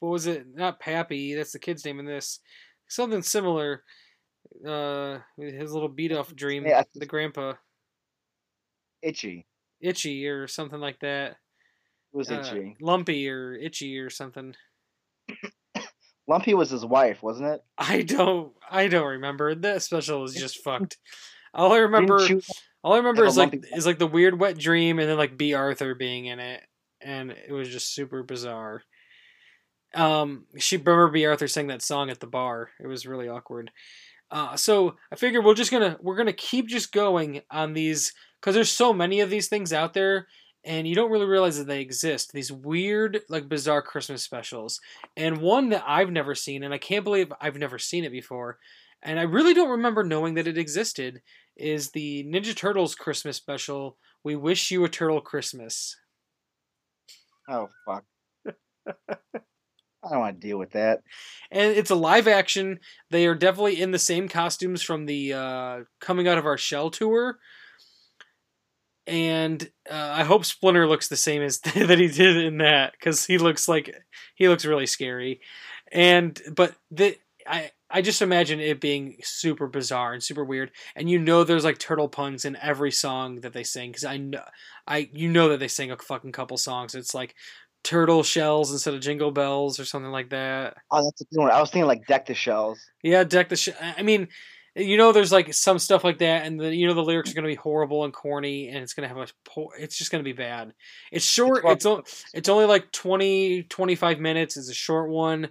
what 0.00 0.10
was 0.10 0.26
it? 0.26 0.46
Not 0.54 0.78
Pappy. 0.80 1.34
That's 1.34 1.52
the 1.52 1.58
kid's 1.58 1.84
name 1.84 1.98
in 2.00 2.06
this. 2.06 2.40
Something 2.88 3.22
similar. 3.22 3.82
Uh, 4.66 5.18
his 5.38 5.72
little 5.72 5.88
beat 5.88 6.12
off 6.12 6.34
dream, 6.34 6.66
Yeah, 6.66 6.80
I 6.80 6.84
the 6.94 7.06
grandpa 7.06 7.54
Itchy. 9.02 9.46
itchy 9.80 10.26
or 10.26 10.46
something 10.46 10.80
like 10.80 10.98
that. 11.00 11.32
It 11.32 11.36
was 12.16 12.30
Uh, 12.30 12.40
itchy. 12.40 12.76
lumpy 12.80 13.28
or 13.28 13.54
itchy 13.54 13.98
or 13.98 14.10
something. 14.10 14.54
Lumpy 16.28 16.54
was 16.54 16.70
his 16.70 16.84
wife, 16.84 17.22
wasn't 17.22 17.48
it? 17.50 17.64
I 17.78 18.02
don't 18.02 18.52
I 18.70 18.88
don't 18.88 19.06
remember. 19.06 19.54
That 19.54 19.82
special 19.82 20.24
is 20.24 20.34
just 20.34 20.62
fucked. 20.64 20.96
All 21.54 21.72
I 21.72 21.78
remember 21.78 22.18
all 22.82 22.92
I 22.94 22.98
remember 22.98 23.24
is 23.24 23.36
like 23.36 23.52
lumpy- 23.52 23.68
is 23.72 23.86
like 23.86 23.98
the 23.98 24.06
weird 24.06 24.38
wet 24.38 24.58
dream 24.58 24.98
and 24.98 25.08
then 25.08 25.16
like 25.16 25.38
Bea 25.38 25.54
Arthur 25.54 25.94
being 25.94 26.26
in 26.26 26.38
it 26.38 26.62
and 27.00 27.30
it 27.30 27.52
was 27.52 27.68
just 27.68 27.94
super 27.94 28.22
bizarre. 28.22 28.82
Um 29.94 30.46
she 30.58 30.76
remember 30.76 31.08
Bea 31.10 31.26
Arthur 31.26 31.48
sang 31.48 31.68
that 31.68 31.82
song 31.82 32.10
at 32.10 32.20
the 32.20 32.26
bar. 32.26 32.70
It 32.80 32.86
was 32.86 33.06
really 33.06 33.28
awkward. 33.28 33.70
Uh 34.30 34.56
so 34.56 34.96
I 35.12 35.16
figured 35.16 35.44
we're 35.44 35.54
just 35.54 35.70
going 35.70 35.92
to 35.92 35.98
we're 36.02 36.16
going 36.16 36.26
to 36.26 36.32
keep 36.32 36.66
just 36.66 36.92
going 36.92 37.42
on 37.50 37.72
these 37.72 38.12
cuz 38.42 38.54
there's 38.54 38.70
so 38.70 38.92
many 38.92 39.20
of 39.20 39.30
these 39.30 39.48
things 39.48 39.72
out 39.72 39.94
there 39.94 40.26
and 40.66 40.86
you 40.86 40.94
don't 40.94 41.10
really 41.10 41.26
realize 41.26 41.56
that 41.56 41.66
they 41.66 41.80
exist. 41.80 42.32
These 42.32 42.52
weird 42.52 43.20
like 43.30 43.48
bizarre 43.48 43.80
Christmas 43.80 44.22
specials. 44.22 44.80
And 45.16 45.38
one 45.38 45.70
that 45.70 45.84
I've 45.86 46.10
never 46.10 46.34
seen 46.34 46.62
and 46.62 46.74
I 46.74 46.78
can't 46.78 47.04
believe 47.04 47.32
I've 47.40 47.56
never 47.56 47.78
seen 47.78 48.04
it 48.04 48.12
before 48.12 48.58
and 49.02 49.20
I 49.20 49.22
really 49.22 49.54
don't 49.54 49.70
remember 49.70 50.02
knowing 50.02 50.34
that 50.34 50.46
it 50.46 50.58
existed, 50.58 51.22
is 51.56 51.90
the 51.90 52.24
Ninja 52.24 52.54
Turtles 52.56 52.94
Christmas 52.94 53.36
special. 53.36 53.96
We 54.24 54.36
wish 54.36 54.70
you 54.70 54.84
a 54.84 54.88
turtle 54.88 55.20
Christmas. 55.20 55.96
Oh 57.48 57.68
fuck. 57.86 58.04
I 58.88 60.10
don't 60.10 60.20
want 60.20 60.40
to 60.40 60.46
deal 60.46 60.58
with 60.58 60.72
that. 60.72 61.02
And 61.50 61.72
it's 61.72 61.90
a 61.90 61.96
live 61.96 62.28
action. 62.28 62.78
They 63.10 63.26
are 63.26 63.34
definitely 63.34 63.80
in 63.80 63.90
the 63.90 63.98
same 63.98 64.28
costumes 64.28 64.82
from 64.82 65.06
the 65.06 65.32
uh, 65.32 65.80
Coming 66.00 66.28
Out 66.28 66.38
of 66.38 66.46
Our 66.46 66.58
Shell 66.58 66.90
tour. 66.90 67.38
And 69.06 69.62
uh, 69.90 70.14
I 70.16 70.24
hope 70.24 70.44
Splinter 70.44 70.88
looks 70.88 71.08
the 71.08 71.16
same 71.16 71.42
as 71.42 71.60
that 71.60 71.98
he 71.98 72.08
did 72.08 72.36
in 72.36 72.58
that 72.58 72.92
because 72.92 73.24
he 73.26 73.38
looks 73.38 73.68
like 73.68 73.94
he 74.34 74.48
looks 74.48 74.64
really 74.64 74.86
scary. 74.86 75.40
and 75.92 76.40
but 76.54 76.74
the 76.90 77.16
I 77.46 77.70
I 77.88 78.02
just 78.02 78.22
imagine 78.22 78.58
it 78.58 78.80
being 78.80 79.16
super 79.22 79.68
bizarre 79.68 80.12
and 80.12 80.22
super 80.22 80.44
weird, 80.44 80.72
and 80.96 81.08
you 81.08 81.18
know 81.18 81.44
there's 81.44 81.64
like 81.64 81.78
turtle 81.78 82.08
puns 82.08 82.44
in 82.44 82.56
every 82.56 82.90
song 82.90 83.40
that 83.42 83.52
they 83.52 83.62
sing 83.62 83.90
because 83.90 84.04
I 84.04 84.16
know 84.16 84.42
I 84.86 85.08
you 85.12 85.28
know 85.30 85.48
that 85.50 85.60
they 85.60 85.68
sing 85.68 85.90
a 85.90 85.96
fucking 85.96 86.32
couple 86.32 86.56
songs. 86.56 86.94
It's 86.94 87.14
like 87.14 87.34
turtle 87.84 88.24
shells 88.24 88.72
instead 88.72 88.94
of 88.94 89.00
jingle 89.00 89.30
bells 89.30 89.78
or 89.78 89.84
something 89.84 90.10
like 90.10 90.30
that. 90.30 90.76
Oh, 90.90 91.04
that's 91.04 91.20
a 91.20 91.24
good 91.26 91.40
one. 91.42 91.50
I 91.52 91.60
was 91.60 91.70
thinking 91.70 91.86
like 91.86 92.06
deck 92.08 92.26
the 92.26 92.34
shells. 92.34 92.80
Yeah, 93.04 93.22
deck 93.22 93.48
the. 93.48 93.74
I 93.96 94.02
mean, 94.02 94.26
you 94.76 94.96
know, 94.98 95.12
there's 95.12 95.32
like 95.32 95.52
some 95.54 95.78
stuff 95.78 96.04
like 96.04 96.18
that, 96.18 96.44
and 96.44 96.60
the 96.60 96.74
you 96.74 96.86
know 96.86 96.94
the 96.94 97.02
lyrics 97.02 97.30
are 97.30 97.34
gonna 97.34 97.46
be 97.48 97.54
horrible 97.54 98.04
and 98.04 98.12
corny, 98.12 98.68
and 98.68 98.78
it's 98.78 98.94
gonna 98.94 99.08
have 99.08 99.16
a. 99.16 99.26
Po- 99.44 99.72
it's 99.78 99.96
just 99.96 100.10
gonna 100.10 100.22
be 100.24 100.32
bad. 100.32 100.74
It's 101.10 101.24
short. 101.24 101.64
It's 101.64 101.72
It's 101.74 101.86
o- 101.86 102.02
it's 102.34 102.48
only 102.48 102.66
like 102.66 102.92
20, 102.92 103.64
25 103.64 104.18
minutes. 104.20 104.56
It's 104.56 104.68
a 104.70 104.74
short 104.74 105.08
one. 105.10 105.48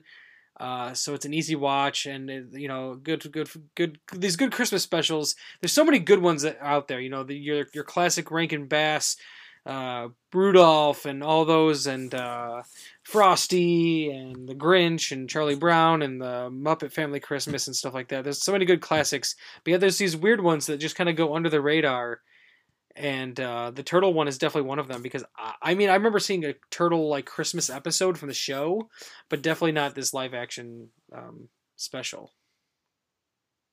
Uh, 0.58 0.94
so 0.94 1.14
it's 1.14 1.26
an 1.26 1.34
easy 1.34 1.56
watch, 1.56 2.06
and 2.06 2.30
it, 2.30 2.46
you 2.54 2.68
know, 2.70 2.96
good, 2.96 3.30
good, 3.32 3.50
good. 3.76 4.00
These 4.14 4.38
good 4.38 4.54
Christmas 4.54 4.84
specials. 4.84 5.36
There's 5.60 5.74
so 5.74 5.84
many 5.84 6.00
good 6.00 6.22
ones 6.22 6.44
that 6.44 6.58
out 6.62 6.88
there. 6.88 7.02
You 7.02 7.10
know, 7.10 7.24
the, 7.24 7.36
your 7.36 7.66
your 7.74 7.84
classic 7.84 8.32
Rankin 8.32 8.68
Bass, 8.68 9.18
uh, 9.66 10.10
Rudolph, 10.34 11.06
and 11.06 11.24
all 11.24 11.46
those, 11.46 11.88
and 11.88 12.14
uh, 12.14 12.62
Frosty, 13.04 14.10
and 14.12 14.48
the 14.48 14.56
Grinch, 14.56 15.12
and 15.12 15.30
Charlie 15.30 15.56
Brown, 15.56 16.02
and 16.02 16.22
the 16.22 16.50
Muppet 16.52 16.92
Family 16.92 17.20
Christmas, 17.20 17.68
and 17.68 17.76
stuff 17.76 17.94
like 17.94 18.10
that. 18.10 18.24
There's 18.24 18.44
so 18.44 18.52
many 18.52 18.66
good 18.66 18.82
classics, 18.82 19.36
but 19.64 19.72
yeah, 19.72 19.78
there's 19.78 19.98
these 19.98 20.16
weird 20.18 20.42
ones 20.42 20.66
that 20.68 20.78
just 20.78 20.96
kind 20.96 21.10
of 21.10 21.16
go 21.16 21.36
under 21.36 21.50
the 21.50 21.62
radar. 21.62 22.22
And 22.98 23.38
uh, 23.42 23.72
the 23.72 23.84
turtle 23.84 24.14
one 24.14 24.30
is 24.30 24.38
definitely 24.38 24.70
one 24.70 24.80
of 24.80 24.88
them 24.88 25.02
because 25.02 25.26
I, 25.38 25.54
I 25.62 25.76
mean 25.76 25.90
I 25.90 25.96
remember 25.96 26.20
seeing 26.20 26.46
a 26.46 26.54
turtle 26.72 27.10
like 27.10 27.26
Christmas 27.26 27.70
episode 27.70 28.18
from 28.18 28.30
the 28.30 28.34
show, 28.34 28.88
but 29.30 29.42
definitely 29.42 29.74
not 29.74 29.96
this 29.96 30.14
live 30.14 30.34
action 30.34 30.88
um, 31.14 31.50
special. 31.76 32.32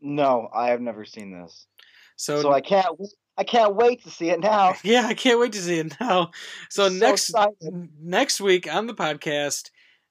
No, 0.01 0.49
I 0.53 0.71
have 0.71 0.81
never 0.81 1.05
seen 1.05 1.31
this, 1.33 1.69
So, 2.17 2.43
so 2.43 2.53
I 2.53 2.61
can't. 2.61 2.87
w- 2.87 3.09
I 3.39 3.45
can't 3.45 3.75
wait 3.75 4.03
to 4.05 4.11
see 4.11 4.31
it 4.31 4.41
now. 4.41 4.75
yeah, 4.85 5.07
I 5.07 5.15
can't 5.15 5.41
wait 5.41 5.53
to 5.53 5.61
see 5.61 5.79
it 5.79 5.97
now. 6.01 6.31
So, 6.69 6.89
So 6.89 6.95
next 6.95 7.31
excited. 7.31 7.89
next 8.01 8.41
week 8.41 8.73
on 8.73 8.87
the 8.87 8.95
podcast, 8.95 9.71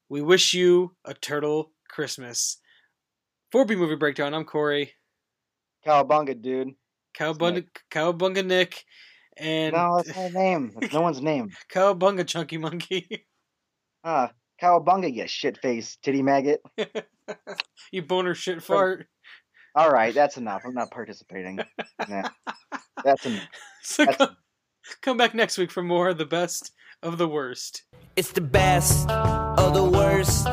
we 0.09 0.21
wish 0.21 0.53
you 0.53 0.95
a 1.05 1.13
turtle 1.13 1.71
Christmas. 1.87 2.57
For 3.51 3.65
B 3.65 3.75
movie 3.75 3.95
breakdown, 3.95 4.33
I'm 4.33 4.45
Corey 4.45 4.93
Cowabunga, 5.85 6.41
dude. 6.41 6.69
Cowabunga, 7.17 7.65
Cowabunga 7.91 8.45
Nick, 8.45 8.85
and 9.37 9.73
no, 9.73 9.97
that's 9.97 10.15
my 10.15 10.29
name. 10.29 10.71
That's 10.79 10.93
no 10.93 11.01
one's 11.01 11.21
name. 11.21 11.49
Cowabunga 11.71 12.25
Chunky 12.25 12.57
Monkey. 12.57 13.27
Ah, 14.03 14.31
Cowabunga, 14.59 15.13
you 15.13 15.27
shit 15.27 15.59
face 15.61 15.95
titty 16.01 16.23
maggot. 16.23 16.59
you 17.91 18.01
boner 18.01 18.33
shit 18.33 18.63
fart. 18.63 19.05
All 19.75 19.91
right, 19.91 20.11
that's 20.11 20.37
enough. 20.37 20.63
I'm 20.65 20.73
not 20.73 20.89
participating. 20.89 21.59
Nah, 22.09 22.29
that's 23.03 23.25
enough. 23.25 23.47
So 23.83 24.05
That's- 24.05 24.17
come, 24.27 24.37
come 25.01 25.17
back 25.17 25.33
next 25.33 25.57
week 25.57 25.71
for 25.71 25.81
more 25.81 26.09
of 26.09 26.19
the 26.19 26.25
best 26.25 26.71
of 27.01 27.17
the 27.17 27.27
worst. 27.27 27.83
It's 28.15 28.31
the 28.31 28.41
best 28.41 29.09
of 29.09 29.73
the 29.73 29.83
worst. 29.83 30.45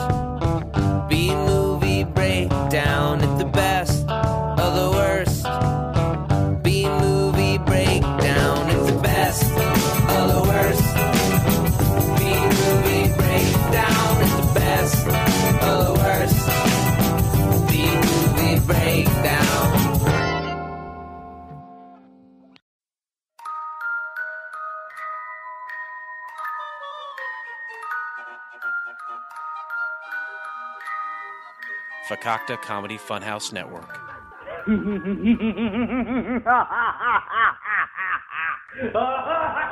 Fakakta 32.18 32.60
Comedy 32.60 32.98
Funhouse 32.98 33.52
Network. 33.52 33.98